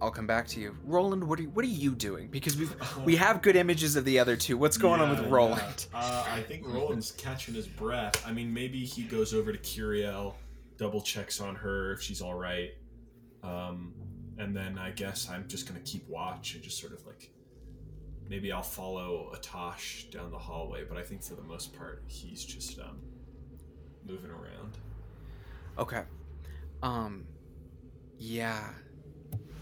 I'll 0.00 0.10
come 0.10 0.26
back 0.26 0.48
to 0.48 0.60
you. 0.60 0.76
Roland, 0.84 1.22
what 1.22 1.38
are 1.38 1.42
you, 1.42 1.50
what 1.50 1.64
are 1.64 1.68
you 1.68 1.92
doing? 1.94 2.28
Because 2.28 2.56
we 2.56 2.68
we 3.04 3.16
have 3.16 3.42
good 3.42 3.54
images 3.56 3.94
of 3.96 4.04
the 4.04 4.18
other 4.18 4.36
two. 4.36 4.58
What's 4.58 4.76
going 4.76 5.00
on 5.00 5.08
Yeah, 5.10 5.14
with 5.14 5.24
yeah. 5.28 5.34
Roland? 5.34 5.86
Uh, 5.94 6.26
I 6.28 6.42
think 6.42 6.66
Roland's 6.66 7.12
catching 7.12 7.54
his 7.54 7.66
breath. 7.68 8.22
I 8.26 8.32
mean, 8.32 8.52
maybe 8.52 8.84
he 8.84 9.04
goes 9.04 9.32
over 9.32 9.52
to 9.52 9.58
Kiriel, 9.58 10.34
double 10.76 11.00
checks 11.00 11.40
on 11.40 11.54
her 11.56 11.92
if 11.92 12.02
she's 12.02 12.20
all 12.20 12.34
right, 12.34 12.72
um, 13.42 13.92
and 14.38 14.54
then 14.56 14.78
I 14.78 14.90
guess 14.90 15.28
I'm 15.28 15.48
just 15.48 15.66
gonna 15.66 15.80
keep 15.80 16.08
watch 16.08 16.54
and 16.54 16.62
just 16.62 16.78
sort 16.78 16.92
of 16.92 17.06
like 17.06 17.30
maybe 18.28 18.52
I'll 18.52 18.62
follow 18.62 19.32
Atosh 19.34 20.10
down 20.10 20.30
the 20.30 20.38
hallway. 20.38 20.84
But 20.88 20.98
I 20.98 21.02
think 21.02 21.22
for 21.22 21.34
the 21.34 21.42
most 21.42 21.76
part, 21.76 22.02
he's 22.06 22.44
just 22.44 22.78
um, 22.80 22.98
moving 24.06 24.30
around. 24.30 24.78
Okay. 25.78 26.02
Um 26.82 27.26
yeah. 28.18 28.70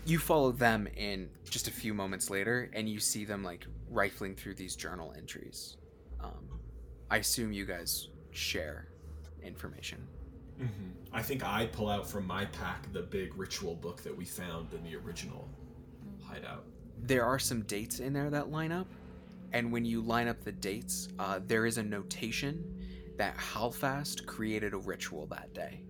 You 0.07 0.19
follow 0.19 0.53
them 0.53 0.87
in 0.97 1.31
just 1.49 1.67
a 1.67 1.71
few 1.71 1.95
moments 1.95 2.31
later 2.31 2.71
and 2.73 2.89
you 2.89 3.01
see 3.01 3.25
them 3.25 3.43
like 3.43 3.67
rifling 3.91 4.35
through 4.35 4.55
these 4.55 4.77
journal 4.77 5.15
entries. 5.17 5.77
Um 6.21 6.49
I 7.11 7.19
assume 7.19 7.53
you 7.53 7.65
guys 7.65 8.09
share 8.31 8.89
information. 9.43 10.07
Mm-hmm. 10.61 10.91
I 11.13 11.23
think 11.23 11.45
I 11.45 11.67
pull 11.67 11.89
out 11.89 12.09
from 12.09 12.27
my 12.27 12.45
pack 12.47 12.93
the 12.93 13.03
big 13.03 13.37
ritual 13.37 13.75
book 13.75 14.03
that 14.03 14.17
we 14.17 14.25
found 14.25 14.73
in 14.73 14.83
the 14.85 14.97
original 14.97 15.49
hideout. 16.23 16.65
there 17.03 17.25
are 17.25 17.39
some 17.39 17.63
dates 17.63 18.01
in 18.01 18.13
there 18.13 18.31
that 18.31 18.51
line 18.51 18.73
up 18.73 18.87
and 19.53 19.71
when 19.71 19.85
you 19.85 20.01
line 20.01 20.27
up 20.29 20.43
the 20.43 20.53
dates 20.53 21.09
uh, 21.19 21.39
there 21.47 21.67
is 21.67 21.79
a 21.79 21.83
notation 21.83 22.65
that 23.17 23.37
halfast 23.37 24.27
created 24.27 24.73
a 24.75 24.77
ritual 24.79 25.27
that 25.27 25.53
day 25.55 25.83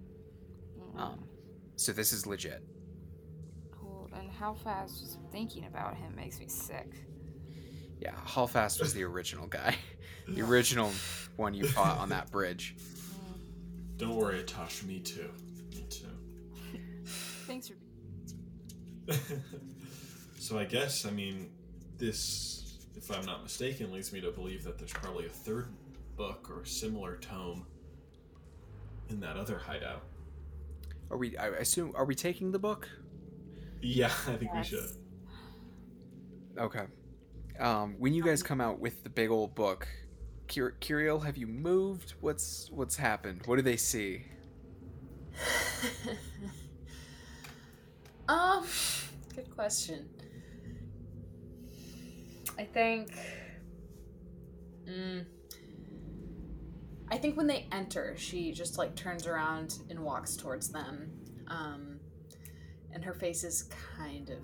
um, 0.96 1.24
so 1.76 1.92
this 1.92 2.12
is 2.12 2.26
legit 2.26 2.62
Cool. 3.72 4.08
And 4.14 4.30
Halfast 4.30 5.00
just 5.00 5.18
thinking 5.32 5.66
about 5.66 5.96
him 5.96 6.14
makes 6.16 6.38
me 6.40 6.48
sick. 6.48 6.88
yeah 8.00 8.14
halfast 8.26 8.80
was 8.80 8.92
the 8.92 9.02
original 9.04 9.46
guy 9.46 9.76
the 10.28 10.42
original 10.42 10.90
one 11.36 11.54
you 11.54 11.66
fought 11.66 11.98
on 11.98 12.08
that 12.10 12.30
bridge 12.30 12.76
Don't 13.96 14.16
worry, 14.16 14.42
Atosh. 14.42 14.82
Me 14.84 14.98
too. 15.00 15.30
Me 15.70 15.86
too. 15.88 16.06
Thanks 17.46 17.68
for. 17.68 17.74
so 20.38 20.58
I 20.58 20.64
guess 20.64 21.04
I 21.06 21.10
mean 21.10 21.50
this, 21.98 22.78
if 22.96 23.10
I'm 23.16 23.24
not 23.26 23.42
mistaken, 23.42 23.92
leads 23.92 24.12
me 24.12 24.20
to 24.22 24.30
believe 24.30 24.64
that 24.64 24.78
there's 24.78 24.92
probably 24.92 25.26
a 25.26 25.30
third 25.30 25.68
book 26.16 26.50
or 26.50 26.64
similar 26.64 27.16
tome 27.18 27.66
in 29.10 29.20
that 29.20 29.36
other 29.36 29.58
hideout. 29.58 30.02
are 31.10 31.16
we 31.18 31.36
i 31.36 31.48
assume 31.48 31.92
are 31.94 32.04
we 32.06 32.14
taking 32.14 32.50
the 32.52 32.58
book 32.58 32.88
Yeah, 33.82 34.06
I 34.28 34.36
think 34.36 34.50
Yes. 34.54 34.70
we 34.72 34.78
should. 34.78 34.90
okay 36.58 36.84
um, 37.60 37.96
when 37.98 38.14
you 38.14 38.22
guys 38.24 38.42
come 38.42 38.60
out 38.60 38.78
with 38.80 39.02
the 39.04 39.10
big 39.10 39.30
old 39.30 39.54
book 39.54 39.86
Kir- 40.48 40.76
Kiriel, 40.80 41.24
have 41.24 41.36
you 41.36 41.46
moved 41.46 42.14
what's 42.20 42.70
what's 42.70 42.96
happened 42.96 43.42
what 43.46 43.56
do 43.56 43.62
they 43.62 43.76
see 43.76 44.22
um, 48.28 48.64
good 49.34 49.50
question. 49.54 50.08
I 52.58 52.64
think. 52.64 53.10
Mm, 54.88 55.24
I 57.10 57.16
think 57.16 57.36
when 57.36 57.46
they 57.46 57.66
enter, 57.72 58.14
she 58.16 58.52
just 58.52 58.78
like 58.78 58.94
turns 58.94 59.26
around 59.26 59.78
and 59.90 60.00
walks 60.00 60.36
towards 60.36 60.70
them, 60.70 61.10
um, 61.48 61.98
and 62.92 63.04
her 63.04 63.14
face 63.14 63.44
is 63.44 63.68
kind 63.96 64.30
of 64.30 64.38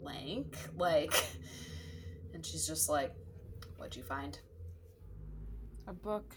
blank, 0.00 0.56
like, 0.76 1.12
and 2.34 2.44
she's 2.44 2.66
just 2.66 2.88
like, 2.88 3.14
"What'd 3.82 3.96
you 3.96 4.04
find?" 4.04 4.38
A 5.88 5.92
book. 5.92 6.36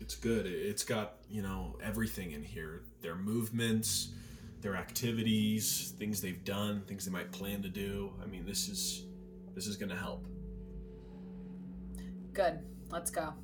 It's 0.00 0.14
good. 0.14 0.46
It- 0.46 0.66
It's 0.66 0.82
got 0.82 1.18
you 1.28 1.42
know 1.42 1.78
everything 1.82 2.30
in 2.30 2.42
here. 2.42 2.84
Their 3.02 3.14
movements, 3.16 4.14
their 4.62 4.76
activities, 4.76 5.90
things 5.98 6.22
they've 6.22 6.42
done, 6.42 6.80
things 6.86 7.04
they 7.04 7.10
might 7.12 7.30
plan 7.32 7.60
to 7.64 7.68
do. 7.68 8.14
I 8.22 8.26
mean, 8.26 8.46
this 8.46 8.66
is 8.70 9.04
this 9.54 9.66
is 9.66 9.76
gonna 9.76 9.94
help. 9.94 10.26
Good. 12.32 12.60
Let's 12.88 13.10
go. 13.10 13.34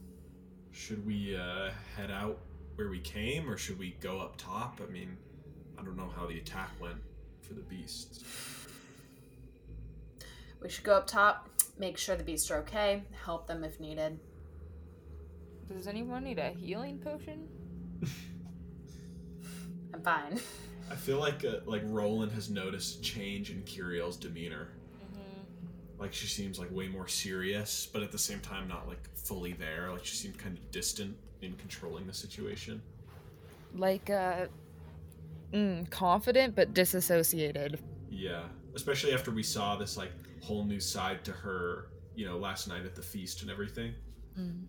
Should 0.73 1.05
we 1.05 1.37
uh, 1.37 1.73
head 1.95 2.11
out 2.11 2.41
where 2.77 2.89
we 2.89 3.01
came, 3.01 3.51
or 3.51 3.59
should 3.59 3.79
we 3.79 3.91
go 4.01 4.19
up 4.19 4.39
top? 4.39 4.81
I 4.83 4.91
mean, 4.91 5.19
I 5.79 5.83
don't 5.83 5.97
know 5.97 6.09
how 6.09 6.27
the 6.27 6.39
attack 6.39 6.71
went 6.81 7.03
for 7.43 7.53
the 7.53 7.61
beasts. 7.63 8.25
We 10.67 10.73
should 10.73 10.83
go 10.83 10.97
up 10.97 11.07
top, 11.07 11.49
make 11.79 11.97
sure 11.97 12.17
the 12.17 12.25
beasts 12.25 12.51
are 12.51 12.57
okay, 12.57 13.05
help 13.25 13.47
them 13.47 13.63
if 13.63 13.79
needed. 13.79 14.19
Does 15.69 15.87
anyone 15.87 16.25
need 16.25 16.41
a 16.41 16.49
healing 16.49 16.99
potion? 16.99 17.47
I'm 19.95 20.03
fine. 20.03 20.41
I 20.91 20.97
feel 20.97 21.21
like 21.21 21.45
uh, 21.45 21.59
like 21.67 21.83
Roland 21.85 22.33
has 22.33 22.51
noticed 22.51 22.99
a 22.99 23.01
change 23.01 23.53
in 23.53 23.63
Kiriel's 23.63 24.17
demeanor. 24.17 24.71
Mm-hmm. 25.05 26.01
Like 26.03 26.13
she 26.13 26.27
seems 26.27 26.59
like 26.59 26.73
way 26.73 26.89
more 26.89 27.07
serious, 27.07 27.87
but 27.93 28.03
at 28.03 28.11
the 28.11 28.19
same 28.19 28.41
time 28.41 28.67
not 28.67 28.89
like 28.89 29.09
fully 29.15 29.53
there. 29.53 29.93
Like 29.93 30.05
she 30.05 30.17
seemed 30.17 30.37
kind 30.37 30.59
of 30.59 30.69
distant 30.73 31.17
in 31.43 31.55
controlling 31.59 32.09
the 32.09 32.15
situation. 32.15 32.83
Like, 33.73 34.11
uh, 34.11 34.47
mm, 35.53 35.89
confident 35.91 36.57
but 36.57 36.75
disassociated. 36.75 37.79
Yeah, 38.11 38.43
especially 38.75 39.15
after 39.15 39.31
we 39.31 39.45
saw 39.45 39.77
this 39.77 39.97
like 39.97 40.11
whole 40.43 40.65
new 40.65 40.81
side 40.81 41.25
to 41.25 41.33
her, 41.33 41.89
you 42.15 42.27
know, 42.27 42.37
last 42.37 42.69
night 42.69 42.85
at 42.85 42.95
the 42.95 43.03
feast 43.03 43.43
and 43.43 43.51
everything. 43.51 43.95
Mm. 44.39 44.65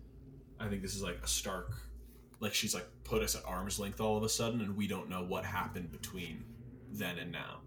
I 0.60 0.68
think 0.68 0.82
this 0.82 0.94
is 0.94 1.02
like 1.02 1.18
a 1.22 1.28
stark, 1.28 1.72
like 2.40 2.54
she's 2.54 2.74
like 2.74 2.86
put 3.04 3.22
us 3.22 3.36
at 3.36 3.44
arm's 3.44 3.78
length 3.78 4.00
all 4.00 4.16
of 4.16 4.22
a 4.22 4.28
sudden, 4.28 4.60
and 4.60 4.76
we 4.76 4.86
don't 4.86 5.08
know 5.08 5.22
what 5.24 5.44
happened 5.44 5.92
between 5.92 6.44
then 6.90 7.18
and 7.18 7.32
now. 7.32 7.60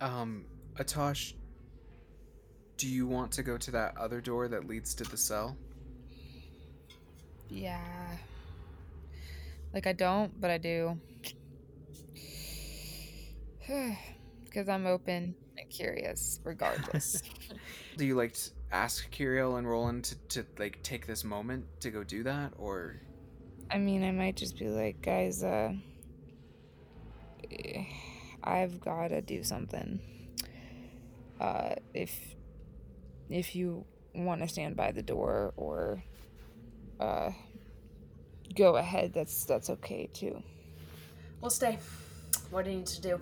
Um, 0.00 0.44
Atosh, 0.76 1.34
do 2.76 2.88
you 2.88 3.06
want 3.06 3.32
to 3.32 3.42
go 3.42 3.58
to 3.58 3.70
that 3.72 3.96
other 3.96 4.20
door 4.20 4.48
that 4.48 4.66
leads 4.66 4.94
to 4.94 5.04
the 5.04 5.16
cell? 5.16 5.56
Yeah. 7.48 7.80
Like, 9.74 9.86
I 9.86 9.92
don't, 9.92 10.40
but 10.40 10.50
I 10.50 10.58
do. 10.58 10.98
because 14.44 14.68
I'm 14.68 14.86
open 14.86 15.34
and 15.58 15.68
curious, 15.70 16.40
regardless. 16.44 17.22
Do 17.96 18.06
you 18.06 18.14
like 18.14 18.34
to 18.34 18.50
ask 18.70 19.10
Kiriel 19.10 19.58
and 19.58 19.68
Roland 19.68 20.04
to, 20.04 20.14
to 20.42 20.46
like 20.58 20.82
take 20.82 21.06
this 21.06 21.24
moment 21.24 21.64
to 21.80 21.90
go 21.90 22.04
do 22.04 22.22
that, 22.24 22.52
or 22.58 22.96
I 23.70 23.78
mean, 23.78 24.02
I 24.02 24.12
might 24.12 24.36
just 24.36 24.58
be 24.58 24.68
like, 24.68 25.02
guys, 25.02 25.42
uh, 25.42 25.72
I've 28.42 28.80
got 28.80 29.08
to 29.08 29.20
do 29.20 29.42
something. 29.42 30.00
Uh, 31.40 31.74
if 31.94 32.18
if 33.30 33.54
you 33.54 33.84
want 34.14 34.40
to 34.40 34.48
stand 34.48 34.76
by 34.76 34.90
the 34.90 35.02
door 35.02 35.52
or 35.56 36.02
uh, 36.98 37.30
go 38.54 38.76
ahead, 38.76 39.12
that's 39.12 39.44
that's 39.44 39.70
okay 39.70 40.08
too. 40.12 40.42
We'll 41.40 41.50
stay. 41.50 41.78
What 42.50 42.64
do 42.64 42.70
you 42.70 42.78
need 42.78 42.86
to 42.86 43.02
do? 43.02 43.20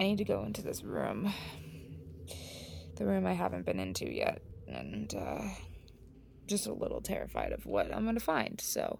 I 0.00 0.04
need 0.04 0.18
to 0.18 0.24
go 0.24 0.44
into 0.44 0.62
this 0.62 0.82
room, 0.82 1.30
the 2.96 3.04
room 3.04 3.26
I 3.26 3.34
haven't 3.34 3.66
been 3.66 3.78
into 3.78 4.10
yet, 4.10 4.40
and 4.66 5.14
uh, 5.14 5.42
just 6.46 6.66
a 6.66 6.72
little 6.72 7.02
terrified 7.02 7.52
of 7.52 7.66
what 7.66 7.94
I'm 7.94 8.06
gonna 8.06 8.18
find. 8.18 8.58
So, 8.62 8.98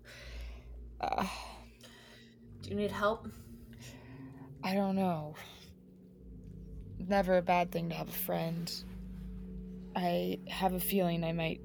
uh, 1.01 1.27
Do 2.63 2.69
you 2.69 2.77
need 2.77 2.93
help? 2.93 3.29
I 4.63 4.75
don't 4.75 4.95
know. 4.95 5.37
Never 6.99 7.39
a 7.39 7.43
bad 7.43 7.73
thing 7.73 7.89
to 7.89 7.95
have 7.95 8.11
a 8.11 8.13
friend. 8.13 8.71
I 9.97 10.41
have 10.49 10.75
a 10.75 10.81
feeling 10.81 11.25
I 11.25 11.33
might 11.33 11.63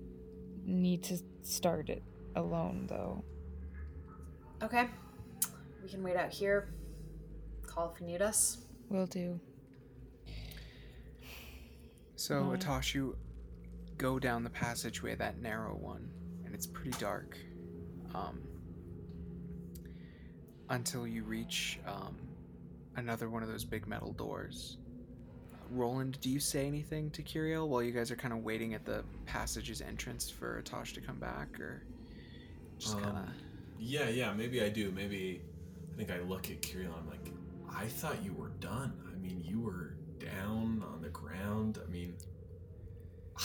need 0.64 1.04
to 1.04 1.18
start 1.44 1.90
it 1.90 2.04
alone, 2.38 2.88
though. 2.88 3.26
Okay. 4.64 4.88
We 5.84 5.90
can 5.90 6.02
wait 6.04 6.16
out 6.16 6.32
here. 6.32 6.70
Call 7.68 7.92
if 7.94 8.00
you 8.00 8.08
need 8.08 8.22
us. 8.22 8.65
Will 8.90 9.08
do. 9.08 9.40
so 12.16 12.42
Right. 12.42 12.60
Atosh, 12.60 12.94
you 12.94 13.18
go 13.98 14.20
down 14.20 14.44
the 14.44 14.50
passageway, 14.50 15.16
that 15.16 15.40
narrow 15.42 15.76
one, 15.76 16.10
and 16.46 16.54
it's 16.54 16.68
pretty 16.68 16.98
dark. 17.00 17.38
Um, 18.14 18.42
until 20.70 21.06
you 21.06 21.24
reach 21.24 21.80
um, 21.86 22.16
another 22.96 23.30
one 23.30 23.44
of 23.44 23.50
those 23.50 23.64
big 23.64 23.88
metal 23.88 24.14
doors. 24.14 24.78
Roland, 25.72 26.20
do 26.22 26.30
you 26.30 26.40
say 26.40 26.68
anything 26.68 27.10
to 27.12 27.24
Kiriel 27.24 27.68
while 27.68 27.82
you 27.84 27.92
guys 27.92 28.12
are 28.12 28.16
kind 28.16 28.34
of 28.34 28.44
waiting 28.44 28.74
at 28.74 28.86
the 28.86 29.04
passage's 29.26 29.82
entrance 29.82 30.30
for 30.30 30.62
Atosh 30.62 30.94
to 30.94 31.02
come 31.02 31.18
back, 31.18 31.60
or 31.60 31.84
just 32.78 32.94
kind 33.00 33.06
of? 33.06 33.16
Um, 33.16 33.34
Yeah, 33.80 34.10
yeah, 34.10 34.32
maybe 34.34 34.64
I 34.64 34.70
do. 34.70 34.92
Maybe 34.92 35.42
I 35.94 35.98
think 35.98 36.12
I 36.12 36.20
look 36.20 36.50
at 36.50 36.62
Kiriel 36.62 36.92
I'm 36.98 37.10
like, 37.10 37.25
I 37.76 37.88
thought 37.88 38.24
you 38.24 38.34
were 38.34 38.50
done. 38.60 38.94
I 39.12 39.18
mean, 39.18 39.42
you 39.44 39.60
were 39.60 39.96
down 40.18 40.84
on 40.94 41.02
the 41.02 41.10
ground. 41.10 41.80
I 41.86 41.90
mean, 41.92 42.16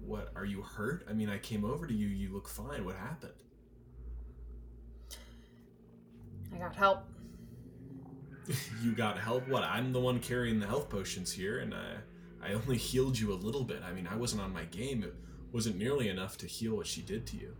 what? 0.00 0.30
Are 0.36 0.44
you 0.44 0.62
hurt? 0.62 1.04
I 1.10 1.12
mean, 1.12 1.28
I 1.28 1.38
came 1.38 1.64
over 1.64 1.86
to 1.86 1.94
you. 1.94 2.06
You 2.06 2.32
look 2.32 2.48
fine. 2.48 2.84
What 2.84 2.96
happened? 2.96 3.32
I 6.54 6.58
got 6.58 6.74
help. 6.74 7.04
you 8.82 8.92
got 8.92 9.18
help? 9.18 9.48
What? 9.48 9.64
I'm 9.64 9.92
the 9.92 10.00
one 10.00 10.20
carrying 10.20 10.60
the 10.60 10.66
health 10.66 10.88
potions 10.88 11.32
here, 11.32 11.58
and 11.58 11.74
I, 11.74 12.48
I 12.48 12.52
only 12.52 12.76
healed 12.90 13.18
you 13.18 13.32
a 13.32 13.34
little 13.34 13.64
bit. 13.64 13.82
I 13.84 13.92
mean, 13.92 14.06
I 14.06 14.16
wasn't 14.16 14.42
on 14.42 14.52
my 14.52 14.64
game. 14.64 15.02
It 15.02 15.14
wasn't 15.52 15.76
nearly 15.76 16.08
enough 16.08 16.36
to 16.38 16.46
heal 16.46 16.76
what 16.76 16.86
she 16.86 17.02
did 17.02 17.26
to 17.28 17.36
you. 17.36 17.56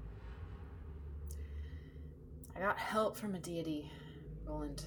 I 2.56 2.60
got 2.60 2.78
help 2.78 3.16
from 3.16 3.34
a 3.34 3.38
deity, 3.38 3.90
Roland. 4.46 4.84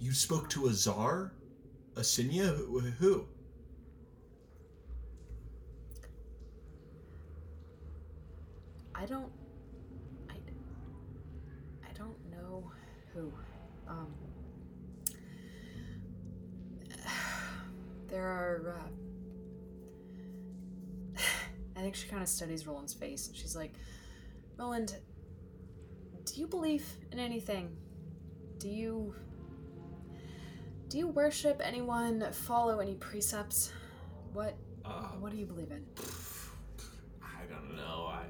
You 0.00 0.12
spoke 0.12 0.48
to 0.50 0.66
Azar? 0.66 1.32
A 1.94 2.00
Sinya? 2.00 2.56
Who? 2.56 2.80
who? 2.80 3.26
I 8.94 9.04
don't. 9.04 9.30
I. 10.30 10.34
I 11.86 11.92
don't 11.92 12.16
know 12.30 12.70
who. 13.12 13.30
Um. 13.86 14.14
There 18.08 18.26
are. 18.26 18.82
Uh, 21.16 21.22
I 21.76 21.80
think 21.80 21.94
she 21.94 22.08
kind 22.08 22.22
of 22.22 22.28
studies 22.28 22.66
Roland's 22.66 22.94
face, 22.94 23.28
and 23.28 23.36
she's 23.36 23.54
like, 23.54 23.74
Roland, 24.56 24.96
do 26.24 26.40
you 26.40 26.46
believe 26.46 26.86
in 27.12 27.18
anything? 27.18 27.76
Do 28.58 28.68
you. 28.68 29.14
Do 30.90 30.98
you 30.98 31.06
worship 31.06 31.60
anyone? 31.62 32.32
Follow 32.32 32.80
any 32.80 32.94
precepts? 32.94 33.72
What 34.32 34.56
Uh, 34.84 35.04
What 35.20 35.30
do 35.30 35.38
you 35.38 35.46
believe 35.46 35.70
in? 35.70 35.86
I 37.22 37.44
don't 37.48 37.76
know. 37.76 38.06
I, 38.08 38.24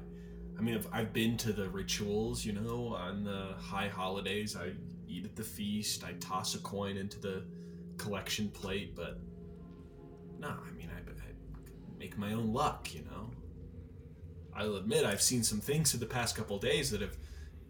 I 0.59 0.61
mean, 0.61 0.75
I've, 0.75 0.87
I've 0.93 1.11
been 1.11 1.37
to 1.37 1.53
the 1.53 1.67
rituals. 1.69 2.45
You 2.45 2.53
know, 2.53 2.93
on 2.93 3.23
the 3.23 3.55
high 3.57 3.87
holidays, 3.87 4.55
I 4.55 4.73
eat 5.07 5.25
at 5.25 5.35
the 5.35 5.43
feast. 5.43 6.03
I 6.03 6.13
toss 6.19 6.53
a 6.53 6.59
coin 6.59 6.97
into 6.97 7.19
the 7.19 7.45
collection 7.97 8.47
plate, 8.49 8.95
but 8.95 9.19
no, 10.37 10.49
I 10.49 10.71
mean, 10.77 10.91
I, 10.95 10.99
I 10.99 11.33
make 11.97 12.15
my 12.15 12.33
own 12.33 12.53
luck. 12.53 12.93
You 12.93 13.05
know, 13.05 13.31
I'll 14.55 14.75
admit 14.75 15.03
I've 15.03 15.23
seen 15.23 15.41
some 15.41 15.61
things 15.61 15.95
in 15.95 15.99
the 15.99 16.05
past 16.05 16.35
couple 16.35 16.59
days 16.59 16.91
that 16.91 17.01
have 17.01 17.17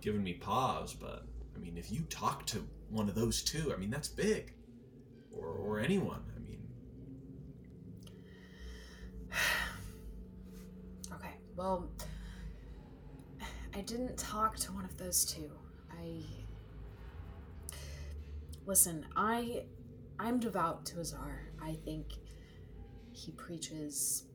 given 0.02 0.22
me 0.22 0.34
pause. 0.34 0.94
But 0.94 1.24
I 1.56 1.60
mean, 1.60 1.78
if 1.78 1.94
you 1.94 2.02
talk 2.10 2.46
to 2.48 2.68
one 2.90 3.08
of 3.08 3.16
those 3.16 3.42
two, 3.42 3.74
I 3.74 3.78
mean, 3.78 3.90
that's 3.90 4.10
big, 4.10 4.52
or 5.38 5.48
or 5.48 5.80
anyone. 5.80 6.22
I 6.36 6.40
mean, 6.40 6.60
Okay, 11.14 11.36
well, 11.56 11.90
I 13.76 13.82
didn't 13.82 14.18
talk 14.18 14.58
to 14.58 14.72
one 14.72 14.86
of 14.86 14.98
those 14.98 15.26
two. 15.26 15.52
I. 15.92 16.24
Listen, 18.66 19.06
I. 19.16 19.64
I'm 20.20 20.40
devout 20.40 20.86
to 20.88 21.00
Azar. 21.00 21.48
I 21.62 21.74
think 21.86 22.06
he 23.12 23.32
preaches. 23.32 24.26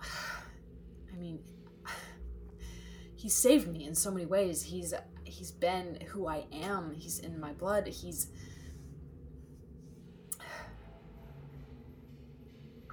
I 0.02 1.16
mean, 1.16 1.38
he 3.16 3.28
saved 3.28 3.68
me 3.68 3.86
in 3.86 3.94
so 3.94 4.10
many 4.10 4.26
ways. 4.26 4.62
He's 4.62 4.92
he's 5.24 5.52
been 5.52 5.98
who 6.08 6.26
I 6.28 6.44
am. 6.52 6.92
He's 6.92 7.18
in 7.20 7.38
my 7.40 7.52
blood. 7.52 7.86
He's 7.86 8.28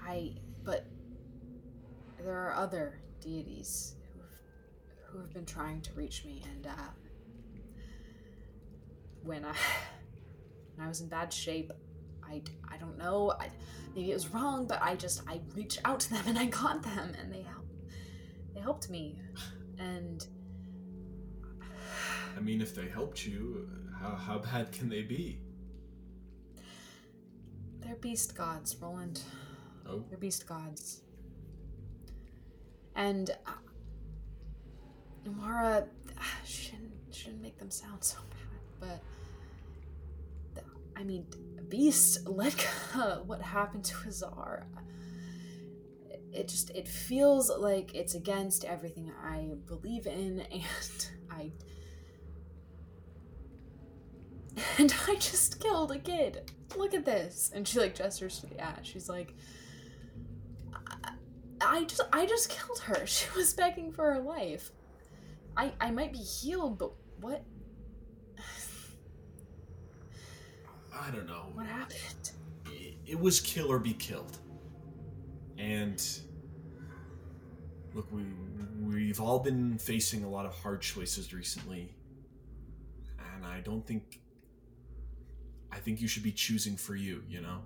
I 0.06 0.36
but 0.64 0.86
there 2.18 2.34
are 2.34 2.54
other 2.54 3.00
deities 3.20 3.96
who 4.14 4.22
have, 4.22 4.32
who 5.08 5.20
have 5.20 5.34
been 5.34 5.46
trying 5.46 5.82
to 5.82 5.94
reach 5.94 6.26
me 6.26 6.44
and 6.54 6.68
uh 6.68 6.92
when 9.24 9.46
I 9.46 9.54
when 10.76 10.86
I 10.86 10.88
was 10.88 11.02
in 11.02 11.08
bad 11.08 11.32
shape 11.32 11.72
I, 12.24 12.42
I 12.70 12.78
don't 12.78 12.98
know 12.98 13.34
I, 13.40 13.50
maybe 13.96 14.12
it 14.12 14.14
was 14.14 14.30
wrong 14.30 14.66
but 14.66 14.82
I 14.82 14.96
just 14.96 15.22
I 15.28 15.40
reached 15.56 15.80
out 15.86 16.00
to 16.02 16.10
them 16.12 16.24
and 16.28 16.38
I 16.38 16.46
got 16.46 16.84
them 16.84 17.14
and 17.20 17.34
they 17.34 17.42
helped 17.42 17.74
they 18.54 18.62
helped 18.62 18.90
me 18.90 19.20
and 19.80 20.26
I 22.36 22.40
mean, 22.40 22.62
if 22.62 22.74
they 22.74 22.88
helped 22.88 23.26
you, 23.26 23.70
how 24.00 24.16
how 24.16 24.40
bad 24.52 24.72
can 24.72 24.90
they 24.90 25.04
be? 25.04 25.40
they're 27.80 27.96
beast 27.96 28.36
gods 28.36 28.76
Roland 28.78 29.22
Oh, 29.88 30.04
They're 30.10 30.18
beast 30.18 30.48
gods. 30.48 31.02
And 32.96 33.30
uh, 33.48 33.52
Amara, 35.28 35.86
she 36.46 36.72
didn't, 36.72 36.92
she 37.12 37.26
didn't 37.26 37.42
make 37.42 37.58
them 37.58 37.72
sound 37.72 38.04
so 38.04 38.18
bad, 38.80 39.00
but 40.56 40.64
I 40.96 41.04
mean, 41.04 41.26
beast 41.70 42.20
uh, 42.28 43.18
what 43.26 43.42
happened 43.42 43.84
to 43.86 43.96
Azar. 44.08 44.66
It 46.32 46.48
just 46.48 46.72
it 46.72 46.88
feels 46.88 47.50
like 47.50 47.94
it's 47.94 48.16
against 48.16 48.66
everything 48.66 49.12
I 49.24 49.50
believe 49.68 50.08
in, 50.08 50.40
and 50.52 51.08
I 51.30 51.52
and 54.78 54.94
I 55.08 55.16
just 55.16 55.60
killed 55.60 55.92
a 55.92 56.00
kid. 56.00 56.52
Look 56.76 56.94
at 56.94 57.06
this, 57.06 57.52
and 57.54 57.68
she 57.68 57.80
like 57.80 57.96
gestures 57.96 58.40
to 58.40 58.48
the 58.48 58.60
ash. 58.60 58.92
She's 58.92 59.10
like. 59.10 59.36
I 61.66 61.84
just 61.86 62.02
I 62.12 62.26
just 62.26 62.50
killed 62.50 62.80
her. 62.80 63.06
She 63.08 63.28
was 63.36 63.54
begging 63.54 63.92
for 63.92 64.14
her 64.14 64.20
life. 64.22 64.72
I 65.56 65.72
I 65.80 65.92
might 65.92 66.12
be 66.14 66.20
healed, 66.20 66.78
but 66.78 66.94
what 67.22 67.44
I 70.96 71.12
don't 71.12 71.28
know. 71.28 71.48
what 71.54 71.66
happened? 71.66 72.32
It, 72.68 72.96
it 73.06 73.20
was 73.20 73.40
kill 73.40 73.72
or 73.72 73.80
be 73.80 73.94
killed. 73.94 74.38
And 75.58 76.02
look, 77.94 78.12
we 78.12 78.24
we've 78.82 79.20
all 79.20 79.40
been 79.40 79.78
facing 79.78 80.24
a 80.24 80.30
lot 80.30 80.46
of 80.46 80.54
hard 80.54 80.82
choices 80.82 81.34
recently, 81.34 81.94
and 83.36 83.46
I 83.46 83.62
don't 83.62 83.86
think. 83.86 84.20
I 85.72 85.78
think 85.80 86.02
you 86.02 86.08
should 86.08 86.24
be 86.24 86.32
choosing 86.32 86.78
for 86.78 86.96
you. 86.96 87.24
You 87.28 87.42
know. 87.42 87.60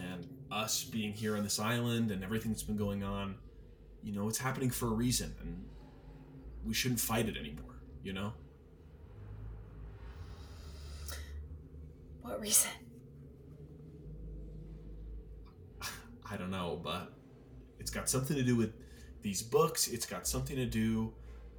And 0.00 0.26
us 0.50 0.84
being 0.84 1.12
here 1.12 1.36
on 1.36 1.42
this 1.42 1.58
island 1.58 2.10
and 2.10 2.24
everything 2.24 2.50
that's 2.50 2.62
been 2.62 2.76
going 2.76 3.04
on, 3.04 3.36
you 4.02 4.12
know, 4.12 4.28
it's 4.28 4.38
happening 4.38 4.70
for 4.70 4.86
a 4.86 4.92
reason, 4.92 5.34
and 5.40 5.64
we 6.64 6.74
shouldn't 6.74 7.00
fight 7.00 7.28
it 7.28 7.36
anymore, 7.36 7.80
you 8.02 8.12
know? 8.12 8.32
What 12.22 12.40
reason? 12.40 12.70
I 16.30 16.36
don't 16.36 16.50
know, 16.50 16.80
but 16.82 17.12
it's 17.78 17.90
got 17.90 18.08
something 18.08 18.36
to 18.36 18.42
do 18.42 18.56
with 18.56 18.72
these 19.22 19.42
books, 19.42 19.88
it's 19.88 20.06
got 20.06 20.26
something 20.26 20.56
to 20.56 20.66
do 20.66 21.12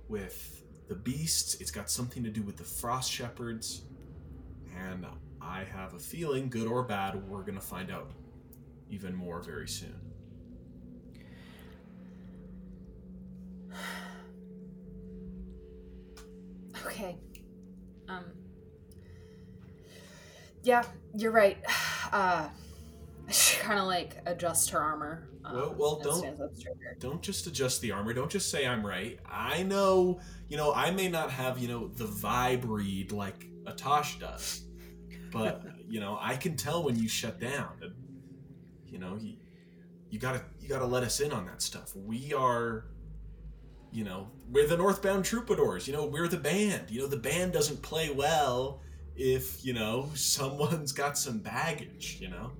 with 0.08 0.64
the 0.88 0.96
beasts, 0.96 1.56
it's 1.56 1.72
got 1.72 1.90
something 1.90 2.24
to 2.24 2.30
do 2.30 2.42
with 2.42 2.58
the 2.58 2.64
frost 2.64 3.12
shepherds, 3.12 3.84
and 4.78 5.06
I 5.42 5.64
have 5.64 5.94
a 5.94 6.00
feeling, 6.00 6.50
good 6.50 6.68
or 6.68 6.84
bad, 6.84 7.28
we're 7.28 7.44
gonna 7.44 7.62
find 7.62 7.92
out 7.92 8.12
even 8.92 9.16
more 9.16 9.42
very 9.42 9.68
soon. 9.68 9.96
Okay. 16.86 17.18
Um. 18.08 18.26
Yeah, 20.64 20.84
you're 21.16 21.32
right. 21.32 21.58
Uh, 22.12 22.50
she 23.32 23.58
kind 23.62 23.80
of 23.80 23.86
like 23.86 24.18
adjusts 24.26 24.68
her 24.68 24.78
armor. 24.80 25.30
Um, 25.46 25.56
Well- 25.56 25.76
well, 25.78 26.00
don't- 26.04 26.18
stands 26.20 26.42
up 26.42 26.54
straighter. 26.54 26.98
Don't 27.00 27.22
just 27.22 27.48
adjust 27.48 27.80
the 27.80 27.94
armor, 27.94 28.12
don't 28.12 28.30
just 28.30 28.52
say 28.52 28.68
I'm 28.68 28.86
right. 28.86 29.18
I 29.26 29.64
know, 29.64 30.20
you 30.50 30.58
know, 30.58 30.74
I 30.74 30.92
may 30.92 31.08
not 31.08 31.32
have, 31.32 31.58
you 31.58 31.70
know, 31.70 31.88
the 31.88 32.04
vibe 32.04 32.64
read 32.68 33.14
like 33.14 33.48
Atosh 33.64 34.20
does, 34.20 34.64
but, 35.32 35.64
you 35.88 36.02
know, 36.02 36.18
I 36.20 36.36
can 36.36 36.58
tell 36.58 36.84
when 36.84 36.98
you 36.98 37.08
shut 37.08 37.40
down. 37.40 37.94
You 38.92 39.00
know, 39.00 39.18
you, 39.20 39.36
you 40.10 40.20
gotta 40.20 40.44
you 40.60 40.70
gotta 40.70 40.86
let 40.86 41.04
us 41.04 41.20
in 41.20 41.32
on 41.32 41.46
that 41.46 41.62
stuff. 41.62 41.96
We 41.96 42.34
are 42.34 42.86
you 43.92 44.06
know, 44.06 44.28
we're 44.50 44.68
the 44.68 44.78
Northbound 44.78 45.26
Troubadours. 45.26 45.88
You 45.88 45.94
know, 45.94 46.06
we're 46.06 46.28
the 46.28 46.38
band. 46.38 46.90
You 46.90 47.02
know, 47.02 47.08
the 47.08 47.18
band 47.18 47.54
doesn't 47.54 47.82
play 47.82 48.10
well 48.10 48.82
if, 49.16 49.64
you 49.66 49.74
know, 49.74 50.10
someone's 50.16 50.92
got 50.92 51.18
some 51.18 51.40
baggage, 51.40 52.18
you 52.22 52.30
know? 52.30 52.52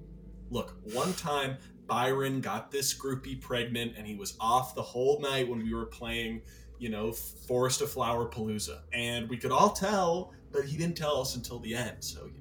Look, 0.50 0.76
one 0.94 1.14
time 1.14 1.58
Byron 1.88 2.42
got 2.42 2.72
this 2.72 2.94
groupie 2.94 3.40
pregnant 3.40 3.94
and 3.98 4.06
he 4.06 4.16
was 4.16 4.36
off 4.40 4.76
the 4.76 4.82
whole 4.82 5.20
night 5.22 5.48
when 5.48 5.64
we 5.64 5.74
were 5.74 5.86
playing, 5.86 6.42
you 6.78 6.90
know, 6.90 7.14
Forest 7.14 7.82
of 7.82 7.90
Flower 7.90 8.30
Palooza. 8.30 8.82
And 8.92 9.30
we 9.30 9.38
could 9.38 9.52
all 9.52 9.70
tell, 9.70 10.34
but 10.52 10.66
he 10.66 10.78
didn't 10.78 10.98
tell 10.98 11.22
us 11.22 11.36
until 11.36 11.60
the 11.60 11.74
end. 11.74 11.98
So, 12.00 12.26
you 12.26 12.41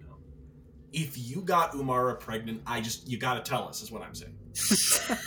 if 0.93 1.18
you 1.18 1.43
got 1.43 1.72
Umara 1.72 2.18
pregnant, 2.18 2.62
I 2.66 2.80
just, 2.80 3.09
you 3.09 3.18
gotta 3.18 3.41
tell 3.41 3.68
us, 3.68 3.82
is 3.82 3.91
what 3.91 4.03
I'm 4.03 4.14
saying. 4.14 4.36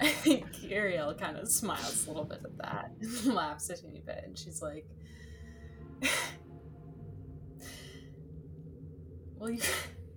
I 0.00 0.08
think 0.08 0.52
Kiriel 0.52 1.16
kind 1.18 1.36
of 1.36 1.48
smiles 1.48 2.04
a 2.06 2.08
little 2.08 2.24
bit 2.24 2.40
at 2.44 2.56
that, 2.58 2.90
and 3.00 3.34
laughs 3.34 3.70
a 3.70 3.76
teeny 3.76 4.02
bit, 4.04 4.22
and 4.24 4.36
she's 4.38 4.62
like, 4.62 4.86
"Will 9.38 9.50
you, 9.50 9.60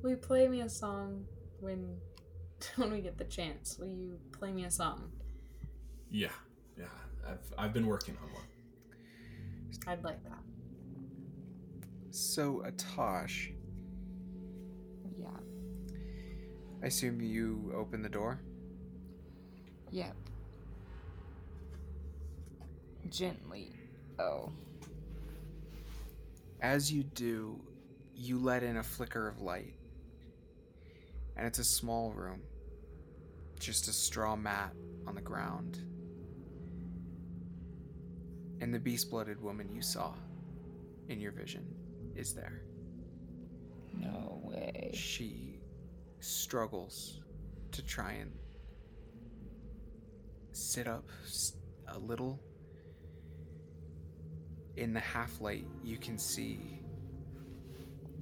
will 0.02 0.12
you 0.12 0.18
play 0.18 0.48
me 0.48 0.62
a 0.62 0.70
song 0.70 1.26
when, 1.60 1.98
when 2.76 2.92
we 2.92 3.02
get 3.02 3.18
the 3.18 3.26
chance? 3.26 3.78
Will 3.80 3.88
you 3.88 4.20
play 4.32 4.52
me 4.52 4.66
a 4.66 4.72
song? 4.72 5.12
yeah, 6.10 6.30
yeah. 6.78 6.86
I've, 7.28 7.54
I've 7.58 7.74
been 7.74 7.88
working 7.88 8.16
on 8.24 8.32
one. 8.34 8.44
I'd 9.88 10.04
like 10.04 10.24
that." 10.24 10.44
So, 12.12 12.64
Atosh, 12.66 13.54
Yeah. 15.18 15.28
I 16.82 16.88
assume 16.88 17.22
you 17.22 17.72
open 17.76 18.02
the 18.02 18.10
door? 18.10 18.40
Yep. 19.92 20.16
Gently. 23.10 23.74
Oh. 24.20 24.52
As 26.62 26.92
you 26.92 27.04
do, 27.04 27.60
you 28.16 28.38
let 28.40 28.64
in 28.64 28.78
a 28.78 28.84
flicker 28.84 29.28
of 29.28 29.42
light. 29.42 29.76
And 31.36 31.46
it's 31.46 31.60
a 31.60 31.64
small 31.64 32.12
room. 32.12 32.42
Just 33.60 33.88
a 33.88 33.94
straw 33.94 34.36
mat 34.36 34.74
on 35.06 35.16
the 35.16 35.22
ground. 35.22 35.80
And 38.60 38.74
the 38.74 38.80
beast 38.80 39.10
blooded 39.10 39.42
woman 39.42 39.70
you 39.72 39.82
saw 39.82 40.14
in 41.10 41.20
your 41.20 41.32
vision 41.32 41.66
is 42.16 42.34
there. 42.34 42.62
No 43.94 44.42
way. 44.44 44.92
She 44.94 45.60
struggles 46.20 47.22
to 47.72 47.84
try 47.84 48.14
and 48.14 48.32
sit 50.52 50.88
up 50.88 51.08
a 51.88 52.00
little. 52.00 52.40
In 54.76 54.94
the 54.94 55.00
half 55.00 55.42
light, 55.42 55.66
you 55.84 55.98
can 55.98 56.18
see 56.18 56.82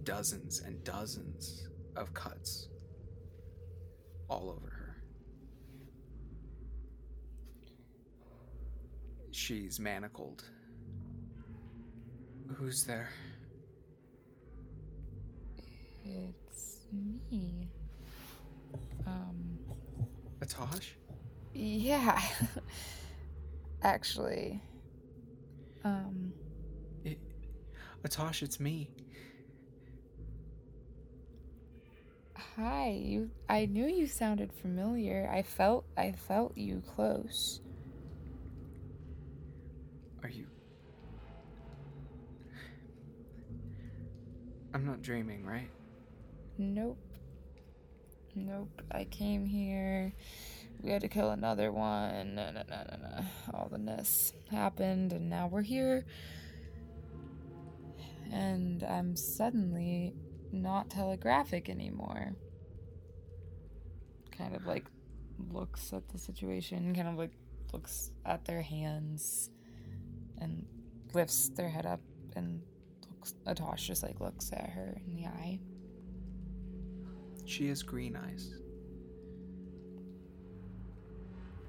dozens 0.03 0.61
and 0.61 0.81
dozens 0.83 1.67
of 1.95 2.13
cuts 2.13 2.69
all 4.29 4.49
over 4.49 4.69
her. 4.69 5.01
She's 9.35 9.81
manacled. 9.81 10.45
Who's 12.55 12.85
there? 12.85 13.09
It's 16.05 16.77
me. 17.29 17.67
Um. 19.05 19.59
Atosh? 20.39 20.91
Yeah. 21.53 22.21
Actually. 23.83 24.61
Um. 25.83 26.31
It, 27.03 27.19
Atosh, 28.07 28.41
it's 28.41 28.61
me. 28.61 28.89
Hi. 32.55 32.91
You. 32.91 33.29
I 33.49 33.65
knew 33.65 33.85
you 33.85 34.07
sounded 34.07 34.53
familiar. 34.53 35.29
I 35.29 35.41
felt. 35.41 35.83
I 35.97 36.13
felt 36.13 36.57
you 36.57 36.81
close. 36.95 37.59
Are 40.25 40.29
you. 40.29 40.47
I'm 44.73 44.83
not 44.83 45.03
dreaming, 45.03 45.45
right? 45.45 45.69
Nope. 46.57 46.97
Nope. 48.33 48.81
I 48.89 49.03
came 49.03 49.45
here. 49.45 50.15
We 50.81 50.89
had 50.89 51.03
to 51.03 51.09
kill 51.09 51.29
another 51.29 51.71
one. 51.71 52.33
No, 52.33 52.49
no, 52.49 52.63
no, 52.67 52.83
no, 52.89 52.97
no. 53.07 53.25
All 53.53 53.69
the 53.69 53.77
this 53.77 54.33
happened, 54.49 55.13
and 55.13 55.29
now 55.29 55.45
we're 55.45 55.61
here. 55.61 56.07
And 58.31 58.81
I'm 58.81 59.15
suddenly 59.15 60.15
not 60.51 60.89
telegraphic 60.89 61.69
anymore. 61.69 62.33
Kind 64.35 64.55
of 64.55 64.65
like 64.65 64.85
looks 65.51 65.93
at 65.93 66.09
the 66.09 66.17
situation, 66.17 66.95
kind 66.95 67.09
of 67.09 67.15
like 67.15 67.33
looks 67.71 68.09
at 68.25 68.43
their 68.45 68.63
hands, 68.63 69.51
and 70.39 70.65
lifts 71.13 71.49
their 71.49 71.69
head 71.69 71.85
up 71.85 72.01
and 72.35 72.61
looks. 73.09 73.35
Atosh 73.47 73.85
just 73.85 74.03
like 74.03 74.19
looks 74.19 74.51
at 74.51 74.69
her 74.69 74.97
in 75.05 75.15
the 75.15 75.25
eye. 75.25 75.59
She 77.45 77.67
has 77.69 77.83
green 77.83 78.15
eyes. 78.15 78.53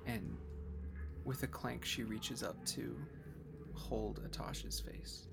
And 0.06 0.36
with 1.24 1.42
a 1.42 1.46
clank, 1.46 1.84
she 1.84 2.04
reaches 2.04 2.42
up 2.42 2.64
to 2.66 2.96
hold 3.74 4.22
Atosh's 4.30 4.80
face. 4.80 5.26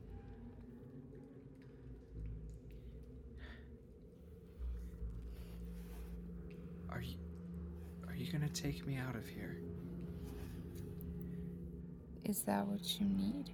Are 6.90 7.02
you. 7.02 7.18
Are 8.08 8.16
you 8.16 8.32
gonna 8.32 8.50
take 8.50 8.86
me 8.86 8.98
out 8.98 9.16
of 9.16 9.28
here? 9.28 9.58
Is 12.26 12.42
that 12.44 12.66
what 12.66 13.00
you 13.00 13.06
need? 13.06 13.52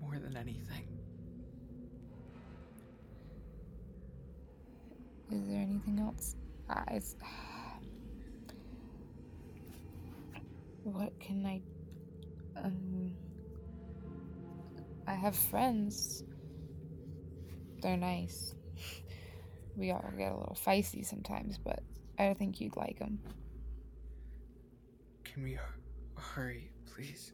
More 0.00 0.18
than 0.18 0.36
anything. 0.36 0.86
Is 5.30 5.46
there 5.48 5.60
anything 5.60 5.98
else? 6.00 6.36
Uh, 6.70 6.84
it's, 6.92 7.16
what 10.84 11.18
can 11.20 11.44
I? 11.44 11.60
Um, 12.56 13.12
I 15.06 15.12
have 15.14 15.36
friends. 15.36 16.24
They're 17.82 17.96
nice. 17.96 18.54
We 19.76 19.90
all 19.90 20.04
get 20.16 20.32
a 20.32 20.36
little 20.36 20.56
feisty 20.66 21.04
sometimes, 21.04 21.58
but 21.58 21.80
I 22.18 22.34
think 22.34 22.60
you'd 22.60 22.76
like 22.76 22.98
them. 22.98 23.18
Can 25.24 25.42
we 25.42 25.58
hurry, 26.16 26.70
please? 26.98 27.32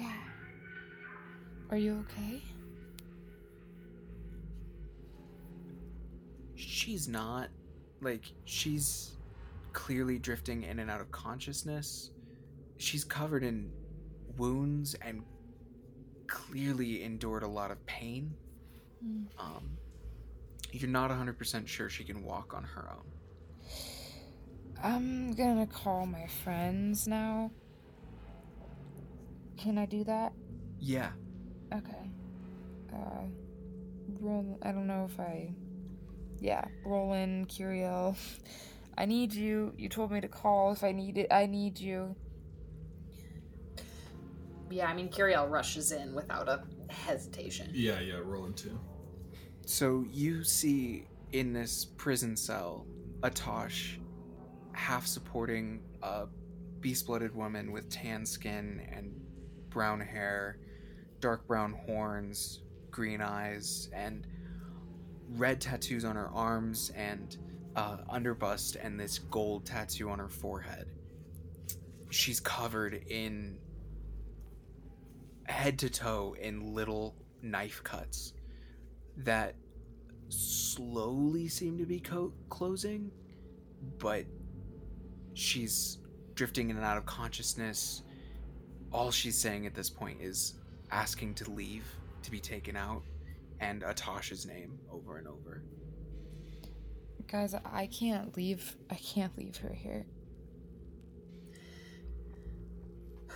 Yeah. 0.00 0.16
Are 1.70 1.76
you 1.76 2.02
okay? 2.08 2.42
She's 6.54 7.06
not. 7.06 7.50
Like, 8.00 8.32
she's 8.44 9.18
clearly 9.74 10.18
drifting 10.18 10.62
in 10.62 10.78
and 10.78 10.90
out 10.90 11.02
of 11.02 11.10
consciousness. 11.10 12.10
She's 12.78 13.04
covered 13.04 13.44
in 13.44 13.70
wounds 14.38 14.94
and 15.02 15.22
clearly 16.26 17.02
endured 17.02 17.42
a 17.42 17.48
lot 17.48 17.70
of 17.70 17.84
pain. 17.84 18.32
Hmm. 19.02 19.24
Um, 19.38 19.78
you're 20.72 20.88
not 20.88 21.10
100% 21.10 21.68
sure 21.68 21.90
she 21.90 22.02
can 22.02 22.24
walk 22.24 22.54
on 22.54 22.64
her 22.64 22.88
own. 22.90 23.04
I'm 24.82 25.32
gonna 25.32 25.66
call 25.66 26.06
my 26.06 26.26
friends 26.26 27.06
now. 27.06 27.50
Can 29.56 29.78
I 29.78 29.86
do 29.86 30.04
that? 30.04 30.32
Yeah. 30.78 31.10
Okay. 31.72 32.10
Uh, 32.92 33.24
roll. 34.20 34.58
I 34.62 34.72
don't 34.72 34.86
know 34.86 35.08
if 35.10 35.18
I. 35.18 35.54
Yeah, 36.40 36.64
Roland, 36.84 37.48
Kiriel. 37.48 38.16
I 38.98 39.06
need 39.06 39.32
you. 39.32 39.72
You 39.76 39.88
told 39.88 40.12
me 40.12 40.20
to 40.20 40.28
call 40.28 40.72
if 40.72 40.84
I 40.84 40.92
need 40.92 41.18
it. 41.18 41.28
I 41.30 41.46
need 41.46 41.80
you. 41.80 42.14
Yeah, 44.70 44.88
I 44.88 44.94
mean, 44.94 45.08
Kiriel 45.08 45.50
rushes 45.50 45.92
in 45.92 46.14
without 46.14 46.48
a 46.48 46.62
hesitation. 46.88 47.70
Yeah, 47.72 48.00
yeah, 48.00 48.20
rolling 48.22 48.54
too. 48.54 48.78
So 49.66 50.04
you 50.10 50.44
see 50.44 51.06
in 51.32 51.52
this 51.52 51.84
prison 51.84 52.36
cell 52.36 52.86
Atosh 53.20 53.98
half 54.74 55.06
supporting 55.06 55.82
a 56.02 56.26
beast 56.80 57.06
blooded 57.06 57.34
woman 57.34 57.72
with 57.72 57.88
tan 57.88 58.26
skin 58.26 58.86
and 58.92 59.12
brown 59.70 60.00
hair, 60.00 60.58
dark 61.20 61.46
brown 61.46 61.72
horns, 61.72 62.62
green 62.90 63.20
eyes, 63.20 63.88
and 63.92 64.26
red 65.30 65.60
tattoos 65.60 66.04
on 66.04 66.16
her 66.16 66.28
arms 66.28 66.90
and 66.94 67.38
uh, 67.76 67.98
underbust 68.12 68.76
and 68.80 68.98
this 69.00 69.18
gold 69.18 69.64
tattoo 69.64 70.10
on 70.10 70.18
her 70.18 70.28
forehead. 70.28 70.88
She's 72.10 72.38
covered 72.38 73.02
in 73.08 73.58
head 75.46 75.78
to 75.80 75.90
toe 75.90 76.36
in 76.40 76.74
little 76.74 77.16
knife 77.42 77.82
cuts 77.82 78.32
that 79.18 79.56
slowly 80.28 81.48
seem 81.48 81.78
to 81.78 81.86
be 81.86 82.00
co- 82.00 82.32
closing, 82.48 83.10
but 83.98 84.24
she's 85.34 85.98
drifting 86.34 86.70
in 86.70 86.76
and 86.76 86.84
out 86.84 86.96
of 86.96 87.04
consciousness. 87.06 88.02
All 88.92 89.10
she's 89.10 89.36
saying 89.36 89.66
at 89.66 89.74
this 89.74 89.90
point 89.90 90.20
is 90.20 90.54
asking 90.90 91.34
to 91.34 91.50
leave, 91.50 91.84
to 92.22 92.30
be 92.30 92.40
taken 92.40 92.76
out, 92.76 93.02
and 93.60 93.82
Atosh's 93.82 94.46
name 94.46 94.78
over 94.90 95.18
and 95.18 95.28
over. 95.28 95.62
Guys, 97.26 97.54
I 97.64 97.86
can't 97.86 98.36
leave. 98.36 98.76
I 98.90 98.96
can't 98.96 99.36
leave 99.36 99.56
her 99.58 99.72
here. 99.72 100.06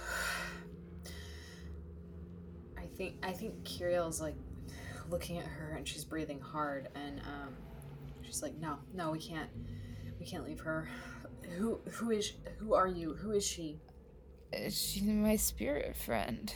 I 2.77 2.87
think 2.97 3.17
I 3.23 3.33
think 3.33 3.65
Kiriel's 3.65 4.21
like 4.21 4.37
looking 5.11 5.39
at 5.39 5.47
her 5.47 5.75
and 5.77 5.89
she's 5.89 6.05
breathing 6.05 6.39
hard 6.41 6.89
and 6.95 7.21
um 7.21 7.55
she's 8.23 8.43
like, 8.43 8.55
No, 8.59 8.79
no, 8.95 9.11
we 9.11 9.19
can't 9.19 9.49
we 10.21 10.27
can't 10.27 10.45
leave 10.45 10.61
her. 10.61 10.89
Who 11.57 11.81
who 11.93 12.11
is 12.11 12.33
who 12.59 12.75
are 12.75 12.89
you? 12.89 13.15
Who 13.15 13.33
is 13.33 13.47
she? 13.47 13.81
She's 14.71 15.03
my 15.03 15.37
spirit 15.37 15.97
friend. 15.97 16.53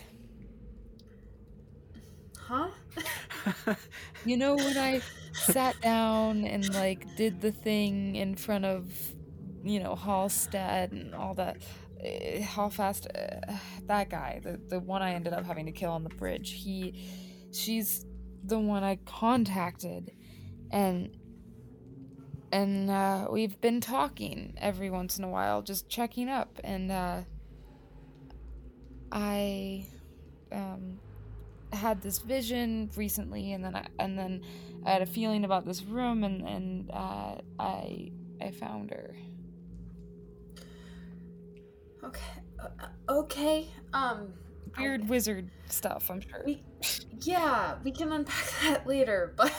Huh? 2.39 2.69
You 4.24 4.36
know 4.36 4.55
when 4.55 4.78
I 4.78 5.01
sat 5.32 5.81
down 5.81 6.44
and 6.44 6.73
like 6.74 7.16
did 7.16 7.40
the 7.40 7.51
thing 7.51 8.14
in 8.14 8.36
front 8.36 8.64
of, 8.64 8.93
you 9.64 9.81
know, 9.81 9.97
Hallstead 9.97 10.93
and 10.93 11.14
all 11.14 11.35
that. 11.35 11.56
Uh, 12.05 12.40
Halfast 12.40 13.06
uh, 13.14 13.52
that 13.86 14.10
guy, 14.10 14.40
the 14.43 14.60
the 14.69 14.81
one 14.81 15.02
I 15.02 15.14
ended 15.14 15.32
up 15.32 15.44
having 15.44 15.66
to 15.66 15.73
kill 15.73 15.90
on 15.90 16.05
the 16.05 16.10
bridge. 16.10 16.52
He, 16.52 16.94
she's 17.52 18.05
the 18.44 18.59
one 18.59 18.82
I 18.85 18.97
contacted, 19.06 20.10
and 20.70 21.16
and 22.53 22.91
uh, 22.91 23.29
we've 23.31 23.61
been 23.61 23.81
talking 23.81 24.55
every 24.59 24.91
once 24.91 25.19
in 25.19 25.24
a 25.24 25.29
while, 25.29 25.62
just 25.62 25.89
checking 25.89 26.29
up. 26.29 26.61
And 26.62 26.93
uh, 26.93 27.23
I 29.11 29.87
um, 30.53 30.99
had 31.73 32.03
this 32.03 32.19
vision 32.19 32.91
recently, 32.95 33.53
and 33.53 33.65
then 33.65 33.74
I, 33.74 33.87
and 33.99 34.19
then 34.19 34.43
I 34.85 34.91
had 34.91 35.03
a 35.03 35.07
feeling 35.07 35.45
about 35.45 35.65
this 35.65 35.83
room, 35.83 36.24
and 36.24 36.47
and 36.47 36.91
uh, 36.91 37.37
I 37.59 38.12
I 38.41 38.51
found 38.51 38.91
her. 38.91 39.16
Okay. 42.05 42.20
Uh, 42.61 42.69
okay. 43.09 43.69
Um 43.93 44.35
Weird 44.79 45.09
wizard 45.09 45.51
stuff, 45.69 46.11
I'm 46.11 46.20
sure. 46.20 46.43
we 46.47 46.62
yeah, 47.20 47.77
we 47.85 47.93
can 47.93 48.11
unpack 48.12 48.53
that 48.62 48.87
later, 48.87 49.35
but 49.37 49.53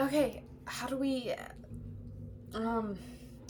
Okay, 0.00 0.42
how 0.72 0.86
do 0.86 0.96
we 0.96 1.34
um 2.54 2.98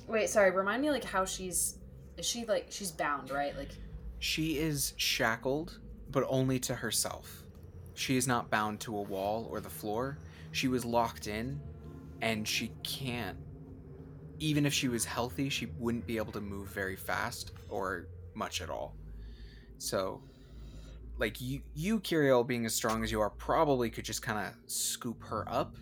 wait, 0.08 0.28
sorry, 0.28 0.50
remind 0.50 0.82
me 0.82 0.90
like 0.90 1.04
how 1.04 1.24
she's 1.24 1.78
is 2.18 2.26
she 2.26 2.44
like 2.44 2.66
she's 2.70 2.90
bound, 2.90 3.30
right? 3.30 3.56
Like 3.56 3.70
she 4.18 4.58
is 4.58 4.92
shackled, 4.96 5.78
but 6.10 6.24
only 6.28 6.58
to 6.60 6.74
herself. 6.74 7.44
She 7.94 8.16
is 8.16 8.26
not 8.26 8.50
bound 8.50 8.80
to 8.80 8.96
a 8.96 9.02
wall 9.02 9.48
or 9.50 9.60
the 9.60 9.70
floor. 9.70 10.18
She 10.50 10.68
was 10.68 10.84
locked 10.84 11.26
in, 11.26 11.60
and 12.20 12.46
she 12.46 12.72
can't. 12.82 13.38
Even 14.38 14.66
if 14.66 14.72
she 14.72 14.88
was 14.88 15.04
healthy, 15.04 15.48
she 15.48 15.66
wouldn't 15.78 16.06
be 16.06 16.16
able 16.16 16.32
to 16.32 16.40
move 16.40 16.68
very 16.68 16.96
fast 16.96 17.52
or 17.68 18.06
much 18.34 18.60
at 18.60 18.70
all. 18.70 18.96
So, 19.78 20.20
like 21.18 21.40
you, 21.40 21.60
you, 21.74 22.00
Kiriel, 22.00 22.46
being 22.46 22.66
as 22.66 22.74
strong 22.74 23.04
as 23.04 23.12
you 23.12 23.20
are, 23.20 23.30
probably 23.30 23.88
could 23.90 24.04
just 24.04 24.22
kind 24.22 24.46
of 24.46 24.54
scoop 24.66 25.22
her 25.24 25.48
up. 25.48 25.76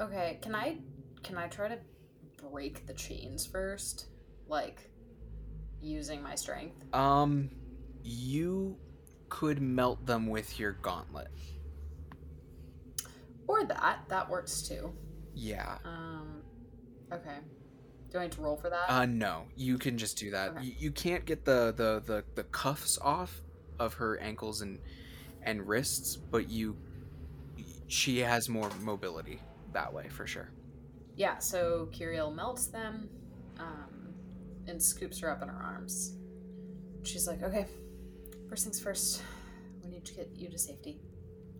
Okay, 0.00 0.38
can 0.42 0.54
I 0.54 0.78
can 1.22 1.36
I 1.36 1.48
try 1.48 1.68
to 1.68 1.78
break 2.50 2.86
the 2.86 2.94
chains 2.94 3.46
first? 3.46 4.06
Like 4.48 4.90
using 5.80 6.22
my 6.22 6.34
strength? 6.34 6.76
Um, 6.94 7.50
you 8.02 8.76
could 9.28 9.60
melt 9.60 10.04
them 10.06 10.26
with 10.26 10.58
your 10.58 10.72
gauntlet. 10.72 11.28
Or 13.46 13.64
that. 13.64 14.00
That 14.08 14.28
works 14.28 14.62
too. 14.62 14.92
Yeah. 15.34 15.78
Um 15.84 16.42
okay. 17.12 17.38
Do 18.10 18.18
I 18.18 18.24
need 18.24 18.32
to 18.32 18.42
roll 18.42 18.56
for 18.56 18.68
that? 18.68 18.90
Uh, 18.90 19.06
no, 19.06 19.44
you 19.56 19.78
can 19.78 19.96
just 19.96 20.18
do 20.18 20.30
that. 20.32 20.50
Okay. 20.50 20.64
You, 20.64 20.74
you 20.78 20.90
can't 20.90 21.24
get 21.24 21.46
the, 21.46 21.72
the, 21.74 22.02
the, 22.04 22.24
the 22.34 22.44
cuffs 22.44 22.98
off 23.00 23.40
of 23.78 23.94
her 23.94 24.18
ankles 24.18 24.60
and 24.60 24.78
and 25.44 25.66
wrists, 25.66 26.16
but 26.16 26.50
you 26.50 26.76
she 27.88 28.18
has 28.18 28.48
more 28.48 28.70
mobility 28.82 29.40
that 29.74 29.92
way 29.92 30.08
for 30.08 30.26
sure. 30.26 30.50
Yeah, 31.16 31.38
so 31.38 31.88
Kiriel 31.92 32.34
melts 32.34 32.66
them 32.66 33.08
um, 33.58 34.14
and 34.66 34.82
scoops 34.82 35.18
her 35.20 35.30
up 35.30 35.42
in 35.42 35.48
her 35.48 35.60
arms. 35.62 36.16
She's 37.02 37.26
like, 37.26 37.42
okay, 37.42 37.66
first 38.48 38.64
things 38.64 38.80
first, 38.80 39.22
we 39.82 39.90
need 39.90 40.04
to 40.06 40.14
get 40.14 40.30
you 40.34 40.48
to 40.50 40.58
safety. 40.58 41.00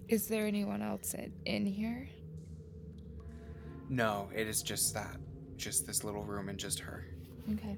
Is 0.09 0.27
there 0.27 0.47
anyone 0.47 0.83
else 0.83 1.15
in, 1.15 1.33
in 1.45 1.67
here? 1.67 2.09
No, 3.89 4.31
it 4.35 4.47
is 4.47 4.63
just 4.63 4.95
that, 4.95 5.17
just 5.57 5.87
this 5.87 6.03
little 6.05 6.23
room 6.25 6.49
and 6.49 6.59
just 6.59 6.79
her. 6.81 7.07
Okay. 7.53 7.77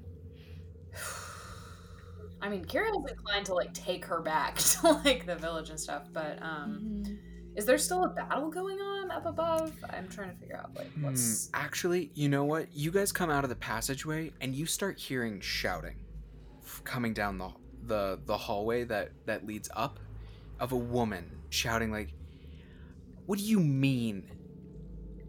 I 2.41 2.49
mean, 2.49 2.63
Kiriel's 2.65 3.09
inclined 3.09 3.45
to 3.47 3.53
like 3.53 3.73
take 3.73 4.05
her 4.05 4.21
back 4.21 4.55
to 4.81 4.91
like 5.03 5.25
the 5.25 5.35
village 5.35 5.69
and 5.69 5.79
stuff, 5.79 6.03
but 6.13 6.37
um, 6.41 6.79
Mhm. 7.03 7.17
is 7.57 7.65
there 7.65 7.77
still 7.77 8.03
a 8.05 8.09
battle 8.09 8.49
going 8.49 8.77
on 8.79 8.94
up 9.15 9.25
above? 9.25 9.73
I'm 9.89 10.07
trying 10.09 10.31
to 10.31 10.35
figure 10.37 10.57
out 10.57 10.75
like 10.75 10.91
what's. 11.01 11.47
Hmm, 11.47 11.55
Actually, 11.55 12.11
you 12.13 12.29
know 12.29 12.43
what? 12.45 12.67
You 12.73 12.91
guys 12.91 13.11
come 13.11 13.29
out 13.29 13.43
of 13.43 13.49
the 13.49 13.55
passageway 13.55 14.31
and 14.41 14.53
you 14.55 14.65
start 14.65 14.99
hearing 14.99 15.39
shouting 15.41 15.95
f- 16.63 16.81
coming 16.83 17.13
down 17.13 17.37
the 17.37 17.49
the 17.87 18.19
the 18.25 18.37
hallway 18.37 18.83
that 18.85 19.11
that 19.25 19.45
leads 19.45 19.69
up 19.75 19.99
of 20.59 20.71
a 20.71 20.77
woman 20.77 21.29
shouting 21.49 21.91
like 21.91 22.13
What 23.25 23.39
do 23.39 23.45
you 23.45 23.59
mean? 23.59 24.29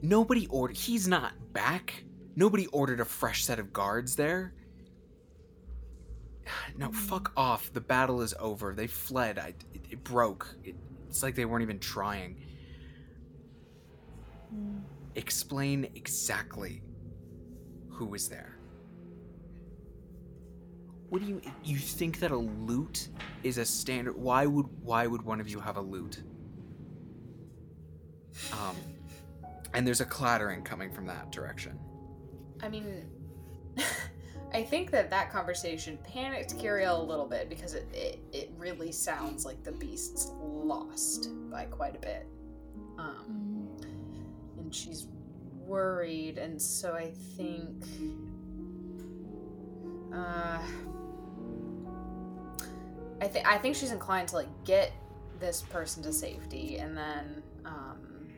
Nobody 0.03 0.47
ordered 0.49 0.77
He's 0.77 1.07
not 1.09 1.33
back. 1.53 2.05
Nobody 2.35 2.67
ordered 2.69 3.01
a 3.01 3.05
fresh 3.05 3.45
set 3.45 3.59
of 3.59 3.73
guards 3.73 4.17
there. 4.17 4.53
No, 6.79 6.93
fuck 6.93 7.33
off. 7.37 7.73
The 7.73 7.81
battle 7.81 8.21
is 8.23 8.35
over. 8.39 8.75
They 8.75 8.87
fled. 8.87 9.39
I, 9.39 9.55
it, 9.73 9.81
it 9.91 10.05
broke. 10.05 10.55
It, 10.63 10.77
it's 11.09 11.23
like 11.23 11.35
they 11.35 11.45
weren't 11.45 11.63
even 11.63 11.79
trying. 11.79 12.37
Mm. 14.57 14.81
explain 15.15 15.89
exactly 15.95 16.83
who 17.91 18.07
was 18.07 18.29
there. 18.29 18.57
What 21.09 21.23
do 21.23 21.29
you 21.29 21.41
you 21.65 21.79
think 21.79 22.19
that 22.21 22.31
a 22.31 22.37
lute 22.37 23.09
is 23.43 23.59
a 23.59 23.65
standard? 23.65 24.17
Why 24.17 24.47
would 24.47 24.67
why 24.83 25.07
would 25.07 25.23
one 25.23 25.41
of 25.41 25.49
you 25.49 25.61
have 25.61 25.77
a 25.77 25.81
lute? 25.81 26.23
Um, 28.53 28.77
and 29.73 29.87
there's 29.87 30.01
a 30.01 30.05
clattering 30.05 30.63
coming 30.63 30.91
from 30.91 31.07
that 31.07 31.31
direction. 31.31 31.79
I 32.63 32.69
mean, 32.69 33.07
I 34.53 34.63
think 34.63 34.91
that 34.91 35.11
that 35.11 35.31
conversation 35.31 35.99
panicked 36.03 36.57
Kiriel 36.57 36.99
a 36.99 37.03
little 37.03 37.27
bit 37.27 37.49
because 37.49 37.75
it, 37.75 37.87
it, 37.93 38.19
it 38.33 38.51
really 38.57 38.93
sounds 38.93 39.45
like 39.45 39.63
the 39.63 39.73
beast's 39.73 40.33
lost 40.41 41.31
by 41.51 41.65
quite 41.65 41.97
a 41.97 41.99
bit. 41.99 42.27
Um, 42.99 43.56
and 44.67 44.75
she's 44.75 45.07
worried, 45.65 46.39
and 46.39 46.61
so 46.61 46.95
I 46.95 47.13
think. 47.37 47.85
Uh, 50.13 50.59
I 53.21 53.29
think 53.29 53.47
I 53.47 53.59
think 53.59 53.77
she's 53.77 53.93
inclined 53.93 54.29
to 54.29 54.35
like 54.37 54.49
get 54.65 54.93
this 55.39 55.63
person 55.63 56.03
to 56.03 56.13
safety 56.13 56.79
and 56.79 56.97
then 56.97 57.43
um, 57.65 58.29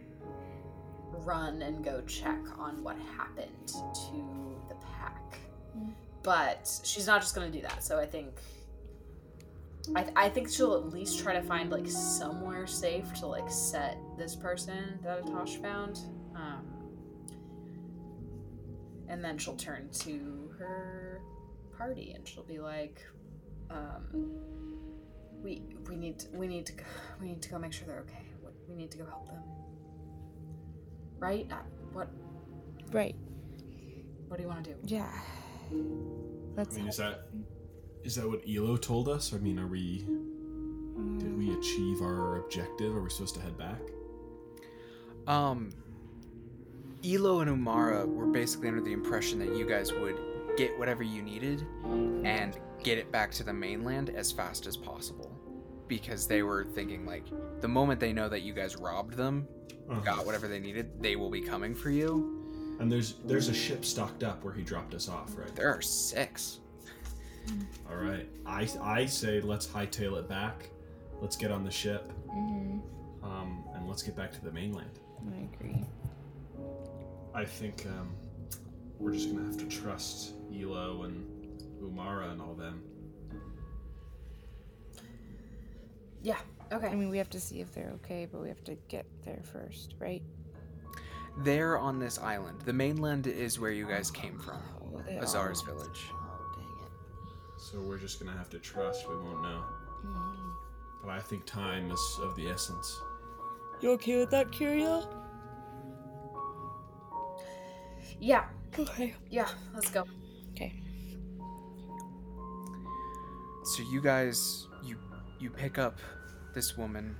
run 1.24 1.62
and 1.62 1.82
go 1.82 2.02
check 2.02 2.38
on 2.58 2.82
what 2.84 2.96
happened 3.16 3.66
to 3.66 4.58
the 4.68 4.74
pack. 4.98 5.38
Mm. 5.76 5.92
But 6.22 6.70
she's 6.84 7.06
not 7.06 7.22
just 7.22 7.34
gonna 7.34 7.50
do 7.50 7.62
that. 7.62 7.82
So 7.82 7.98
I 7.98 8.06
think 8.06 8.40
I, 9.96 10.02
th- 10.02 10.14
I 10.16 10.28
think 10.28 10.50
she'll 10.50 10.74
at 10.74 10.90
least 10.90 11.18
try 11.20 11.32
to 11.32 11.42
find 11.42 11.70
like 11.70 11.88
somewhere 11.88 12.66
safe 12.66 13.12
to 13.14 13.26
like 13.26 13.50
set 13.50 13.96
this 14.18 14.36
person 14.36 14.98
that 15.02 15.24
Atosh 15.24 15.60
found. 15.62 16.00
Um, 16.38 16.64
and 19.08 19.24
then 19.24 19.38
she'll 19.38 19.56
turn 19.56 19.88
to 19.90 20.50
her 20.58 21.20
party 21.76 22.12
and 22.14 22.26
she'll 22.28 22.44
be 22.44 22.58
like, 22.60 23.02
um, 23.70 24.04
"We 25.42 25.62
we 25.88 25.96
need 25.96 26.18
to, 26.20 26.28
we 26.32 26.46
need 26.46 26.66
to 26.66 26.72
go, 26.74 26.84
we 27.20 27.26
need 27.28 27.42
to 27.42 27.48
go 27.50 27.58
make 27.58 27.72
sure 27.72 27.86
they're 27.86 28.00
okay. 28.00 28.22
We- 28.44 28.50
We 28.68 28.74
need 28.76 28.90
to 28.92 28.98
go 28.98 29.06
help 29.06 29.26
them." 29.26 29.42
Right? 31.18 31.50
Uh, 31.50 31.56
what 31.92 32.08
Right. 32.92 33.16
what 34.28 34.36
do 34.36 34.42
you 34.44 34.48
want 34.48 34.64
to 34.64 34.74
do? 34.74 34.78
Yeah. 34.84 35.10
I 35.72 35.74
Let's. 36.56 36.76
mean, 36.76 36.86
is 36.88 36.98
that 36.98 37.26
is 38.04 38.14
that 38.16 38.28
what 38.28 38.42
Elo 38.48 38.76
told 38.76 39.08
us? 39.08 39.32
I 39.34 39.38
mean, 39.38 39.58
are 39.58 39.66
we 39.66 40.04
did 41.18 41.36
we 41.36 41.52
achieve 41.54 42.00
our 42.02 42.36
objective? 42.44 42.94
Are 42.94 43.02
we 43.02 43.10
supposed 43.10 43.34
to 43.36 43.40
head 43.40 43.56
back? 43.58 43.80
Um, 45.26 45.70
Elo 47.04 47.40
and 47.40 47.50
Umara 47.50 48.06
were 48.06 48.26
basically 48.26 48.68
under 48.68 48.80
the 48.80 48.92
impression 48.92 49.38
that 49.38 49.56
you 49.56 49.66
guys 49.66 49.92
would 49.92 50.16
get 50.56 50.76
whatever 50.78 51.02
you 51.02 51.22
needed 51.22 51.64
and 52.24 52.58
get 52.82 52.98
it 52.98 53.10
back 53.12 53.30
to 53.32 53.44
the 53.44 53.52
mainland 53.52 54.10
as 54.10 54.32
fast 54.32 54.66
as 54.66 54.76
possible. 54.76 55.30
Because 55.86 56.26
they 56.26 56.42
were 56.42 56.64
thinking, 56.64 57.06
like, 57.06 57.24
the 57.60 57.68
moment 57.68 57.98
they 58.00 58.12
know 58.12 58.28
that 58.28 58.42
you 58.42 58.52
guys 58.52 58.76
robbed 58.76 59.14
them, 59.14 59.46
Uh-huh. 59.88 60.00
got 60.00 60.26
whatever 60.26 60.48
they 60.48 60.58
needed, 60.58 60.90
they 61.00 61.16
will 61.16 61.30
be 61.30 61.40
coming 61.40 61.74
for 61.74 61.90
you. 61.90 62.76
And 62.80 62.92
there's 62.92 63.14
there's 63.24 63.48
a 63.48 63.54
ship 63.54 63.84
stocked 63.84 64.22
up 64.22 64.44
where 64.44 64.52
he 64.52 64.62
dropped 64.62 64.94
us 64.94 65.08
off, 65.08 65.36
right? 65.36 65.52
There 65.56 65.72
are 65.72 65.80
six. 65.82 66.60
All 67.90 67.96
right. 67.96 68.28
I 68.46 68.68
I 68.82 69.06
say 69.06 69.40
let's 69.40 69.66
hightail 69.66 70.18
it 70.18 70.28
back. 70.28 70.68
Let's 71.20 71.36
get 71.36 71.50
on 71.50 71.64
the 71.64 71.70
ship, 71.70 72.12
hmm 72.30 72.78
um, 73.22 73.64
and 73.74 73.88
let's 73.88 74.02
get 74.02 74.14
back 74.14 74.30
to 74.32 74.40
the 74.44 74.52
mainland. 74.52 75.00
I 75.34 75.48
agree. 75.54 75.84
I 77.38 77.44
think 77.44 77.86
um, 77.86 78.10
we're 78.98 79.12
just 79.12 79.30
gonna 79.30 79.46
have 79.46 79.56
to 79.58 79.66
trust 79.66 80.32
Elo 80.52 81.04
and 81.04 81.24
Umara 81.80 82.32
and 82.32 82.42
all 82.42 82.54
them. 82.54 82.82
Yeah. 86.20 86.38
Okay. 86.72 86.88
I 86.88 86.96
mean, 86.96 87.10
we 87.10 87.18
have 87.18 87.30
to 87.30 87.38
see 87.38 87.60
if 87.60 87.72
they're 87.72 87.92
okay, 88.02 88.26
but 88.30 88.40
we 88.40 88.48
have 88.48 88.64
to 88.64 88.74
get 88.88 89.06
there 89.24 89.40
first, 89.52 89.94
right? 90.00 90.20
They're 91.44 91.78
on 91.78 92.00
this 92.00 92.18
island. 92.18 92.60
The 92.64 92.72
mainland 92.72 93.28
is 93.28 93.60
where 93.60 93.70
you 93.70 93.86
guys 93.86 94.10
came 94.10 94.36
from, 94.40 94.60
Oh, 94.92 95.00
Azar's 95.20 95.62
are. 95.62 95.66
village. 95.66 96.06
Oh, 96.10 96.52
dang 96.56 96.86
it. 96.86 97.60
So 97.60 97.80
we're 97.80 97.98
just 97.98 98.18
gonna 98.18 98.36
have 98.36 98.50
to 98.50 98.58
trust. 98.58 99.08
We 99.08 99.14
won't 99.14 99.42
know. 99.42 99.62
Mhm. 100.04 100.54
But 101.02 101.10
I 101.10 101.20
think 101.20 101.46
time 101.46 101.92
is 101.92 102.18
of 102.20 102.34
the 102.34 102.48
essence. 102.48 103.00
You 103.80 103.92
okay 103.92 104.16
with 104.18 104.30
that, 104.30 104.50
Kiriel? 104.50 105.06
Yeah. 108.20 108.44
Okay. 108.78 109.14
Yeah. 109.30 109.48
Let's 109.74 109.90
go. 109.90 110.04
Okay. 110.52 110.72
So 113.64 113.82
you 113.90 114.00
guys, 114.00 114.66
you 114.82 114.96
you 115.38 115.50
pick 115.50 115.78
up 115.78 115.98
this 116.54 116.76
woman, 116.76 117.16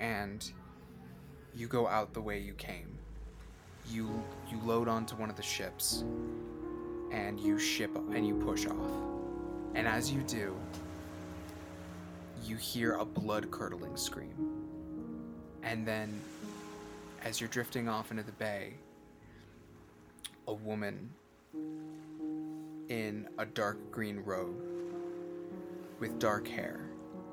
and 0.00 0.50
you 1.54 1.68
go 1.68 1.86
out 1.86 2.12
the 2.12 2.20
way 2.20 2.38
you 2.38 2.54
came. 2.54 2.98
You 3.88 4.22
you 4.50 4.60
load 4.64 4.88
onto 4.88 5.14
one 5.16 5.30
of 5.30 5.36
the 5.36 5.42
ships, 5.42 6.04
and 7.12 7.38
you 7.38 7.58
ship 7.58 7.94
and 7.96 8.26
you 8.26 8.34
push 8.34 8.66
off. 8.66 8.90
And 9.74 9.86
as 9.86 10.10
you 10.12 10.22
do, 10.22 10.54
you 12.44 12.56
hear 12.56 12.94
a 12.94 13.04
blood 13.04 13.50
curdling 13.50 13.96
scream. 13.96 14.34
And 15.62 15.86
then, 15.86 16.20
as 17.24 17.40
you're 17.40 17.48
drifting 17.48 17.88
off 17.88 18.10
into 18.10 18.22
the 18.22 18.32
bay, 18.32 18.74
a 20.48 20.52
woman 20.52 21.10
in 22.88 23.28
a 23.38 23.46
dark 23.46 23.90
green 23.90 24.20
robe 24.20 24.60
with 26.00 26.18
dark 26.18 26.46
hair 26.48 26.80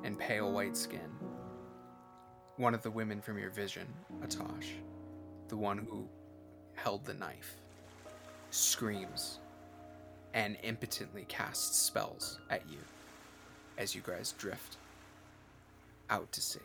and 0.04 0.18
pale 0.18 0.52
white 0.52 0.78
skin. 0.78 1.10
One 2.58 2.74
of 2.74 2.84
the 2.84 2.92
women 2.92 3.22
from 3.22 3.38
your 3.40 3.50
vision, 3.50 3.88
Atosh, 4.22 4.72
the 5.48 5.58
one 5.58 5.78
who 5.78 6.08
held 6.76 7.06
the 7.06 7.14
knife, 7.14 7.56
screams 8.52 9.40
and 10.34 10.58
impotently 10.64 11.26
casts 11.28 11.78
spells 11.78 12.40
at 12.50 12.62
you 12.70 12.80
as 13.78 13.96
you 13.96 14.02
guys 14.06 14.34
drift 14.38 14.78
out 16.10 16.32
to 16.32 16.42
sea. 16.42 16.60